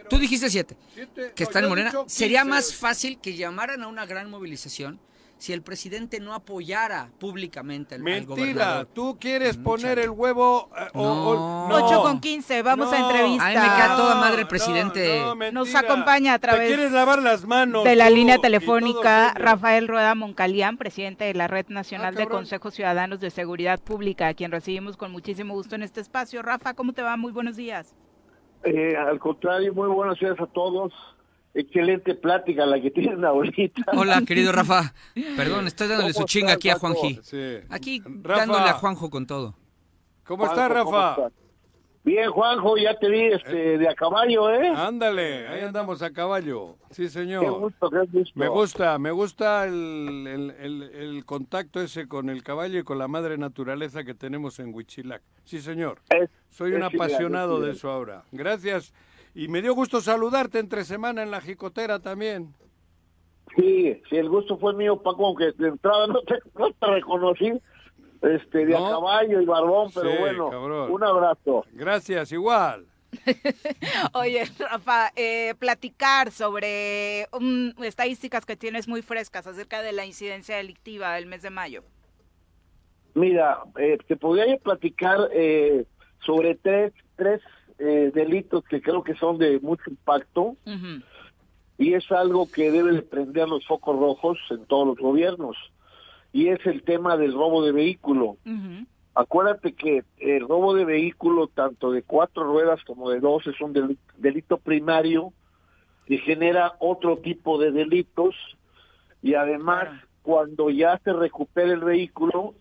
[0.08, 1.32] Tú dijiste siete, Siete.
[1.34, 1.92] que están en Morena.
[2.06, 2.50] Sería 15.
[2.50, 5.00] más fácil que llamaran a una gran movilización
[5.38, 8.88] si el presidente no apoyara públicamente al, al Mentira, gobernador.
[8.94, 11.78] tú quieres poner el huevo eh, o- o- No.
[11.78, 11.86] no.
[11.86, 13.10] 8 con 15, vamos a No.
[13.10, 13.44] entrevista.
[13.44, 15.20] A mí me cae toda No, madre el no, presidente.
[15.20, 15.52] no.
[15.52, 17.84] Nos acompaña a Te través quieres lavar las manos.
[17.84, 19.34] de la tú línea telefónica.
[19.34, 22.26] Rafael Rueda Moncalián, presidente de la Red Nacional Ah, de.
[22.28, 26.40] Consejos Ciudadanos de Seguridad Pública, a quien recibimos con muchísimo gusto en este espacio.
[26.42, 27.16] Rafa, ¿cómo te va?
[27.18, 27.94] Muy buenos días.
[28.64, 30.92] Eh, al contrario, muy buenos días a todos.
[31.58, 33.82] Excelente plática la que tienen ahorita.
[33.96, 34.92] Hola, querido Rafa.
[35.36, 36.94] Perdón, estoy dándole su ¿Cómo chinga aquí a Paco?
[36.94, 37.20] Juanji.
[37.22, 37.56] Sí.
[37.70, 38.40] Aquí Rafa.
[38.40, 39.54] dándole a Juanjo con todo.
[40.24, 41.10] ¿Cómo está, Juanjo, ¿cómo Rafa?
[41.28, 41.32] estás?
[42.04, 44.68] Bien, Juanjo, ya te vi este, de a caballo, ¿eh?
[44.76, 46.76] Ándale, ahí andamos a caballo.
[46.90, 47.58] Sí, Qué señor.
[47.58, 48.32] gusto, qué gusto.
[48.38, 52.98] Me gusta, me gusta el, el- el- el contacto ese con el caballo y con
[52.98, 55.22] la madre naturaleza que tenemos en Huichilac.
[55.44, 56.00] Sí, señor.
[56.10, 58.22] Es- Soy un es ideal, apasionado es de eso ahora.
[58.30, 58.92] Gracias.
[59.36, 62.54] Y me dio gusto saludarte entre semana en la jicotera también.
[63.54, 67.52] Sí, sí, el gusto fue mío, Paco, aunque de entrada no te, no te reconocí
[68.22, 68.86] este, de No.
[68.86, 70.90] a caballo y barbón, pero Sí, bueno, cabrón.
[70.90, 71.64] un abrazo.
[71.72, 72.86] Gracias, igual.
[74.14, 80.56] Oye, Rafa, eh, platicar sobre mm, estadísticas que tienes muy frescas acerca de la incidencia
[80.56, 81.82] delictiva del mes de mayo.
[83.14, 85.84] Mira, eh, te podría yo platicar eh,
[86.24, 87.40] sobre tres, tres
[87.78, 90.56] eh, delitos que creo que son de mucho impacto
[91.78, 95.56] y es algo que debe de prender los focos rojos en todos los gobiernos
[96.32, 98.36] y es el tema del robo de vehículo.
[99.14, 103.72] Acuérdate que el robo de vehículo, tanto de cuatro ruedas como de dos, es un
[103.72, 105.32] deli- delito primario
[106.06, 108.34] que genera otro tipo de delitos
[109.22, 109.88] y además
[110.22, 112.54] cuando ya se recupera el vehículo,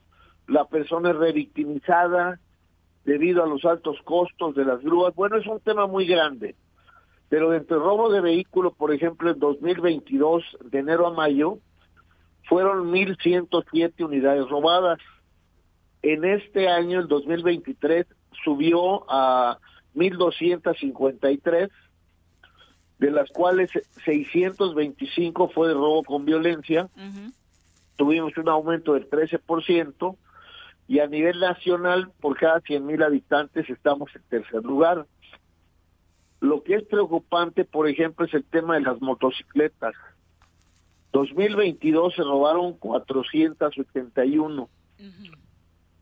[0.48, 2.40] la persona es revictimizada
[3.06, 5.14] debido a los altos costos de las grúas.
[5.16, 6.56] Bueno, es un tema muy grande.
[7.30, 11.60] Pero dentro del robo de vehículo, por ejemplo, en 2022, de enero a mayo,
[12.48, 15.00] fueron 1.107 unidades robadas.
[16.02, 18.06] En este año, el 2023,
[18.44, 19.58] subió a
[19.96, 21.70] 1.253,
[23.00, 23.72] de las cuales
[24.06, 26.90] 625 fue de robo con violencia.
[27.98, 30.16] Tuvimos un aumento del 13%
[30.88, 35.08] y a nivel nacional, por cada 100.000 habitantes, estamos en tercer lugar.
[36.42, 39.96] Lo que es preocupante, por ejemplo, es el tema de las motocicletas.
[41.12, 44.70] 2022 se robaron 481,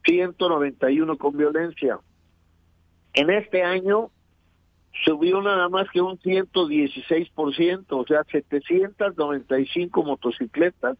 [0.03, 1.99] 191 con violencia.
[3.13, 4.09] En este año
[5.05, 10.97] subió nada más que un 116%, o sea, 795 motocicletas,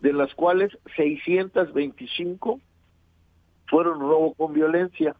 [0.00, 2.60] de las cuales 625
[3.72, 5.16] fueron robo con violencia.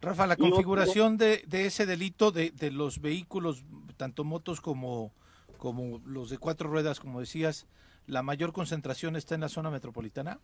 [0.00, 3.62] Rafa, la configuración de, de, ese delito de, de, los vehículos,
[3.98, 5.12] tanto motos como,
[5.58, 7.66] como los de cuatro ruedas, como decías,
[8.06, 10.38] ¿la mayor concentración está en la zona metropolitana?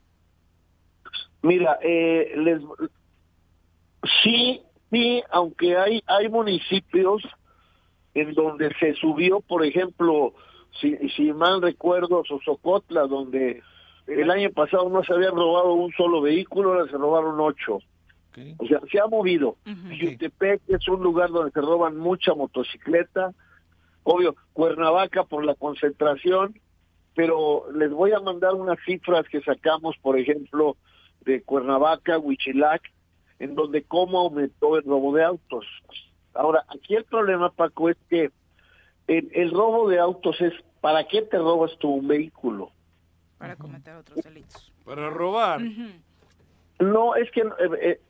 [1.40, 2.60] Mira, eh, les,
[4.22, 4.60] sí,
[4.90, 7.22] sí, aunque hay, hay municipios
[8.12, 10.34] en donde se subió, por ejemplo,
[10.78, 13.62] si, si mal recuerdo, Sosocotla, donde
[14.06, 17.78] el año pasado no se habían robado un solo vehículo, ahora se robaron ocho.
[18.30, 18.54] Okay.
[18.58, 19.56] O sea, se ha movido.
[20.00, 23.32] Jutepec es un lugar donde se roban mucha motocicleta.
[24.02, 26.58] Obvio, Cuernavaca por la concentración,
[27.14, 30.76] pero les voy a mandar unas cifras que sacamos, por ejemplo,
[31.24, 32.82] de Cuernavaca, Huichilac,
[33.38, 35.64] en donde cómo aumentó el robo de autos.
[36.34, 38.30] Ahora, aquí el problema, Paco, es que
[39.06, 42.72] el, el robo de autos es, ¿para qué te robas tú un vehículo?
[43.44, 44.72] Para cometer otros delitos.
[44.84, 45.60] Para robar.
[45.60, 45.92] Uh -huh.
[46.80, 47.44] No, es que eh,
[47.80, 48.00] eh,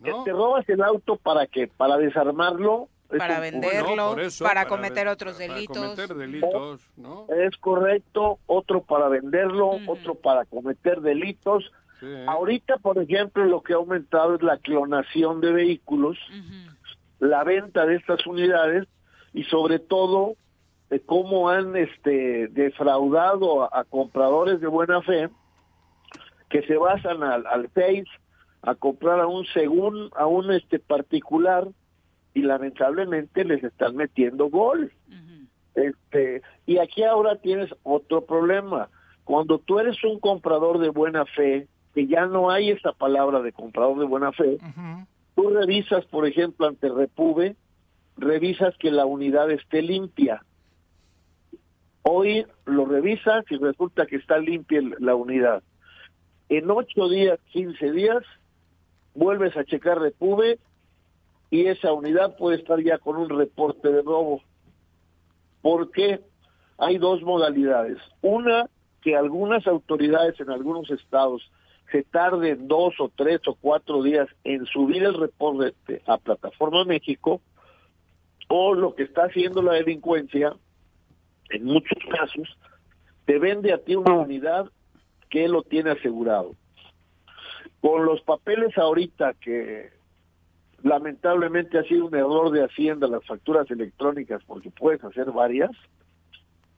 [0.00, 0.24] ¿No?
[0.24, 1.66] te robas el auto para qué?
[1.66, 2.88] Para desarmarlo.
[3.18, 5.76] Para venderlo, no, eso, para, para, cometer otros para delitos.
[5.76, 7.26] cometer delitos, ¿no?
[7.28, 9.88] Es correcto, otro para venderlo, uh -huh.
[9.90, 11.70] otro para cometer delitos.
[12.00, 12.06] Sí.
[12.26, 16.76] Ahorita, por ejemplo, lo que ha aumentado es la clonación de vehículos, uh -huh.
[17.20, 18.88] la venta de estas unidades
[19.32, 20.34] y sobre todo
[20.94, 25.28] de cómo han este defraudado a, a compradores de buena fe
[26.48, 28.04] que se basan al, al Face
[28.62, 31.66] a comprar a un según a un este particular
[32.32, 34.92] y lamentablemente les están metiendo gol.
[35.08, 35.48] Uh -huh.
[35.74, 38.88] Este, y aquí ahora tienes otro problema.
[39.24, 43.50] Cuando tú eres un comprador de buena fe, que ya no hay esa palabra de
[43.50, 45.06] comprador de buena fe, uh -huh.
[45.34, 47.56] tú revisas, por ejemplo, ante Repube,
[48.16, 50.44] revisas que la unidad esté limpia.
[52.06, 55.62] Hoy lo revisas y resulta que está limpia la unidad.
[56.50, 58.22] En ocho días, quince días,
[59.14, 60.58] vuelves a checar Repube
[61.50, 64.42] y esa unidad puede estar ya con un reporte de robo.
[65.62, 66.20] ¿Por qué?
[66.76, 67.96] Hay dos modalidades.
[68.20, 68.68] Una,
[69.00, 71.50] que algunas autoridades en algunos estados
[71.90, 77.40] se tarden dos o tres o cuatro días en subir el reporte a Plataforma México,
[78.48, 80.54] o lo que está haciendo la delincuencia,
[81.50, 82.48] en muchos casos,
[83.24, 84.70] te vende a ti una unidad
[85.30, 86.54] que lo tiene asegurado.
[87.80, 89.90] Con los papeles ahorita que
[90.82, 95.70] lamentablemente ha sido un error de Hacienda las facturas electrónicas porque puedes hacer varias,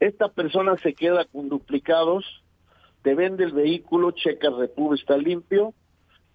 [0.00, 2.24] esta persona se queda con duplicados,
[3.02, 5.74] te vende el vehículo, checa Repub está limpio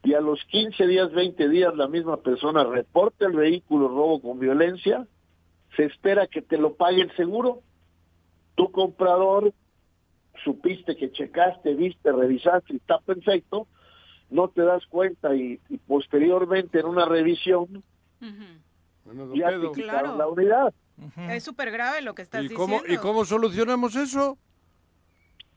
[0.04, 4.40] y a los 15 días, 20 días la misma persona reporta el vehículo robo con
[4.40, 5.06] violencia,
[5.76, 7.62] se espera que te lo pague el seguro,
[8.56, 9.54] tu comprador
[10.44, 13.68] supiste que checaste, viste, revisaste y está perfecto,
[14.30, 17.84] no te das cuenta y, y posteriormente en una revisión
[18.22, 19.38] uh -huh.
[19.38, 20.18] ya te quitaron claro.
[20.18, 20.74] la unidad.
[20.98, 21.32] Uh -huh.
[21.32, 22.78] Es súper grave lo que estás ¿Y diciendo.
[22.80, 24.38] Cómo, ¿Y cómo solucionamos eso?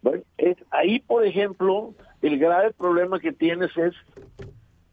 [0.02, 3.94] Bueno, es, ahí, por ejemplo, el grave problema que tienes es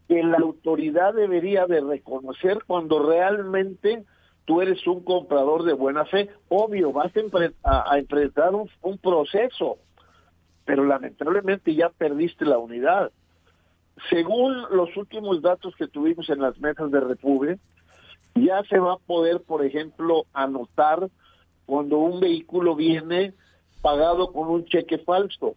[0.08, 4.06] que la autoridad debería de reconocer cuando realmente
[4.52, 6.30] tú eres un comprador de buena fe.
[6.50, 9.78] Obvio, vas a, enfre a, a enfrentar un, un proceso,
[10.66, 13.12] pero lamentablemente ya perdiste la unidad
[14.10, 17.60] según los últimos datos que tuvimos en las mesas de Repube,
[18.36, 21.10] ya se va a poder, por ejemplo, anotar
[21.66, 23.34] cuando un vehículo viene
[23.82, 25.56] pagado con un cheque falso.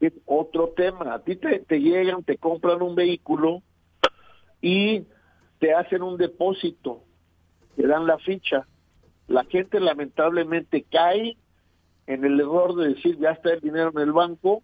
[0.00, 1.14] Es otro tema.
[1.14, 3.62] A ti te llegan, te compran un vehículo
[4.60, 5.04] y
[5.58, 7.02] te hacen un depósito,
[7.76, 8.66] te dan la ficha.
[9.28, 11.36] La gente lamentablemente cae
[12.06, 14.62] en el error de decir ya está el dinero en el banco,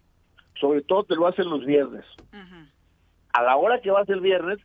[0.59, 2.05] sobre todo te lo hacen los viernes.
[2.33, 2.69] Uh -huh.
[3.33, 4.59] A la hora que vas el viernes,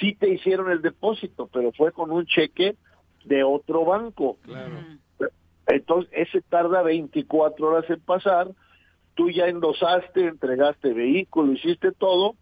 [0.00, 2.76] sí te hicieron el depósito, pero fue con un cheque
[3.24, 4.38] de otro banco.
[5.66, 8.48] Entonces, ese tarda 24 horas en pasar,
[9.14, 12.36] tú ya endosaste, entregaste vehículo, hiciste todo,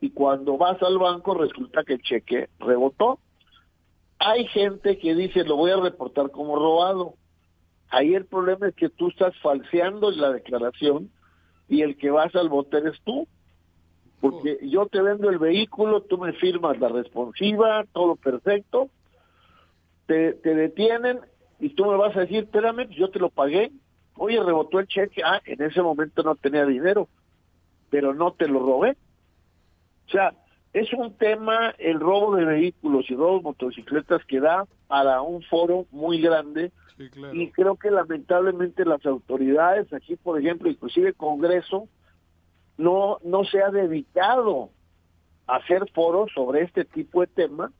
[0.00, 3.18] y cuando vas al banco resulta que el cheque rebotó.
[4.22, 7.14] Hay gente que dice, lo voy a reportar como robado.
[7.88, 11.10] Ahí el problema es que tú estás falseando la declaración
[11.68, 13.26] y el que vas al bote eres tú.
[14.20, 18.90] Porque yo te vendo el vehículo, tú me firmas la responsiva, todo perfecto,
[20.04, 21.20] te, te detienen
[21.58, 23.72] y tú me vas a decir, espérame, yo te lo pagué.
[24.16, 25.22] Oye, rebotó el cheque.
[25.24, 27.08] Ah, en ese momento no tenía dinero,
[27.88, 28.98] pero no te lo robé.
[30.08, 30.34] O sea,
[30.72, 35.42] es un tema el robo de vehículos y robo de motocicletas que da para un
[35.42, 36.72] foro muy grande
[37.32, 41.88] y creo que lamentablemente las autoridades aquí, por ejemplo, inclusive el Congreso,
[42.76, 44.70] no, no se ha dedicado
[45.46, 47.72] a hacer foros sobre este tipo de tema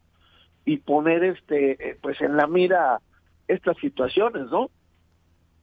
[0.64, 3.00] y poner este eh, pues en la mira
[3.46, 4.70] estas situaciones, ¿no?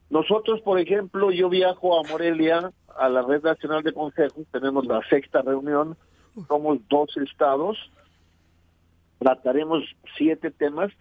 [0.09, 5.01] Nosotros, por ejemplo, yo viajo a Morelia, a la Red Nacional de Consejos, tenemos la
[5.09, 5.97] sexta reunión,
[6.47, 7.77] somos dos estados,
[9.19, 9.83] trataremos
[10.17, 10.91] siete temas,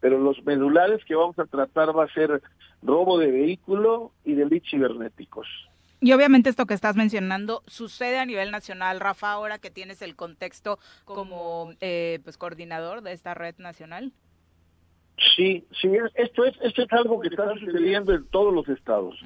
[0.00, 2.42] pero los medulares que vamos a tratar va a ser
[2.82, 5.46] robo de vehículo y delitos cibernéticos.
[6.00, 10.16] Y obviamente esto que estás mencionando sucede a nivel nacional, Rafa, ahora que tienes el
[10.16, 14.12] contexto como eh, pues coordinador de esta red nacional.
[15.36, 19.18] Sí, sí, esto es, esto es algo que está sucediendo en todos los estados.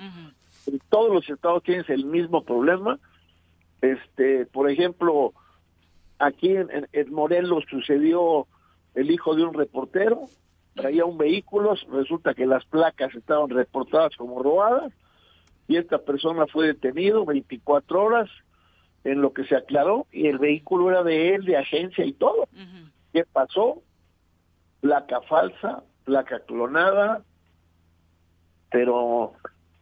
[0.67, 3.01] En todos los estados tienes el mismo problema.
[3.81, 5.33] Este, por ejemplo,
[6.19, 8.47] aquí en, en Morelos sucedió
[8.95, 10.25] el hijo de un reportero,
[10.75, 14.93] traía un vehículo, resulta que las placas estaban reportadas como robadas
[15.67, 18.31] y esta persona fue detenido 24 horas
[19.05, 22.49] en lo que se aclaró y el vehículo era de él, de agencia y todo.
[23.13, 23.83] ¿Qué pasó?
[24.81, 27.23] Placa falsa, placa clonada,
[28.71, 29.35] pero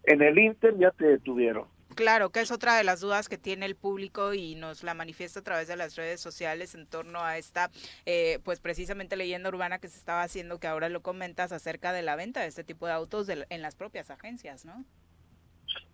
[0.04, 1.66] en el Inter ya te detuvieron.
[1.96, 5.40] Claro, que es otra de las dudas que tiene el público y nos la manifiesta
[5.40, 7.70] a través de las redes sociales en torno a esta,
[8.04, 12.02] eh, pues precisamente leyenda urbana que se estaba haciendo, que ahora lo comentas acerca de
[12.02, 14.84] la venta de este tipo de autos en las propias agencias, ¿no?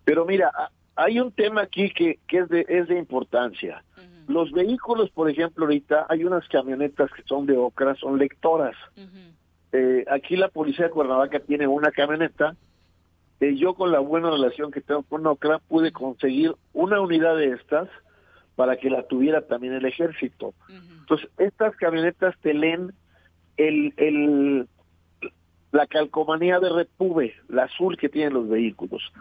[0.03, 0.51] Pero mira,
[0.95, 3.83] hay un tema aquí que, que es, de, es de importancia.
[4.27, 8.75] Los vehículos, por ejemplo, ahorita hay unas camionetas que son de Ocra, son lectoras.
[9.71, 12.55] eh, aquí la policía de Cuernavaca tiene una camioneta.
[13.43, 17.49] Eh, yo con la buena relación que tengo con Ocra pude conseguir una unidad de
[17.49, 17.89] estas
[18.55, 20.53] para que la tuviera también el ejército.
[20.69, 22.93] Entonces, estas camionetas te leen
[23.57, 24.69] el, el,
[25.73, 29.11] la calcomanía de Repube, la azul que tienen los vehículos.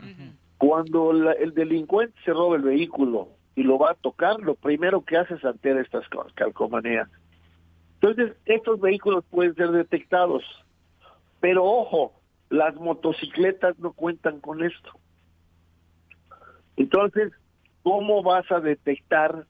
[0.57, 3.27] Cuando el delincuente se roba el vehículo
[3.57, 7.09] y lo va a tocar, lo primero que hace es ante estas calcomanías.
[8.01, 10.45] Entonces, estos vehículos pueden ser detectados.
[11.41, 12.13] Pero ojo,
[12.53, 14.91] las motocicletas no cuentan con esto.
[16.77, 17.33] Entonces,
[17.83, 19.47] ¿cómo vas a detectar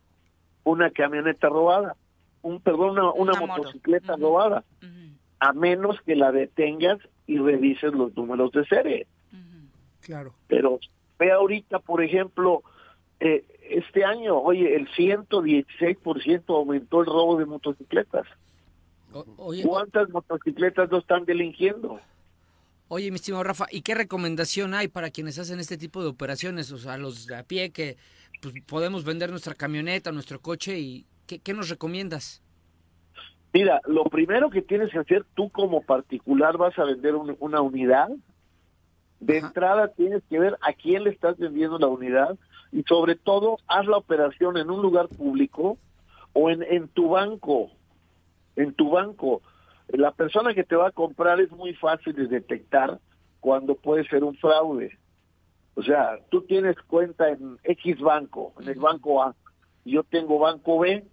[0.62, 1.96] una camioneta robada?
[2.42, 4.62] Un, perdón, una, motocicleta robada.
[5.40, 9.08] A menos que la detengas y revises los números de serie.
[10.02, 10.32] Claro.
[10.46, 10.78] Pero
[11.18, 12.62] ve ahorita, por ejemplo,
[13.18, 18.26] eh, este año, oye, el 116% aumentó el robo de motocicletas.
[19.64, 21.98] ¿Cuántas motocicletas no están delinquiendo?
[22.94, 26.70] Oye, mi estimado Rafa, ¿y qué recomendación hay para quienes hacen este tipo de operaciones?
[26.72, 27.96] O sea, los de a pie que
[28.42, 32.42] pues, podemos vender nuestra camioneta, nuestro coche, y ¿qué, nos recomiendas?
[33.54, 38.10] Mira, lo primero que tienes que hacer tú como particular vas a vender una unidad,
[39.20, 42.36] de entrada tienes que ver a quién le estás vendiendo la unidad
[42.72, 45.78] y sobre todo haz la operación en un lugar público
[46.34, 47.70] o en, en tu banco.
[48.54, 49.40] En tu banco.
[49.88, 52.98] La persona que te va a comprar es muy fácil de detectar
[53.40, 54.96] cuando puede ser un fraude.
[55.74, 59.34] O sea, tú tienes cuenta en X banco, en el banco A,
[59.84, 61.04] y yo tengo banco B.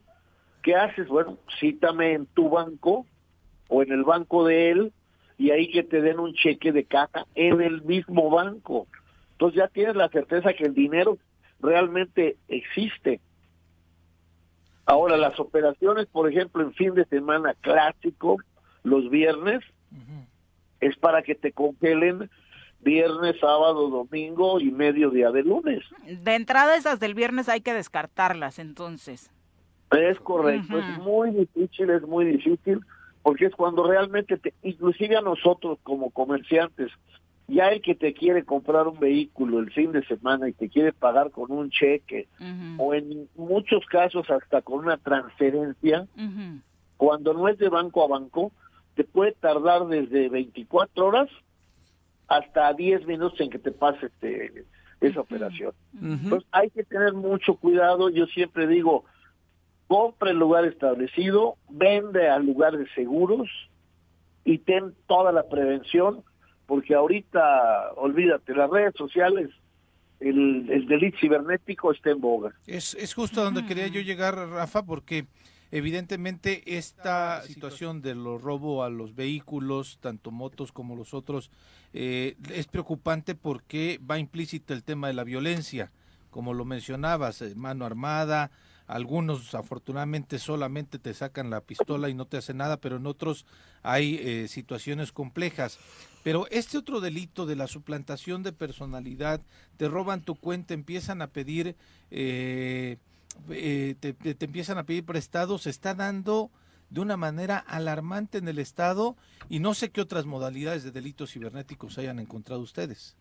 [0.61, 1.07] ¿Qué haces?
[1.07, 3.05] Bueno, cítame en tu banco
[3.69, 4.93] o en el banco de él
[5.37, 8.87] y ahí que te den un cheque de caja en el mismo banco.
[9.31, 11.17] Entonces ya tienes la certeza que el dinero
[11.61, 13.21] realmente existe.
[14.85, 18.37] Ahora, las operaciones, por ejemplo, en fin de semana clásico,
[18.90, 19.60] los viernes,
[20.80, 22.30] es para que te congelen
[22.82, 25.84] viernes, sábado, domingo y medio día de lunes.
[26.07, 29.32] De entrada esas del viernes hay que descartarlas entonces.
[29.91, 32.80] Es correcto, es muy difícil, es muy difícil
[33.22, 36.91] porque es cuando realmente, te, inclusive a nosotros como comerciantes,
[37.48, 40.94] ya el que te quiere comprar un vehículo el fin de semana y te quiere
[40.94, 42.28] pagar con un cheque
[42.78, 46.07] o en muchos casos hasta con una transferencia,
[46.98, 48.52] cuando no es de banco a banco,
[48.99, 51.30] te puede tardar desde 24 horas
[52.27, 54.65] hasta 10 minutos en que te pase este,
[54.99, 55.71] esa operación.
[56.01, 58.09] Entonces hay que tener mucho cuidado.
[58.09, 59.05] Yo siempre digo,
[59.88, 63.47] compra el lugar establecido, vende al lugar de seguros
[64.43, 66.21] y ten toda la prevención,
[66.65, 69.49] porque ahorita, olvídate, las redes sociales,
[70.19, 72.53] el, el delito cibernético está en boga.
[72.67, 75.26] Es, es justo donde quería yo llegar, Rafa, porque
[75.71, 81.51] evidentemente esta situación de los robo a los vehículos, tanto motos como los otros,
[81.93, 85.91] eh, es preocupante porque va implícito el tema de la violencia,
[86.29, 88.51] como lo mencionabas, eh, mano armada,
[88.89, 93.45] algunos afortunadamente solamente te sacan la pistola y no te hacen nada, pero en otros
[93.83, 95.77] hay eh, situaciones complejas.
[96.23, 99.41] Pero este otro delito de la suplantación de personalidad,
[99.77, 101.75] te roban tu cuenta, empiezan a pedir,
[102.09, 102.97] eh,
[103.49, 106.49] eh, te, te- te empiezan a pedir prestados, se está dando
[106.89, 109.15] de una manera alarmante en el Estado
[109.49, 113.15] y no sé qué otras modalidades de delitos cibernéticos hayan encontrado ustedes.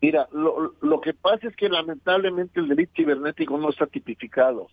[0.00, 4.68] Mira, lo, lo que pasa es que lamentablemente el delito cibernético no está tipificado.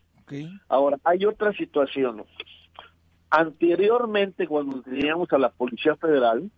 [0.69, 2.23] Ahora, hay otra situación.
[3.29, 6.49] Anteriormente, cuando teníamos a la Policía Federal,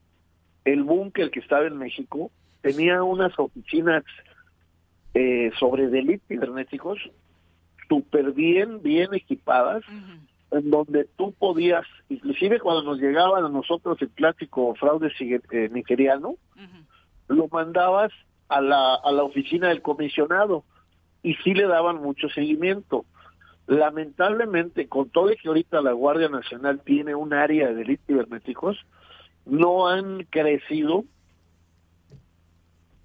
[0.64, 2.32] el búnker que estaba en México
[2.62, 4.03] tenía unas oficinas
[5.14, 6.99] eh, sobre delitos cibernéticos
[7.92, 9.84] súper bien, bien equipadas,
[10.52, 16.36] en donde tú podías, inclusive cuando nos llegaban a nosotros el clásico fraude eh, nigeriano,
[17.28, 18.14] lo mandabas
[18.48, 20.64] a la, a la oficina del comisionado
[21.22, 23.04] y sí le daban mucho seguimiento.
[23.68, 28.78] Lamentablemente, con todo que ahorita la Guardia Nacional tiene un área de delitos cibernéticos,
[29.46, 31.04] no han crecido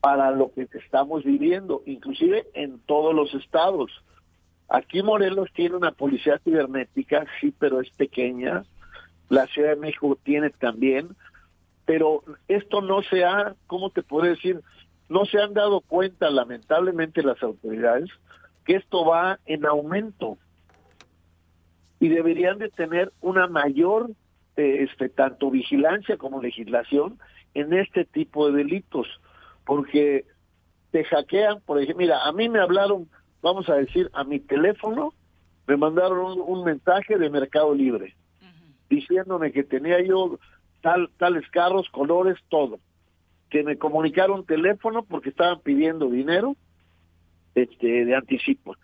[0.01, 3.91] para lo que estamos viviendo, inclusive en todos los estados.
[4.69, 8.65] Aquí Morelos tiene una policía cibernética, sí, pero es pequeña.
[9.29, 11.09] La Ciudad de México tiene también,
[11.85, 14.61] pero esto no se ha, ¿cómo te puedo decir?
[15.09, 18.11] No se han dado cuenta, lamentablemente, las autoridades,
[18.65, 20.37] que esto va en aumento
[22.01, 24.11] y deberían de tener una mayor,
[24.57, 27.19] eh, este, tanto vigilancia como legislación
[27.55, 29.07] en este tipo de delitos,
[29.65, 30.27] porque
[30.91, 33.09] te hackean, por ejemplo, mira, a mí me hablaron,
[33.43, 35.13] vamos a decir, a mi teléfono,
[35.67, 38.15] me mandaron un, un mensaje de Mercado Libre,
[38.89, 40.39] diciéndome que tenía yo
[40.81, 42.79] tal, tales carros, colores, todo,
[43.51, 46.57] que me comunicaron teléfono porque estaban pidiendo dinero
[47.55, 48.77] este, de anticipo.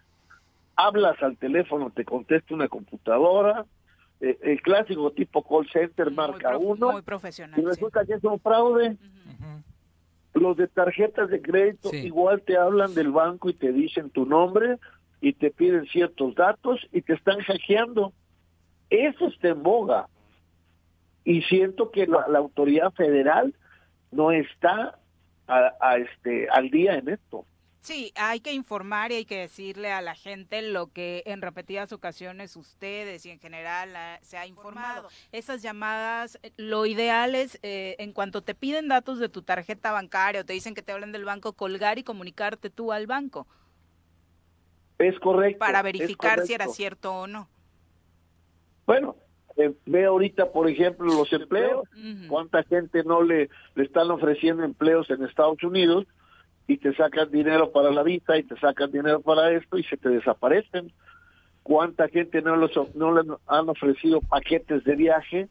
[0.75, 3.67] Hablas al teléfono, te contesta una computadora,
[4.21, 7.61] eh, el clásico tipo call center marca uno, Muy profesional.
[7.61, 8.97] y resulta que es un fraude.
[10.35, 11.99] Los de tarjetas de crédito Sí.
[11.99, 14.79] igual te hablan del banco y te dicen tu nombre
[15.21, 18.13] y te piden ciertos datos y te están hackeando.
[18.91, 20.09] Eso está en boga.
[21.25, 23.55] Y siento que la, la autoridad federal
[24.11, 24.99] no está
[25.47, 27.45] a, a este al día en esto.
[27.83, 31.93] Sí, hay que informar y hay que decirle a la gente lo que en repetidas
[31.93, 35.09] ocasiones ustedes y en general ah, se ha informado.
[35.33, 39.91] Esas llamadas, eh, lo ideal es, eh, en cuanto te piden datos de tu tarjeta
[39.91, 43.49] bancaria o te dicen que te hablan del banco, colgar y comunicarte tú al banco
[44.99, 45.59] Es correcto.
[45.59, 47.49] para verificar si era cierto o no.
[48.87, 49.17] Bueno,
[49.57, 51.89] eh, ve ahorita, por ejemplo, los empleos.
[52.29, 56.07] ¿Cuánta gente no le, le están ofreciendo empleos en Estados Unidos
[56.67, 59.97] y te sacan dinero para la visa y te sacan dinero para esto y se
[59.97, 60.93] te desaparecen?
[61.63, 65.49] ¿Cuánta gente no, los, no le han ofrecido paquetes de viaje?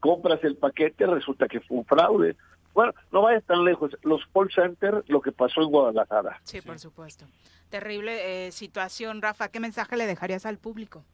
[0.00, 2.36] Compras el paquete, resulta que fue un fraude.
[2.74, 3.96] Bueno, no vayas tan lejos.
[4.02, 6.40] Los call centers, lo que pasó en Guadalajara.
[6.44, 7.26] Sí, por supuesto.
[7.70, 9.48] Terrible eh, situación, Rafa.
[9.48, 11.04] ¿Qué mensaje le dejarías al público?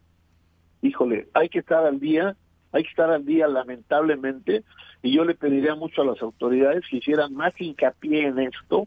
[0.82, 2.36] híjole, hay que estar al día,
[2.73, 4.65] hay que estar al día lamentablemente,
[5.03, 8.86] y yo le pediría mucho a las autoridades que hicieran más hincapié en esto,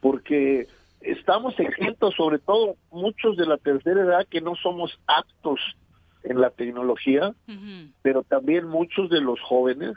[0.00, 0.66] porque
[1.00, 5.60] estamos exentos, sobre todo muchos de la tercera edad que no somos aptos
[6.22, 7.34] en la tecnología,
[8.02, 9.92] pero también muchos de los jóvenes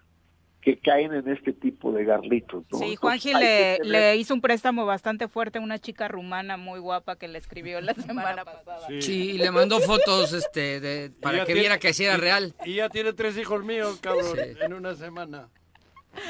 [0.61, 2.63] que caen en este tipo de garlitos.
[2.71, 2.77] ¿no?
[2.77, 6.79] Sí, Juanji le, tener- le hizo un préstamo bastante fuerte a una chica rumana muy
[6.79, 8.87] guapa que le escribió la semana pasada.
[9.01, 12.21] Sí, y le mandó fotos este, de, para que tiene- viera que sí era y-
[12.21, 12.53] real.
[12.63, 14.57] Y ya tiene tres hijos míos, cabrón, Sí.
[14.61, 15.49] en una semana.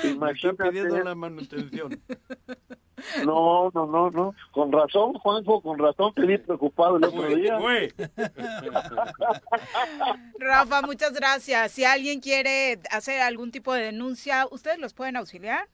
[0.04, 0.64] Me Imagínate.
[0.64, 2.00] está pidiendo la manutención.
[3.26, 4.36] No, no, no, no.
[4.52, 7.58] Con razón, Juanjo, con razón te vi preocupado el otro día.
[10.40, 11.72] Rafa, muchas gracias.
[11.72, 15.68] Si alguien quiere hacer algún tipo de denuncia, ¿ustedes los pueden auxiliar?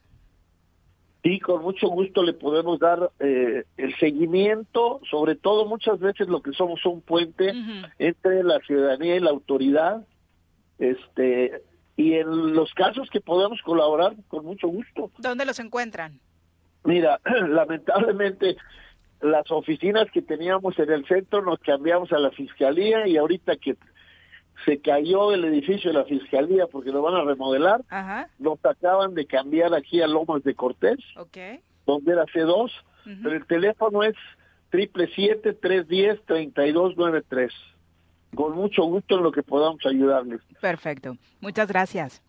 [1.24, 6.42] Sí, con mucho gusto le podemos dar eh, el seguimiento, sobre todo muchas veces lo
[6.42, 7.54] que somos un puente
[7.98, 10.08] entre la ciudadanía y la autoridad,
[10.78, 11.62] este
[12.00, 15.12] y en los casos que podamos colaborar, con mucho gusto.
[15.18, 16.22] ¿Dónde los encuentran?
[16.86, 17.20] Mira,
[17.50, 18.56] lamentablemente
[19.20, 23.76] las oficinas que teníamos en el centro nos cambiamos a la fiscalía y ahorita que
[24.64, 28.30] se cayó el edificio de la fiscalía porque lo van a remodelar, Ajá.
[28.40, 31.00] nos acaban de cambiar aquí a Lomas de Cortés,
[31.86, 32.72] donde era C2,
[33.22, 34.16] pero el teléfono es
[34.70, 37.52] triple siete tres diez treinta y dos nueve tres.
[38.36, 40.42] Con mucho gusto en lo que podamos ayudarles.
[40.62, 41.18] Perfecto.
[41.42, 42.22] Muchas gracias.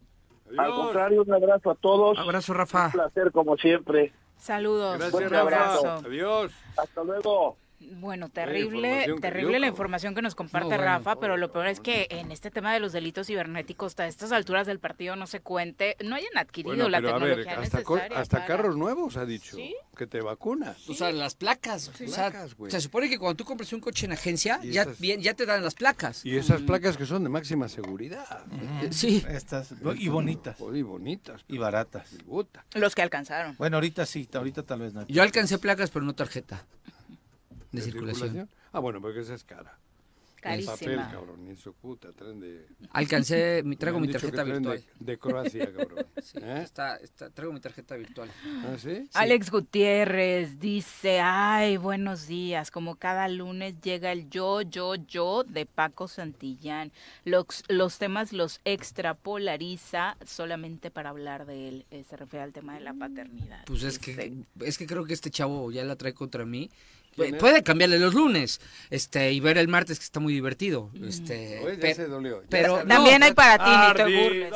[0.59, 2.19] Al contrario, un abrazo a todos.
[2.19, 2.87] Abrazo, Rafa.
[2.87, 4.13] Un placer como siempre.
[4.37, 4.99] Saludos.
[4.99, 5.41] Gracias, un Rafa.
[5.41, 6.09] abrazo.
[6.09, 6.53] Adiós.
[6.77, 7.57] Hasta luego.
[7.81, 11.67] Bueno, terrible, que terrible la información que nos comparte No, bueno, Rafa, pero lo peor
[11.67, 15.27] es que en este tema de los delitos cibernéticos, a estas alturas del partido no
[15.27, 18.47] se cuente, no hayan adquirido Bueno, la pero a ver, tecnología hasta, necesaria hasta para-
[18.47, 19.75] carros nuevos ha dicho ¿Sí?
[19.97, 20.89] que te vacunas.
[20.89, 21.89] O sea, las placas.
[21.89, 25.01] o sea, Placas, se supone que cuando tú compras un coche en agencia, ya, esas-
[25.01, 26.25] bien- ya te dan las placas.
[26.25, 28.45] Y esas placas que son de máxima seguridad.
[28.91, 29.25] Sí.
[29.29, 30.57] Estas, y bonitas.
[30.73, 31.45] Y bonitas.
[31.49, 32.13] Y baratas.
[32.13, 32.79] Y.
[32.79, 33.57] Los que alcanzaron.
[33.59, 35.07] Bueno, ahorita sí, ahorita tal vez no.
[35.09, 36.67] Yo alcancé placas, pero no tarjeta
[37.73, 38.49] de ¿De circulación.
[38.73, 39.79] Ah, bueno, porque esa es cara.
[40.41, 40.73] Carísima.
[40.73, 42.67] Papel, cabrón, ni su puta, tren de...
[42.93, 44.83] Alcancé, mi, traigo mi tarjeta de- virtual.
[44.99, 46.07] De, Croacia, cabrón.
[46.23, 46.63] Sí, ¿Eh?
[46.63, 48.31] está, está- traigo mi tarjeta virtual.
[48.65, 49.07] ¿Ah, sí?
[49.13, 55.67] Alex Gutiérrez dice, ay, buenos días, como cada lunes llega el yo, yo, yo de
[55.67, 56.91] Paco Santillán.
[57.27, 61.87] Los, los temas los extrapolariza solamente para hablar de él.
[61.91, 63.65] Eh, se refiere al tema de la paternidad.
[63.67, 66.71] Pues es Dice, que, es que creo que este chavo ya la trae contra mí.
[67.15, 67.41] ¿Quién Pu- es?
[67.41, 68.61] Puede cambiarle los lunes,
[68.91, 70.91] este, y ver el martes que está muy divertido.
[71.07, 72.41] Este, Oye, ya pe- se dolió.
[72.43, 74.23] Ya pero se- También no, hay para ti, ni te Ardido.
[74.23, 74.53] burles.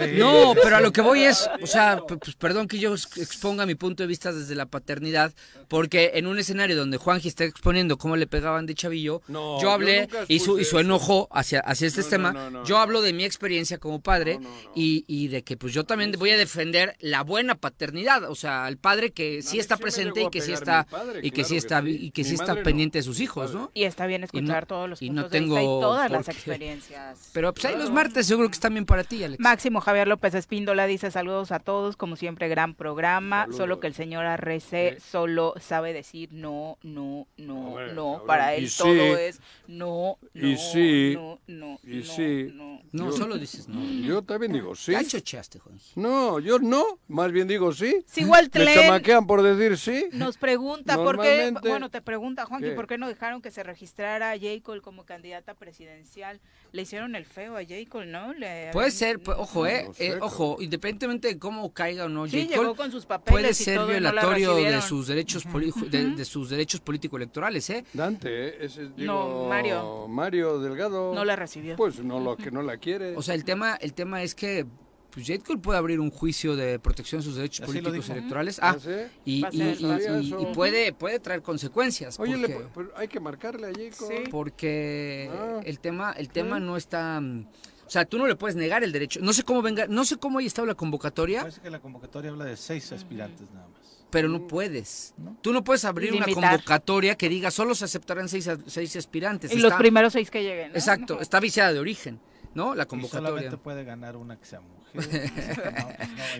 [0.00, 0.14] ¿eh?
[0.18, 3.66] No, pero a lo que voy es, o sea, pues perdón que yo ex- exponga
[3.66, 5.32] mi punto de vista desde la paternidad,
[5.68, 9.70] porque en un escenario donde Juanji está exponiendo cómo le pegaban de chavillo, No, yo
[9.70, 13.02] hablé y su, y su enojo hacia, hacia este No, tema, no, no, yo hablo
[13.02, 14.38] de mi experiencia como padre
[14.74, 18.64] Y, y de que pues yo también voy a defender la buena paternidad, o sea,
[18.64, 20.86] al padre que sí está presente y que sí está
[21.22, 23.54] y que claro sí está y que sí está no, pendiente de sus hijos.
[23.54, 23.70] ¿no?
[23.74, 25.80] Y está bien Y escuchar no- todos los y puntos no de vista y tengo
[25.80, 27.30] todas las experiencias.
[27.32, 29.40] Pero pues ahí los martes seguro que están bien para ti, Alex.
[29.40, 33.56] Máximo Javier López Espíndola dice saludos a todos, como siempre gran programa, Saludos.
[33.58, 38.68] solo que el señor Arrece solo sabe decir no, no, no, no, para él Y
[38.68, 38.78] sí.
[38.78, 41.12] todo es no, no, Y sí.
[41.14, 42.50] no, no, Y no, sí.
[42.54, 42.74] no.
[42.92, 43.82] No, Yo- solo dices no.
[44.06, 44.92] Yo también digo sí.
[44.92, 45.92] Ya chocheaste, Juanji.
[46.00, 46.84] No, yo no.
[47.08, 48.04] Más bien digo sí.
[48.06, 50.06] Sí, igual Me chamaquean por decir sí.
[50.12, 52.74] nos pregunta por qué, Bueno, te pregunta Juanqui, ¿Qué?
[52.74, 54.48] ¿por qué no dejaron que se registrara a J.
[54.62, 56.40] Cole como candidata presidencial?
[56.72, 57.74] Le hicieron el feo a J.
[57.88, 58.32] Cole, ¿no?
[58.34, 62.26] Le Puede ser, ojo, eh, no sé, eh, ojo, independientemente de cómo caiga o no,
[62.26, 62.60] Sí, J.
[62.60, 66.10] llegó con sus papeles puede y ser y no violatorio de sus derechos poli- de,
[66.10, 67.84] de sus derechos político electorales, ¿eh?
[67.92, 68.56] Dante, ¿eh?
[68.60, 70.08] ese es, digo, No, Mario.
[70.08, 71.14] Mario Delgado.
[71.14, 71.76] No la recibió.
[71.76, 73.16] Pues no lo que no la quiere.
[73.16, 74.66] O sea, el tema, el tema es que
[75.14, 75.42] pues, J.
[75.44, 78.58] Cole puede abrir un juicio de protección de sus derechos Así políticos electorales.
[78.60, 79.86] ¿Ah, Ah, y, y- y-
[80.20, 82.18] y- y puede, puede traer consecuencias.
[82.18, 84.08] Oye, le- porque, pues, hay que marcarle a Jacob.
[84.08, 84.30] Sí.
[84.30, 85.60] porque Ah.
[85.64, 87.20] el tema, el tema no está.
[87.20, 87.46] mm,
[87.86, 89.20] O sea, tú no le puedes negar el derecho.
[89.22, 92.30] No sé cómo venga, no sé cómo haya estado la convocatoria, Parece que la convocatoria
[92.30, 94.06] habla de seis aspirantes nada más.
[94.10, 95.12] pero no puedes.
[95.42, 99.52] Tú no puedes abrir una convocatoria que diga solo se aceptarán seis, a- seis aspirantes.
[99.52, 100.70] Y los primeros seis que lleguen.
[100.70, 100.74] ¿no?
[100.78, 102.20] Exacto, está viciada de origen,
[102.54, 102.74] ¿no?
[102.74, 103.28] La Y convocatoria.
[103.28, 104.73] solamente puede ganar una que sea mujer.
[104.94, 105.08] No, pues
[105.78, 105.88] no,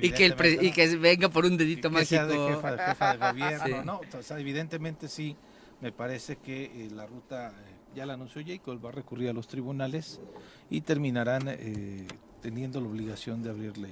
[0.03, 2.55] Y que, el pre- y que venga por un dedito que sea de mágico.
[2.57, 3.73] jefa, de jefa de gobierno, Sí.
[3.85, 4.01] ¿no?
[4.19, 5.37] O sea, evidentemente sí,
[5.81, 9.33] me parece que eh, la ruta, eh, ya la anunció Jacob, va a recurrir a
[9.33, 10.21] los tribunales
[10.71, 12.07] y terminarán eh,
[12.41, 13.89] teniendo la obligación de abrirle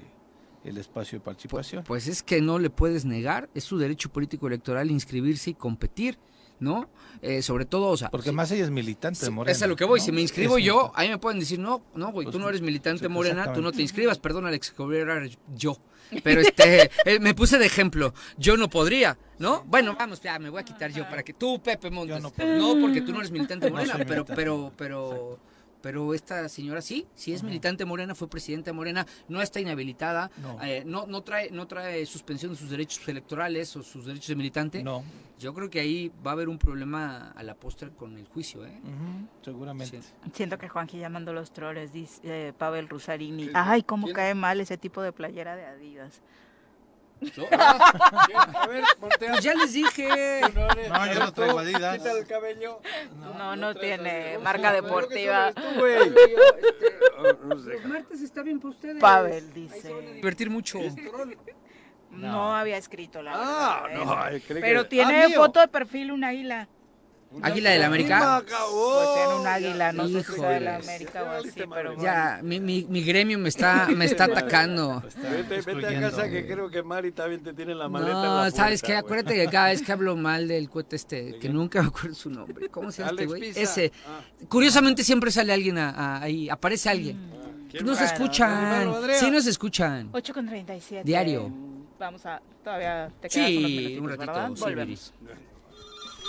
[0.64, 1.82] el espacio de participación.
[1.84, 6.18] Pues es que no le puedes negar, es su derecho político electoral inscribirse y competir,
[6.62, 6.88] ¿no?
[7.20, 9.52] Eh, sobre todo, o sea, Porque si- más ella es militante de Morena.
[9.52, 10.06] es a lo que voy, ¿no?
[10.06, 12.38] si me inscribo Es- yo, a mí me pueden decir, no, no, güey, Pues, tú
[12.40, 15.22] no eres militante sí, morena, tú no te inscribas, perdón, Alex, que hubiera
[15.54, 15.76] yo.
[16.24, 19.64] Pero este, eh, me puse de ejemplo, yo no podría, ¿no?
[19.66, 22.30] Bueno, vamos, ya me voy a quitar yo para que tú, Pepe Montes, no no,
[22.34, 22.80] puedo.
[22.80, 25.38] porque tú no eres militante No morena, pero, pero, pero,
[25.82, 30.62] pero esta señora sí, sí es militante morena, fue presidenta morena, no está inhabilitada, No.
[30.62, 34.36] eh, no, no trae, no trae suspensión de sus derechos electorales o sus derechos de
[34.36, 34.82] militante.
[34.82, 35.02] No,
[35.38, 38.64] Yo creo que ahí va a haber un problema a la postre con el juicio,
[38.64, 38.80] ¿eh?
[39.42, 40.00] seguramente.
[40.00, 40.08] Sí.
[40.32, 43.50] Siento que Juanqui llamando los troles, dice eh, Pavel Rusarini.
[43.52, 44.14] Ay, cómo ¿Quién?
[44.16, 46.20] cae mal ese tipo de playera de Adidas.
[47.50, 49.30] A ver, voltea.
[49.32, 50.40] Pues ya les dije.
[50.88, 51.98] No, yo no traigo Adidas.
[51.98, 52.80] Quita el cabello.
[53.36, 55.52] No, no, tiene marca deportiva.
[55.52, 56.12] Tú, güey.
[57.18, 57.70] Oh, no sé.
[57.74, 59.00] Los martes está bien para ustedes.
[59.00, 59.92] Pavel dice.
[60.14, 60.78] Divertir mucho.
[62.10, 64.28] No había escrito la Ah, verdad, no, ¿eh?
[64.28, 66.68] creí que- Pero Ah, tiene foto de perfil un águila.
[67.40, 68.42] Águila del América.
[68.46, 70.76] Pues tiene un águila, no sé si sea de la.
[70.76, 75.02] América o así, pero Ya, mi, mi, mi gremio me está, me está atacando.
[75.30, 78.24] Vete, vete a casa que creo que Mari también te tiene la maleta en la
[78.24, 78.98] No, puerta, sabes que güey.
[78.98, 82.28] acuérdate que cada vez que hablo mal del cuate este, que nunca me acuerdo su
[82.30, 82.68] nombre.
[82.68, 83.42] ¿Cómo se llama este güey?
[83.54, 83.92] Ese.
[84.48, 87.30] Curiosamente siempre sale alguien a- a- ahí, aparece alguien.
[87.70, 88.12] ¿Quién No se más?
[88.12, 88.88] escuchan.
[88.88, 89.18] Adrián.
[89.18, 90.08] Sí, no se escuchan.
[90.12, 91.04] 8 con 37.
[91.04, 91.50] Diario.
[91.98, 94.50] Vamos a, todavía te quedas Sí, unos minutitos, un ratito, ¿verdad?
[94.56, 95.12] sí, Volvemos.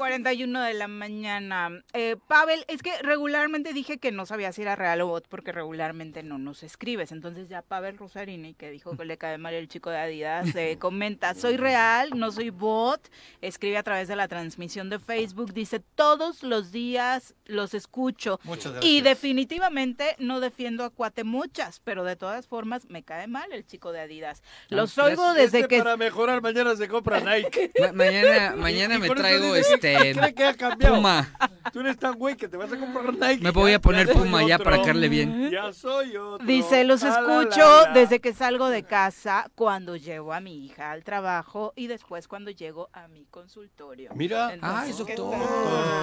[0.00, 1.68] 41 de la mañana.
[1.92, 5.52] Eh, Pavel, es que regularmente dije que no sabía si era real o bot porque
[5.52, 7.12] regularmente no nos escribes.
[7.12, 10.78] Entonces ya Pavel Rosarini, que dijo que le cae mal el chico de Adidas, eh,
[10.80, 13.10] comenta, soy real, no soy bot.
[13.42, 18.40] Escribe a través de la transmisión de Facebook, dice, todos los días los escucho.
[18.44, 19.04] Muchas Y gracias.
[19.04, 24.00] definitivamente no defiendo a Cuatemuchas, pero de todas formas me cae mal el chico de
[24.00, 24.42] Adidas.
[24.70, 25.78] Los oigo desde Este que...
[25.82, 27.70] para mejorar mañana se compra Nike.
[27.78, 29.60] Ma- mañana mañana Y me traigo que
[29.94, 30.94] este cree que ha cambiado.
[30.96, 31.28] Puma.
[31.72, 33.42] Tú eres tan güey que te vas a comprar Nike.
[33.42, 35.50] Me voy a poner ya Puma ya para caerle bien.
[35.50, 36.46] Ya soy otro.
[36.46, 37.92] Dice, los Ah, la, escucho la, la.
[37.92, 42.50] desde que salgo de casa, cuando llevo a mi hija al trabajo y después cuando
[42.50, 44.10] llego a mi consultorio.
[44.14, 44.52] Mira.
[44.54, 45.34] Entonces, Ay, ¿qué doctor.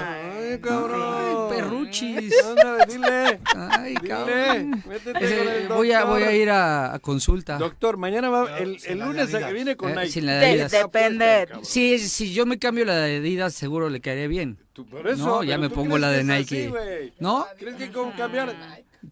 [0.06, 1.50] Ay, cabrón.
[1.52, 2.34] Ay, perruchis.
[2.46, 3.40] Anda, dile.
[3.56, 4.08] Ay, Dile.
[4.10, 4.84] cabrón.
[5.20, 7.58] Ese, con el voy a voy a ir a, a consulta.
[7.58, 10.10] Doctor, mañana va, el, lunes a que viene con Eh, Nike.
[10.10, 11.48] sin la de De- depende.
[11.64, 14.58] Sí, si yo me cambio la de Adidas, seguro le caería bien.
[14.74, 16.72] Tú, por eso, No, ya me ¿tú pongo la de Nike.
[16.76, 17.14] así?
[17.20, 17.46] ¿No?
[17.58, 18.56] ¿Crees que con cambiar...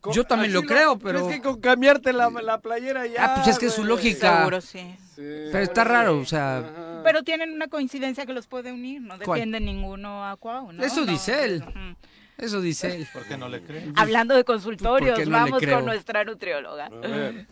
[0.01, 3.35] con- Yo también lo creo, pero- ¿Crees que con cambiarte la, la playera ya, Ah,
[3.35, 4.37] pues es que es su lógica.
[4.39, 4.95] Seguro sí.
[5.15, 5.21] Sí.
[5.51, 7.01] Pero está raro, o sea, Ajá.
[7.03, 9.39] Pero tienen una coincidencia que los puede unir, no ¿Cuál?
[9.39, 10.83] defienden ninguno a Cuau, ¿no?
[10.83, 11.63] Eso No, dice él.
[11.65, 11.95] ujú.
[12.37, 13.07] eso dice él.
[13.13, 13.93] ¿Por qué no le creen?
[13.95, 16.87] Hablando de consultorios, ¿Por qué no le vamos con nuestra nutrióloga.
[16.87, 17.47] A ver.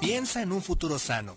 [0.00, 1.36] Piensa en un futuro sano.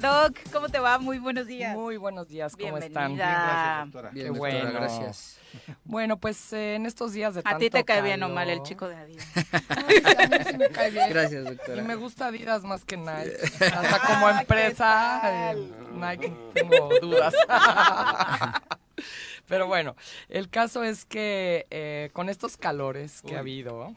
[0.00, 0.98] Doc, ¿cómo te va?
[0.98, 1.74] Muy buenos días.
[1.74, 3.14] Muy buenos días, ¿cómo están?
[3.14, 3.26] Bienvenida.
[3.26, 4.10] Gracias, doctora.
[4.10, 4.72] Bien, Qué doctora, bueno.
[4.80, 5.38] gracias.
[5.84, 8.62] Bueno, pues eh, en estos días de ¿A ti te cae bien o mal el
[8.62, 9.26] chico de Adidas?
[9.70, 11.08] Ay, a mí sí me cae bien.
[11.10, 11.82] Gracias, Y doctora.
[11.82, 13.32] me gusta Adidas más que Nike.
[13.64, 17.32] Hasta como empresa, eh, Nike tengo dudas.
[19.46, 19.96] Pero bueno,
[20.28, 23.94] el caso es que eh, con estos calores que ha habido,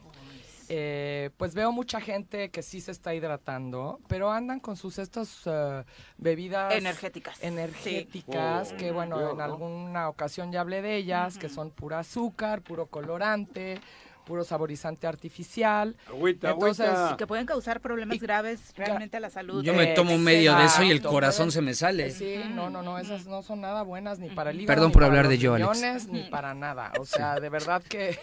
[0.69, 5.41] eh, pues veo mucha gente que sí se está hidratando, pero andan con sus estas
[5.45, 5.83] eh,
[6.17, 7.41] bebidas Energéticas.
[7.43, 8.75] energéticas, Sí.
[8.75, 9.43] que bueno, Yo, en ¿no?
[9.43, 13.81] alguna ocasión ya hablé de ellas, que son pura azúcar, puro colorante,
[14.25, 15.97] puro saborizante artificial.
[16.07, 17.17] Agüita, Entonces, agüita.
[17.17, 19.63] Que pueden causar problemas graves realmente a la salud.
[19.63, 22.11] Yo me tomo medio de eso y el corazón se me sale.
[22.11, 24.93] Sí, no, no, no, esas no son nada buenas ni para el hígado, Perdón ni
[24.93, 25.71] por para hablar de yo, Alex.
[25.81, 26.91] riñones, ni para nada.
[26.99, 28.19] O sea, de verdad que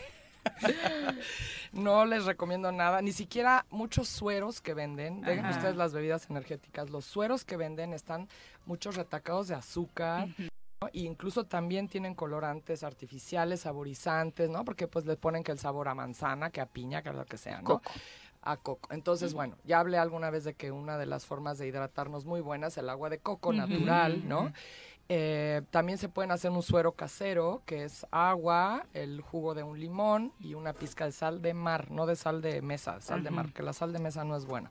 [1.73, 5.21] no les recomiendo nada, ni siquiera muchos sueros que venden.
[5.21, 5.57] Dejen Ajá.
[5.57, 8.29] ustedes las bebidas energéticas, los sueros que venden están
[8.65, 10.29] muchos retacados de azúcar.
[10.39, 10.89] ¿no?
[10.89, 14.65] E incluso también tienen colorantes artificiales, saborizantes, ¿no?
[14.65, 17.25] Porque pues les ponen que el sabor a manzana, que a piña, que a lo
[17.25, 17.65] que sea, ¿no?
[17.65, 17.91] Coco.
[18.43, 18.89] A coco.
[18.93, 22.41] Entonces, bueno, ya hablé alguna vez de que una de las formas de hidratarnos muy
[22.41, 24.53] buena es el agua de coco natural, ¿no?
[25.09, 29.79] Eh, también se pueden hacer un suero casero, que es agua, el jugo de un
[29.79, 33.31] limón y una pizca de sal de mar, no de sal de mesa, sal de
[33.31, 34.71] mar, que la sal de mesa no es buena.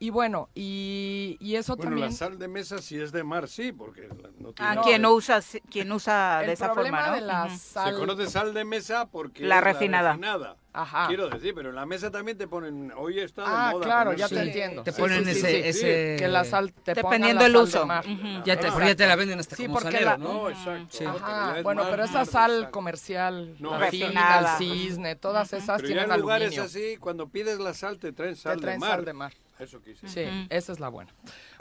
[0.00, 2.10] Y bueno, y, y eso Bueno, también...
[2.10, 4.70] la sal de mesa si es de mar, sí, porque la- no tiene...
[4.70, 7.14] Ah, No, quien no usa, quien usa de esa forma, ¿no?
[7.14, 7.92] de la sal...
[7.94, 10.10] Se conoce sal de mesa porque La es refinada.
[10.12, 10.56] refinada.
[10.72, 11.08] Ajá.
[11.08, 13.84] Quiero decir, pero en la mesa también te ponen, hoy está de Ah, moda.
[13.84, 14.38] claro, ya sal.
[14.38, 14.82] te entiendo.
[14.84, 15.68] Te Sí, ponen sí, sí, ese, sí.
[15.68, 16.16] ese...
[16.16, 17.78] Que la sal te Dependiendo la el sal uso.
[17.80, 18.04] de mar.
[18.06, 18.44] Ujú.
[18.44, 20.48] Ya te, porque ya te la venden hasta Sí, como porque salero, la- ¿no?
[20.48, 20.96] Exacto.
[20.96, 21.04] Sí.
[21.04, 26.12] Ajá, bueno, mar, pero esa sal comercial, No, refinada, cisne, todas esas Pero ya tienen
[26.12, 26.62] en lugares aluminio.
[26.66, 29.32] así, cuando pides la sal te traen Te sal traen de mar.
[29.58, 30.06] Eso quise.
[30.08, 31.12] Sí, esa es la buena.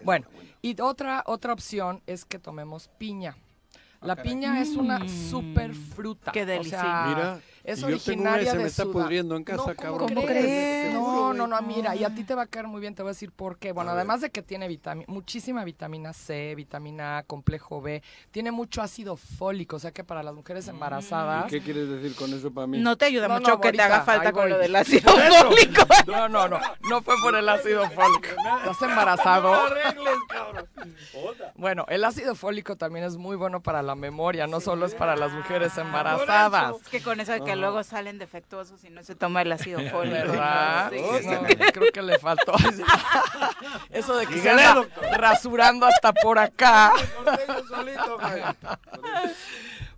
[0.03, 0.27] Bueno,
[0.61, 3.35] y otra otra opción es que tomemos piña.
[4.01, 6.31] La piña es una super fruta.
[6.31, 6.79] Qué O delicia.
[6.81, 9.35] sea, Mira, es y yo tengo una originaria y se de me está Sudá- pudriendo
[9.35, 10.07] en casa, No, ¿cómo cabrón.
[10.10, 10.26] crees?
[10.27, 10.94] crees?
[10.94, 13.10] No, no, no, mira, y a ti te va a caer muy bien, te voy
[13.10, 13.72] a decir por qué.
[13.73, 18.81] Bueno, además de que tiene vitami- muchísima vitamina C, vitamina A, complejo B, tiene mucho
[18.81, 21.45] ácido fólico, o sea que para las mujeres ¿Y embarazadas...
[21.52, 22.80] qué quieres decir con eso para mí?
[22.80, 25.81] No te ayuda No, mucho no, que te haga falta con lo del ácido fólico.
[26.07, 26.57] No, no, no,
[26.89, 28.27] no fue por el ácido fólico.
[28.64, 29.53] ¿Estás embarazado?
[31.56, 35.15] Bueno, el ácido fólico también es muy bueno para la memoria, no solo es para
[35.18, 36.76] las mujeres embarazadas.
[36.81, 39.79] Es que con eso de que luego salen defectuosos y no se toma el ácido
[39.91, 40.15] fólico.
[40.15, 40.91] ¿Verdad?
[40.91, 41.27] Sí.
[41.27, 41.43] No,
[41.73, 42.53] creo que le faltó.
[43.89, 44.53] Eso de que se
[45.17, 46.93] rasurando hasta por acá.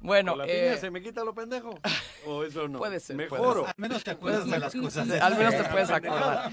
[0.01, 1.77] Bueno, ¿Con la eh, piña se me quita lo pendejo?
[2.25, 2.79] ¿O eso no?
[2.79, 3.65] Puede ser, Mejoro.
[3.67, 5.09] Al menos te acuerdas de las cosas.
[5.21, 6.49] al menos te puedes acordar.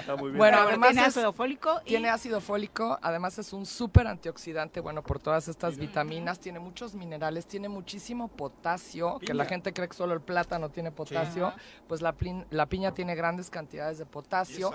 [0.00, 0.38] Está muy bien.
[0.38, 4.06] Bueno, Pero además tiene es- ácido fólico y Tiene ácido fólico, además es un súper
[4.06, 9.72] antioxidante, bueno, por todas estas vitaminas, tiene muchos minerales, tiene muchísimo potasio, que la gente
[9.72, 11.52] cree que solo el plátano tiene potasio,
[11.88, 14.72] pues la, plin- la piña tiene grandes cantidades de potasio.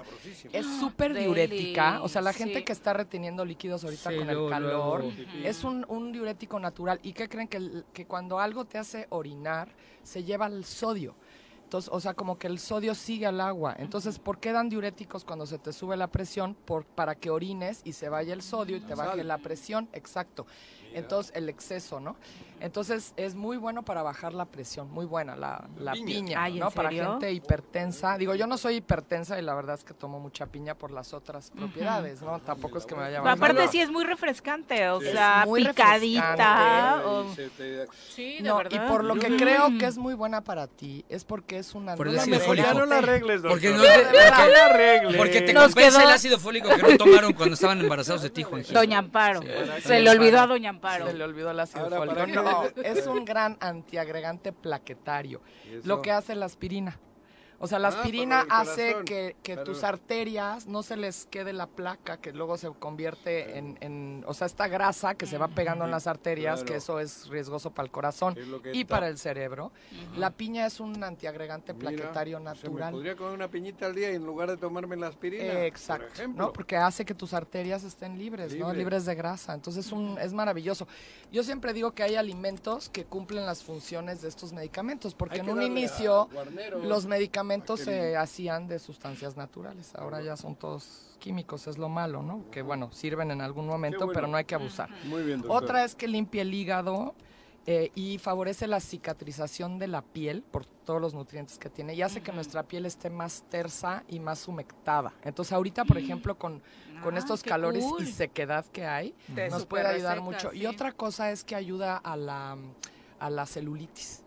[0.52, 2.64] Es súper Deli, diurética, o sea, la gente sí.
[2.66, 5.14] que está reteniendo líquidos ahorita Sí, con el calor, luego.
[5.44, 7.00] es un, un diurético natural.
[7.04, 7.48] ¿Y qué creen?
[7.48, 9.70] Que, el- que cuando algo te hace orinar,
[10.04, 11.16] se lleva el sodio.
[11.64, 13.76] Entonces, o sea, como que el sodio sigue al agua.
[13.80, 16.54] Entonces, ¿por qué dan diuréticos cuando se te sube la presión?
[16.54, 19.90] Por, para que orines y se vaya el sodio y te baje la presión.
[19.94, 20.46] Exacto.
[20.94, 22.16] Entonces, el exceso, ¿no?
[22.64, 24.90] Entonces, es muy bueno para bajar la presión.
[24.90, 26.06] Muy buena la, la Piña.
[26.06, 26.72] piña, Ay, ¿en ¿no?
[26.72, 28.18] Para gente hipertensa.
[28.18, 31.14] Digo, yo no soy hipertensa y la verdad es que tomo mucha piña por las
[31.14, 32.40] otras propiedades, ¿no?
[32.40, 35.66] Tampoco es que me vaya a aparte sí es muy refrescante, o Es sea, muy
[35.66, 37.02] picadita.
[37.06, 37.26] o-
[38.16, 38.88] Sí, de No, y verdad.
[38.88, 39.38] por lo que Mm.
[39.38, 42.66] creo que es muy buena para ti es porque es una Por el ácido fólico.
[42.68, 43.52] Ya no la arregles, doctor.
[43.60, 44.18] Porque, no porque,
[44.54, 45.18] la arregles.
[45.18, 48.30] porque te Nos compensa quedó- el ácido fólico que no tomaron cuando estaban embarazados de
[48.30, 48.74] ti, Juanji.
[48.74, 49.42] Doña Amparo.
[49.42, 49.48] Sí,
[49.84, 51.08] Se le olvidó a Doña Amparo.
[51.08, 52.16] Se le olvidó el ácido Ahora, fólico.
[52.84, 55.42] Es un gran antiagregante plaquetario.
[55.84, 57.00] Lo que hace la aspirina.
[57.64, 59.06] O sea, la Ah, aspirina hace corazón.
[59.42, 64.26] que, tus arterias no se les quede la placa, que luego se convierte en, en-
[64.28, 66.66] o sea, esta grasa que se va pegando en las arterias, Claro.
[66.66, 68.36] que eso es riesgoso para el corazón
[68.74, 68.96] y está.
[68.96, 69.72] para el cerebro.
[70.18, 72.92] La piña es un antiagregante Mira, plaquetario Se me natural.
[72.92, 75.46] podría comer una piñita al día en lugar de tomarme la aspirina.
[75.46, 76.46] Eh, Exacto, Por ejemplo.
[76.48, 76.52] ¿no?
[76.52, 78.74] Porque hace que tus arterias estén libres, ¿no?
[78.74, 79.06] Libres.
[79.06, 79.54] De grasa.
[79.54, 80.86] Entonces un, es maravilloso.
[81.32, 85.40] Yo siempre digo que hay alimentos que cumplen las funciones de estos medicamentos, porque Hay
[85.42, 86.28] en un inicio
[86.84, 89.94] los medicamentos que- se hacían de sustancias naturales.
[89.96, 92.50] Ahora ya son todos químicos, es lo malo, ¿no?
[92.52, 94.14] Que bueno, sirven en algún momento, bueno.
[94.14, 94.90] pero no hay que abusar.
[95.06, 95.64] Muy bien, doctor.
[95.64, 97.16] Otra es que limpia el hígado
[97.66, 102.02] eh, y favorece la cicatrización de la piel por todos los nutrientes que tiene y
[102.02, 105.14] hace que nuestra piel esté más tersa y más humectada.
[105.24, 106.62] Entonces ahorita, por ejemplo, con,
[107.02, 108.04] con Ah, estos calores cool.
[108.04, 110.52] y sequedad que hay, Te nos puede ayudar mucho.
[110.52, 110.58] sí.
[110.60, 112.58] Y otra cosa es que ayuda a la,
[113.20, 114.23] a la celulitis,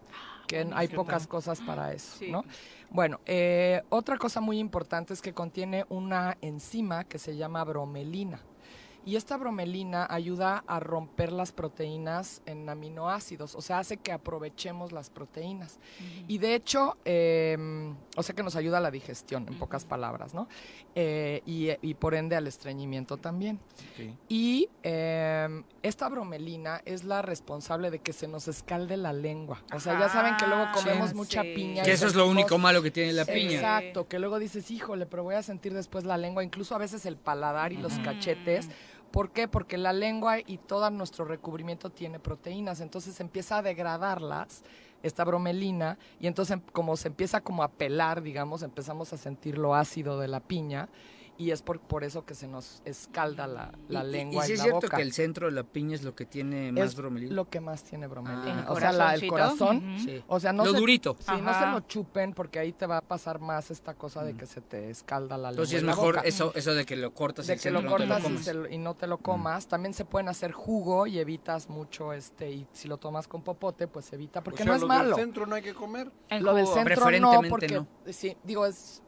[0.47, 2.31] que hay pocas cosas para eso, Sí.
[2.31, 2.45] ¿no?
[2.91, 8.41] Bueno, eh, otra cosa muy importante es que contiene una enzima que se llama bromelina.
[9.07, 14.91] Y esta bromelina ayuda a romper las proteínas en aminoácidos, o sea, hace que aprovechemos
[14.93, 15.79] las proteínas.
[16.27, 20.35] Y de hecho, eh, o sea que nos ayuda a la digestión, en pocas palabras,
[20.35, 20.49] ¿no?
[20.97, 23.61] Eh, y, y por ende al estreñimiento también.
[24.29, 29.63] Y eh, esta bromelina es la responsable de que se nos escalde la lengua.
[29.73, 31.15] O sea, ya saben que luego Ah, comemos sí.
[31.15, 31.85] mucha piña.
[31.85, 33.53] Que y eso es lo único malo que tiene la piña.
[33.55, 37.07] Exacto, que luego dices, híjole, pero voy a sentir después la lengua, incluso a veces
[37.07, 38.69] el paladar y los cachetes.
[39.11, 39.49] ¿Por qué?
[39.49, 44.63] Porque la lengua y todo nuestro recubrimiento tiene proteínas, entonces empieza a degradarlas,
[45.03, 49.75] esta bromelina, y entonces como se empieza como a pelar, digamos, empezamos a sentir lo
[49.75, 50.89] ácido de la piña,
[51.39, 54.53] y es por, por eso que se nos escalda la, la Y- lengua y, sí
[54.53, 54.97] y, es la cierto boca.
[54.97, 57.35] que el centro de la piña es lo que tiene más es bromelina.
[57.35, 58.65] lo que más tiene bromelina.
[58.67, 58.73] Ah.
[58.73, 59.81] o sea, la- el ¿El corazón.
[59.81, 60.13] corazoncito?
[60.19, 60.25] Sí.
[60.29, 61.17] O sea, no Lo se, durito.
[61.19, 61.73] Sí, no se Ajá.
[61.73, 64.89] lo chupen porque ahí te va a pasar más esta cosa de que se te
[64.91, 65.65] escalda la lengua.
[65.65, 66.27] Entonces es la mejor boca.
[66.29, 68.41] eso, eso de que lo cortas de el que centro lo y no te cortas
[68.41, 69.67] y, se lo- y no te lo comas.
[69.69, 73.87] También se pueden hacer jugo y evitas mucho este y si lo tomas con popote,
[73.89, 75.17] pues evita porque O sea, no es del malo.
[75.17, 76.11] centro no hay que comer.
[76.31, 77.87] En Lo del centro no Preferentemente porque no.
[78.11, 79.03] sí, digo es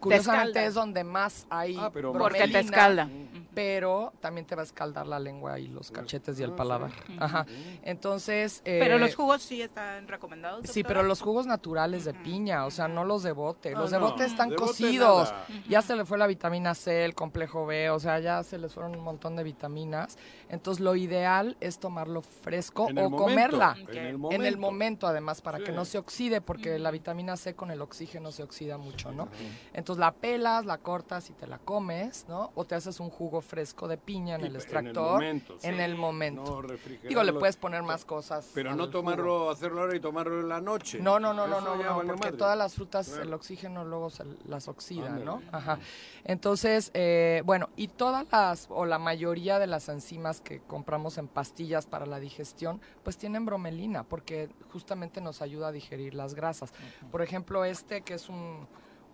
[0.00, 3.08] curiosamente es donde más hay Ah, pero Porque te escalda.
[3.54, 6.92] Pero también te va a escaldar la lengua y los cachetes y el paladar.
[7.18, 7.46] Ajá.
[7.82, 10.66] Entonces, Pero eh, los jugos sí están recomendados.
[10.68, 13.72] Sí, pero los jugos naturales de piña, o sea, no los de bote.
[13.74, 15.32] Ah, Los de no, bote están de cocidos.
[15.68, 18.72] Ya se le fue la vitamina C, el complejo B, o sea, ya se les
[18.74, 20.18] fueron un montón de vitaminas.
[20.48, 23.76] Entonces, lo ideal es tomarlo fresco o momento, comerla.
[23.78, 24.44] En el En momento.
[24.46, 28.32] el momento, además, para que no se oxide, porque la vitamina C con el oxígeno
[28.32, 29.28] se oxida mucho, ¿no?
[29.72, 32.52] Entonces, la pelas, la cortas y te la comes, ¿no?
[32.54, 35.76] O te haces un jugo fresco de piña en el en el extractor momento, en
[35.76, 35.80] sí.
[35.80, 36.62] el momento.
[36.62, 38.50] No Digo, le puedes poner más cosas.
[38.54, 38.90] Pero no jugo.
[38.90, 40.98] tomarlo, hacerlo ahora y tomarlo en la noche.
[41.00, 42.36] No, no, no, no, Eso no, no, porque madre.
[42.36, 45.42] todas las frutas, el oxígeno luego se las oxida, ¿no?
[45.50, 45.78] Ajá.
[46.24, 51.26] Entonces, eh, bueno, y todas las, o la mayoría de las enzimas que compramos en
[51.26, 56.72] pastillas para la digestión, pues tienen bromelina, porque justamente nos ayuda a digerir las grasas.
[57.10, 58.68] Por ejemplo, este que es un,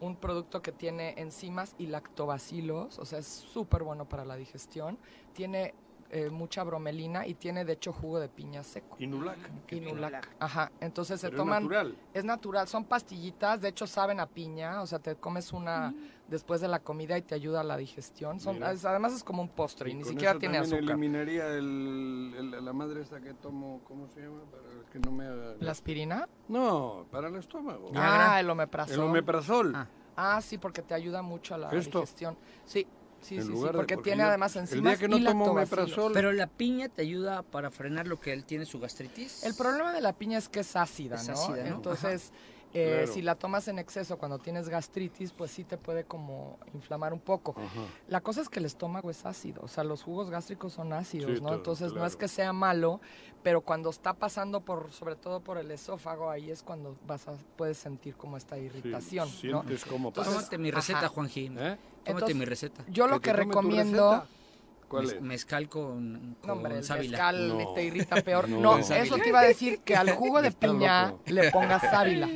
[0.05, 4.99] un producto que tiene enzimas y lactobacilos, o sea, es súper bueno para la digestión,
[5.33, 5.75] tiene
[6.11, 8.97] eh, mucha bromelina y tiene de hecho jugo de piña seco.
[8.99, 9.39] Inulac.
[9.71, 10.29] Inulac.
[10.39, 11.63] Ajá, entonces se Pero es toman...
[11.63, 11.97] natural.
[12.13, 15.93] Es natural, son pastillitas, de hecho saben a piña, o sea, te comes una
[16.29, 18.41] después de la comida y te ayuda a la digestión.
[18.41, 18.73] Son, Mira.
[18.73, 20.83] es- además es como un postre y, ni siquiera eso tiene azúcar.
[20.83, 24.41] eliminaría el, el- la madre esta que tomo, ¿cómo se llama?
[24.51, 25.55] Para que no me haga...
[25.61, 26.29] ¿La aspirina?
[26.49, 27.91] No, para el estómago.
[27.95, 28.95] Ah, el omeprazol.
[28.95, 29.75] El omeprazol.
[30.17, 32.01] Ah, sí, porque te ayuda mucho a la ¿Esto?
[32.01, 32.37] digestión.
[32.65, 32.87] Sí,
[33.25, 35.25] sí, En sí, sí, de- porque, tiene yo- además el enzimas día que no y
[35.25, 35.45] tomo
[36.15, 39.43] Pero la piña te ayuda para frenar lo que él tiene su gastritis.
[39.45, 41.35] El problema de la piña es que es ácida, Es ¿no?
[41.35, 41.77] ácida, ¿no?
[41.77, 42.54] Entonces, Ajá.
[42.75, 43.13] Eh, Claro.
[43.13, 47.21] si la tomas en exceso cuando tienes gastritis, pues sí te puede como inflamar un
[47.21, 47.55] poco.
[48.09, 51.31] La cosa es que el estómago es ácido, o sea, los jugos gástricos son ácidos,
[51.37, 51.47] Sí, ¿no?
[51.49, 53.01] todo, Entonces no es que sea malo,
[53.45, 57.35] pero cuando está pasando por, sobre todo por el esófago, ahí es cuando vas a,
[57.57, 59.63] puedes sentir como esta irritación, ¿no?
[59.63, 61.09] sientes como Entonces, Tómate mi receta, ajá.
[61.09, 61.49] Juanji.
[61.51, 62.85] Tómate Entonces, mi receta.
[62.89, 64.27] Yo lo que, recomiendo...
[64.89, 65.23] ¿Cuál Mez- es?
[65.23, 67.11] Mezcal con, con No, hombre, el sábila.
[67.13, 67.73] mezcal No.
[67.73, 68.49] te irrita peor.
[68.51, 68.61] No.
[68.61, 71.23] No, eso te iba a decir que al jugo de piña loco.
[71.27, 72.29] le pongas sábila.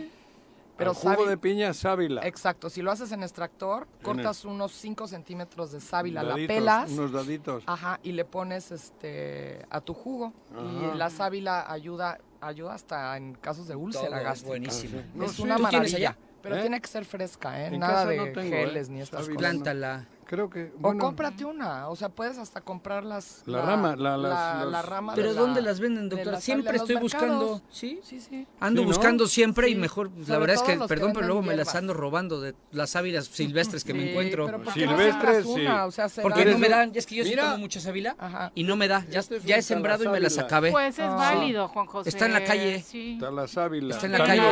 [0.78, 2.20] Pero Al jugo sábila- de piña, sábila.
[2.26, 6.90] Exacto, si lo haces en extractor, En cortas unos 5 centímetros de sábila, la pelas.
[6.92, 7.64] Unos daditos.
[7.66, 10.32] Ajá, y le pones este a tu jugo.
[10.52, 10.62] Ajá.
[10.94, 14.48] Y la sábila ayuda, ayuda hasta en casos de úlcera Todo es gástrica.
[14.48, 14.98] buenísimo.
[15.00, 15.42] Es No, sí.
[15.42, 15.96] una ¿Tú tienes maravilla.
[16.10, 16.18] allá?
[16.40, 16.60] Pero ¿Eh?
[16.60, 17.66] tiene que ser fresca, ¿eh?
[17.66, 18.92] En Nada casa de no tengo, geles ¿eh?
[18.92, 19.54] ni estas Sábila cosas.
[19.54, 19.62] no.
[19.64, 20.06] Plántala.
[20.28, 20.72] Creo que.
[20.76, 23.42] O Bueno, cómprate una, o sea, puedes hasta comprar las...
[23.46, 26.32] La rama, la- las- la, la rama Pero de la- ¿dónde las venden, de doctor?
[26.34, 27.62] la Siempre estoy buscando.
[27.70, 27.98] ¿Sí?
[28.04, 28.46] Sí, sí.
[28.60, 28.92] Ando Sí, ¿no?
[28.92, 32.42] buscando siempre y mejor, la verdad es que, perdón, pero luego me las ando robando
[32.42, 34.44] de las sábilas silvestres que me encuentro.
[34.46, 35.60] pero ¿por qué no Silvestres, siembras sí.
[35.62, 35.86] una?
[35.86, 38.64] O sea, se Porque no me dan, es que yo sí tomo mucha sábila y
[38.64, 39.06] no me da.
[39.10, 40.70] Ya, Este es ya he sembrado y me las acabé.
[40.72, 42.10] Pues es válido, Juan José.
[42.10, 42.82] Está en la calle.
[42.82, 43.14] Sí.
[43.14, 43.94] Está la sábila.
[43.94, 44.50] Está en la calle.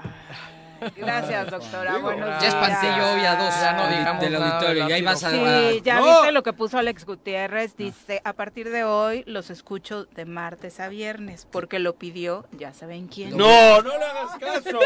[0.97, 1.97] Gracias, doctora.
[1.97, 2.97] Buenos Ya espanté días.
[2.97, 4.89] yo hoy a dos Ya no digamos del auditorio.
[4.89, 5.29] Y ahí vas a...
[5.31, 6.05] Sí, ya No.
[6.05, 7.75] viste lo que puso Alex Gutiérrez.
[7.75, 12.73] Dice, a partir de hoy los escucho de martes a viernes, porque lo pidió, ya
[12.73, 13.35] saben quién.
[13.37, 14.79] No, no le hagas caso.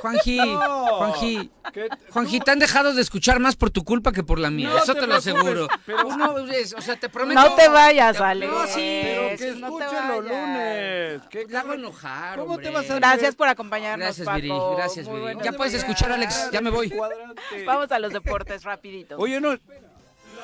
[0.00, 0.86] Juanji, No.
[0.98, 4.50] Juanji, ¿Qué- Juanji, te han dejado de escuchar más por tu culpa que por la
[4.50, 4.68] mía.
[4.68, 5.66] No Eso te te, lo aseguro.
[5.86, 7.40] pero- no, es- o sea, te prometo.
[7.40, 8.52] No te vayas, No, Alex.
[8.68, 9.00] sí.
[9.02, 11.22] Pero que no escuchen los lunes.
[11.30, 12.66] ¿Qué La hago enojar, ¿Cómo hombre.
[12.68, 14.34] te vas a Gracias por acompañarnos, Gracias.
[14.36, 14.52] Viri.
[14.76, 15.31] Gracias, Viri.
[15.42, 16.50] Ya puedes escuchar, Alex.
[16.52, 16.90] Ya me voy.
[16.90, 17.64] Cuadrante.
[17.64, 19.16] Vamos a los deportes rapidito.
[19.18, 19.50] Oye, no.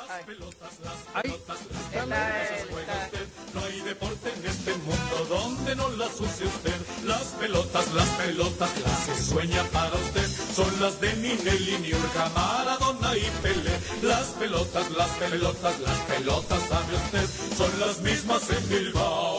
[0.09, 3.11] Las pelotas, las pelotas, las pelotas.
[3.55, 6.75] No hay deporte en este mundo donde no las use usted.
[7.05, 10.27] Las pelotas, las pelotas, las que sueña para usted.
[10.55, 13.77] Son las de Ninelli, Niurka, Maradona y Pelé.
[14.03, 17.57] Las pelotas, las pelotas, las pelotas, sabe usted.
[17.57, 19.39] Son las mismas en Bilbao.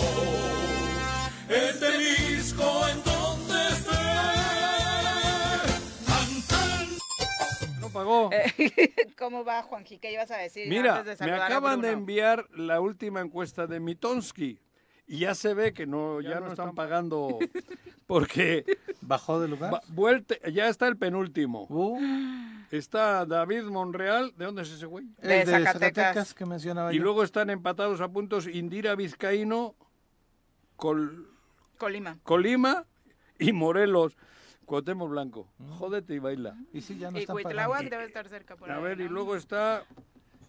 [1.50, 3.02] En Temisco, en
[7.90, 8.30] pagó.
[9.18, 9.98] ¿Cómo va, Juanji?
[10.00, 13.80] ¿Qué ibas a decir Mira, antes de me acaban de enviar la última encuesta de
[13.80, 14.60] Mitonsky
[15.08, 17.40] y ya se ve que no, ya, no están pagando
[18.08, 18.66] porque
[19.02, 19.74] bajó de lugar.
[19.74, 19.82] va-
[20.52, 21.68] ya está el penúltimo.
[22.72, 25.08] Está David Monreal, ¿de dónde es ese güey?
[25.22, 27.04] El de Zacatecas que mencionaba Y yo.
[27.04, 29.76] luego están empatados a puntos Indira Vizcaíno,
[30.76, 31.28] Col-
[31.80, 32.18] Colima.
[32.24, 32.86] Colima
[33.40, 34.18] y Morelos.
[34.70, 35.48] Cuauhtémoc Blanco.
[35.80, 36.56] Jódete y baila.
[36.72, 39.10] Y sí, ya Y Cuitláhuac debe estar cerca por A ahí, ver, y ¿no?
[39.14, 39.84] luego está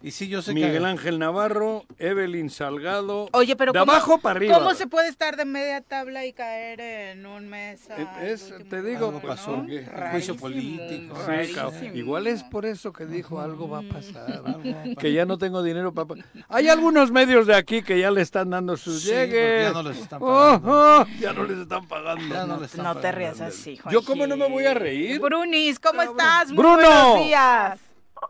[0.03, 0.85] Y sí, yo sé Miguel que...
[0.87, 3.29] Ángel Navarro, Evelyn Salgado.
[3.33, 4.57] Oye, pero de ¿cómo, abajo para arriba.
[4.57, 7.87] ¿cómo se puede estar de media tabla y caer en un mes?
[8.23, 9.67] Es- último te digo, lugar, pasó, ¿no?
[10.11, 11.15] Juicio político.
[11.15, 11.55] Sí, rarísimo.
[11.71, 11.95] cabrón.
[11.95, 15.25] Igual es por eso que dijo algo va a pasar, algo va a que ya
[15.25, 16.07] no tengo dinero para...
[16.07, 16.15] pa-
[16.49, 19.67] Hay algunos medios de aquí que ya le están dando sus Sí, llegues.
[19.67, 20.25] ya no les están Oh,
[20.61, 20.71] pagando.
[21.01, 22.33] oh, ya no les están pagando.
[22.35, 23.93] Ya no les están No te rías así, Juanji.
[23.93, 25.19] Yo cómo no me voy a reír.
[25.19, 26.47] Brunis, ¿cómo estás?
[26.47, 26.77] Muy Bruno.
[26.77, 27.79] buenos días.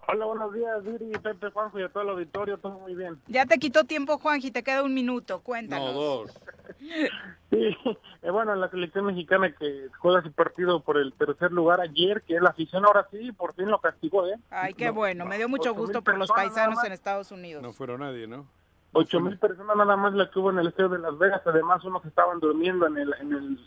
[0.08, 3.20] Hola, buenos días, Viri, Pepe, Juanjo y a todo el auditorio, todo muy bien.
[3.28, 5.94] Ya te quitó tiempo, Juanji, te queda un minuto, cuéntanos.
[5.94, 6.32] dos.
[7.52, 7.76] Sí,
[8.22, 12.36] eh, bueno, la selección mexicana que juega su partido por el tercer lugar ayer, que
[12.38, 14.40] es la afición ahora sí, por fin lo castigó, ¿eh?
[14.50, 17.62] Ay, qué bueno, me dio mucho gusto por los paisanos en Estados Unidos.
[17.62, 18.48] No fueron nadie, ¿no?
[18.94, 21.84] Ocho mil personas nada más la que hubo en el estadio de Las Vegas, además
[21.84, 23.60] unos estaban durmiendo en el, en el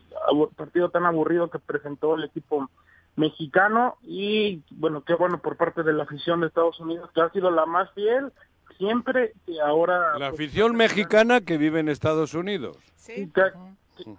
[0.57, 2.71] partido tan aburrido que presentó el equipo
[3.17, 7.31] mexicano y bueno, qué bueno por parte de la afición de Estados Unidos que ha
[7.31, 8.33] sido la más fiel
[8.79, 12.77] siempre y ahora La pues, afición mexicana que vive en Estados Unidos.
[13.09, 13.43] y que,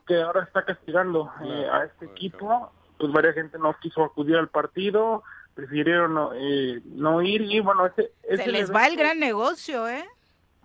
[0.07, 4.47] que- ahora está castigando eh, a este equipo, pues varias gente no quiso acudir al
[4.47, 5.23] partido,
[5.55, 9.19] prefirieron no, eh, no ir y bueno, ese es Se les va el evento- gran
[9.19, 10.05] negocio, ¿eh?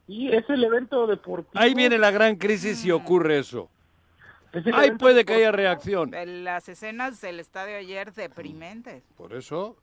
[0.07, 1.51] y es el evento deportivo.
[1.61, 2.83] Ahí viene la gran crisis Mm.
[2.83, 3.69] si ocurre eso.
[4.75, 6.11] Ahí puede que haya reacción.
[6.45, 9.03] Las escenas del estadio ayer deprimentes.
[9.17, 9.77] Por eso,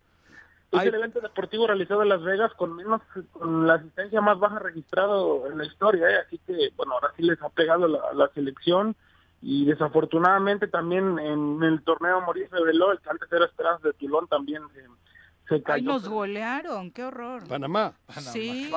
[0.71, 0.89] Es Ay.
[0.89, 5.47] el evento deportivo realizado en Las Vegas con menos con la asistencia más baja registrado
[5.47, 6.17] en la historia, ¿eh?
[6.25, 8.93] así que bueno, ahora sí les ha pegado la, la selección
[9.41, 14.27] y desafortunadamente también en el torneo Mauricio Veló, el que antes era Esperanza de Tulón
[14.27, 14.63] también
[15.49, 17.47] se, Ay, nos golearon, qué horror.
[17.47, 17.93] Panamá.
[18.19, 18.71] Sí.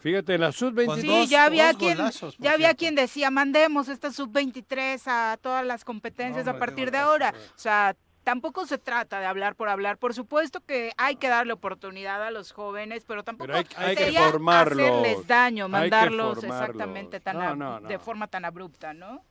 [0.00, 1.00] Fíjate, en la sub-23.
[1.00, 5.84] Sí, ya había quien, golazos, ya había quien decía, mandemos esta sub-23 a todas las
[5.84, 7.34] competencias No, a partir de ahora.
[7.54, 7.94] O sea,
[8.24, 9.98] tampoco se trata de hablar por hablar.
[9.98, 13.96] Por supuesto que hay que darle oportunidad a los jóvenes, pero tampoco Pero hay- hay
[13.96, 14.88] que formarlos.
[14.88, 17.88] hacerles daño, mandarlos exactamente tan No, ab- no, no.
[17.88, 19.22] de forma tan abrupta, ¿no?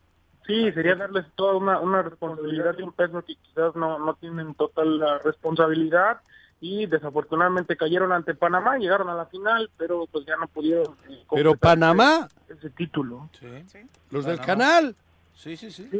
[0.48, 4.53] Sí, sería darles toda una, una responsabilidad y un peso que quizás no, no tienen
[4.53, 6.20] total la responsabilidad
[6.68, 11.24] y desafortunadamente cayeron ante Panamá, llegaron a la final, pero pues ya no pudieron eh,
[11.30, 13.30] Pero Panamá, ese, ese título.
[13.40, 13.80] Sí.
[14.10, 14.96] los del canal,
[15.36, 15.88] Sí, sí, sí.
[15.92, 15.98] Sí,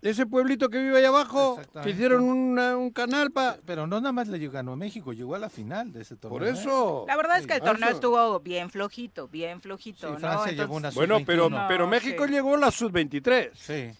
[0.00, 3.58] ese pueblito que vive ahí abajo, que hicieron una- un canal para...
[3.66, 6.38] Pero no nada más le ganó a México, llegó a la final de ese torneo.
[6.38, 6.52] Por ¿eh?
[6.52, 7.04] eso.
[7.06, 7.96] La verdad es que el torneo eso.
[7.96, 10.46] estuvo bien flojito, bien flojito, Sí, ¿no?
[10.46, 11.66] Llevó Bueno, pero, sub-21.
[11.68, 12.32] pero México sí.
[12.32, 13.50] llegó a la sub-23.
[13.54, 13.90] Sí.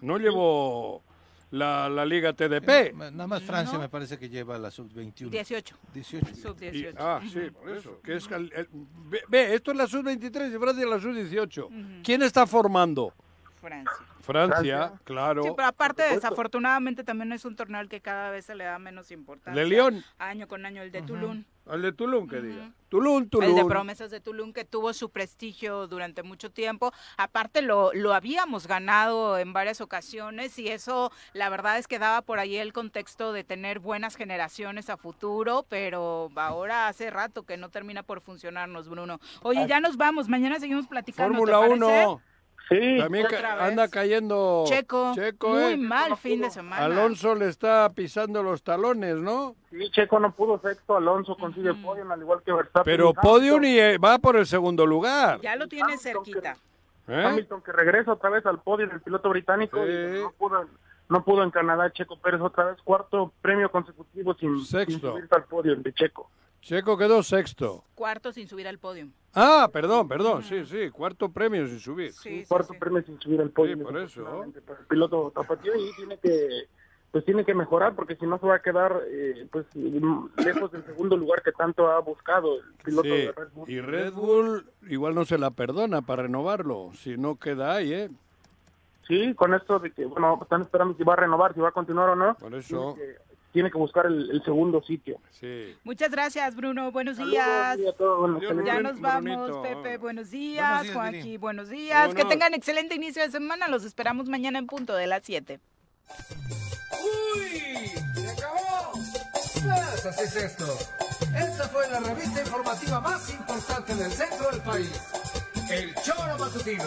[0.00, 1.02] No llevó
[1.50, 2.92] la, la Liga TDP.
[2.94, 3.80] Nada más Francia No.
[3.80, 5.30] me parece que lleva la sub-21.
[5.30, 6.34] 18, 18.
[6.34, 6.96] sub Y- 18.
[7.00, 8.00] ah, sí, por eso.
[8.02, 8.68] Que es el- el-
[9.08, 12.02] ve, ve, esto es la sub-23 y Francia la sub-18.
[12.02, 13.12] ¿Quién está formando?
[13.60, 13.92] Francia.
[14.20, 14.92] Francia, Francia.
[15.04, 15.42] claro.
[15.44, 18.78] Sí, pero aparte, desafortunadamente, también es un torneo al que cada vez se le da
[18.78, 19.60] menos importancia.
[19.62, 20.02] De León.
[20.18, 21.44] Año con año, el de Tulum.
[21.68, 22.70] Al de Tulum, que diga.
[22.88, 23.48] Tulum, Tulum.
[23.48, 26.92] El de promesas de Tulum, que tuvo su prestigio durante mucho tiempo.
[27.16, 32.22] Aparte, lo, lo habíamos ganado en varias ocasiones y eso, la verdad es que daba
[32.22, 37.56] por ahí el contexto de tener buenas generaciones a futuro, pero ahora hace rato que
[37.56, 39.18] no termina por funcionarnos, Bruno.
[39.42, 40.28] Oye, ya nos vamos.
[40.28, 41.32] Mañana seguimos platicando.
[41.32, 42.06] ¿te Fórmula parece?
[42.06, 42.22] 1.
[42.68, 42.98] Sí.
[42.98, 43.62] También Otra ca- vez.
[43.64, 45.76] anda cayendo Checo, Checo, muy ¿eh?
[45.76, 46.84] mal fin de semana.
[46.84, 49.54] Alonso le está pisando los talones, ¿no?
[49.70, 52.92] Sí, Checo no pudo sexto, Alonso consigue podio, al igual que Verstappen.
[52.92, 55.40] Pero podium y eh, va por el segundo lugar.
[55.40, 56.56] Ya lo tiene Hamilton, cerquita.
[57.08, 57.24] ¿eh?
[57.24, 59.90] Hamilton que regresa otra vez al podio del piloto británico Sí.
[59.92, 60.64] y no pudo,
[61.08, 65.12] no pudo en Canadá Checo Pérez otra vez cuarto premio consecutivo sin, sin Sexto.
[65.12, 66.30] subirse al podio de Checo.
[66.66, 67.84] Checo quedó sexto.
[67.94, 69.06] Cuarto sin subir al podio.
[69.32, 72.12] Ah, perdón, perdón, sí, sí, cuarto premio sin subir.
[72.12, 72.78] Sí, sí, cuarto sí.
[72.80, 73.76] premio sin subir al podio.
[73.76, 74.42] Sí, por eso.
[74.42, 74.52] el
[74.88, 76.66] piloto tapatío y tiene que
[77.12, 80.84] pues tiene que mejorar porque si no se va a quedar eh, pues lejos del
[80.86, 83.70] segundo lugar que tanto ha buscado el piloto Sí, de Red Bull.
[83.70, 88.10] Y Red Bull igual no se la perdona para renovarlo, si no queda ahí, ¿eh?
[89.06, 91.72] Sí, con esto de que, bueno, están esperando si va a renovar, si va a
[91.72, 92.34] continuar o no.
[92.34, 92.94] Por eso.
[92.96, 95.18] Tiene que, tiene que buscar el, el segundo sitio.
[95.30, 95.74] Sí.
[95.82, 96.92] Muchas gracias, Bruno.
[96.92, 97.78] Buenos Saludos, días.
[97.78, 99.62] y a todos, buenos Ya nos vamos, Brunito.
[99.62, 99.96] Pepe.
[99.96, 100.66] Buenos días.
[100.68, 101.36] Buenos días, Juanqui, Viri.
[101.38, 102.14] buenos días.
[102.14, 103.66] Que tengan excelente inicio de semana.
[103.68, 105.58] Los esperamos mañana en punto de las 7.
[107.02, 107.88] ¡Uy!
[108.14, 108.92] ¡Se acabó!
[108.92, 110.66] Pues así es esto.
[111.34, 115.00] Esta fue la revista informativa más importante del centro del país.
[115.70, 116.84] El Choro Matutino.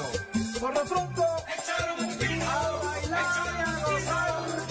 [0.59, 2.45] Por lo pronto, el Choro Matutino.
[2.45, 3.25] A bailar
[3.57, 4.68] y a